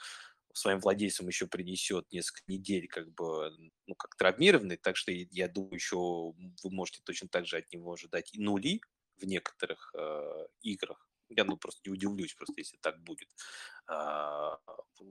[0.53, 3.51] своим владельцам еще принесет несколько недель как бы,
[3.87, 7.93] ну, как травмированный, так что я думаю, еще вы можете точно так же от него
[7.93, 8.81] ожидать и нули
[9.17, 11.07] в некоторых э, играх.
[11.29, 13.29] Я ну, просто не удивлюсь, просто если так будет.
[13.87, 14.59] А,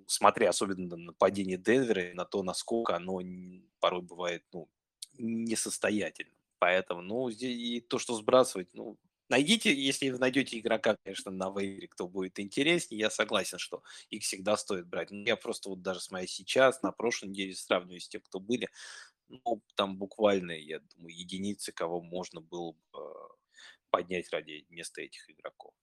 [0.07, 3.20] смотря особенно на нападение Денвера, на то, насколько оно
[3.81, 4.69] порой бывает ну,
[5.19, 6.39] несостоятельным.
[6.61, 8.99] Поэтому, ну, и то, что сбрасывать, ну,
[9.31, 14.57] найдите, если найдете игрока, конечно, на вейвере, кто будет интереснее, я согласен, что их всегда
[14.59, 15.11] стоит брать.
[15.12, 18.69] Но я просто вот даже смотря сейчас, на прошлой неделе сравниваю с тем, кто были,
[19.28, 23.01] ну, там буквально, я думаю, единицы, кого можно было бы э,
[23.91, 25.74] поднять ради места этих игроков.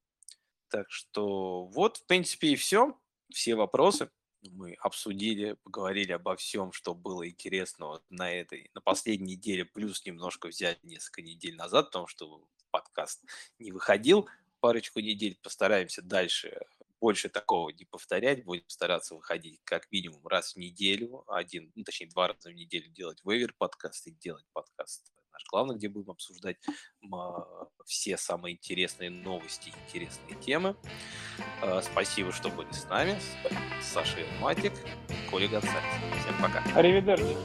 [0.70, 2.98] Так что вот, в принципе, и все.
[3.32, 4.10] Все вопросы
[4.44, 10.48] мы обсудили, поговорили обо всем, что было интересного на этой, на последней неделе, плюс немножко
[10.48, 13.24] взять несколько недель назад, потому что подкаст
[13.60, 16.60] не выходил парочку недель, постараемся дальше
[17.00, 22.08] больше такого не повторять, будем стараться выходить как минимум раз в неделю, один, ну, точнее,
[22.08, 26.58] два раза в неделю делать вейвер подкаст и делать подкаст наш главный, где будем обсуждать
[27.86, 30.76] все самые интересные новости, интересные темы.
[31.62, 33.20] А, спасибо, что были с нами.
[33.82, 34.74] Саша Илматик,
[35.30, 35.84] Коля Гонсалес.
[36.22, 36.64] Всем пока.
[36.76, 37.38] Аривидерчи.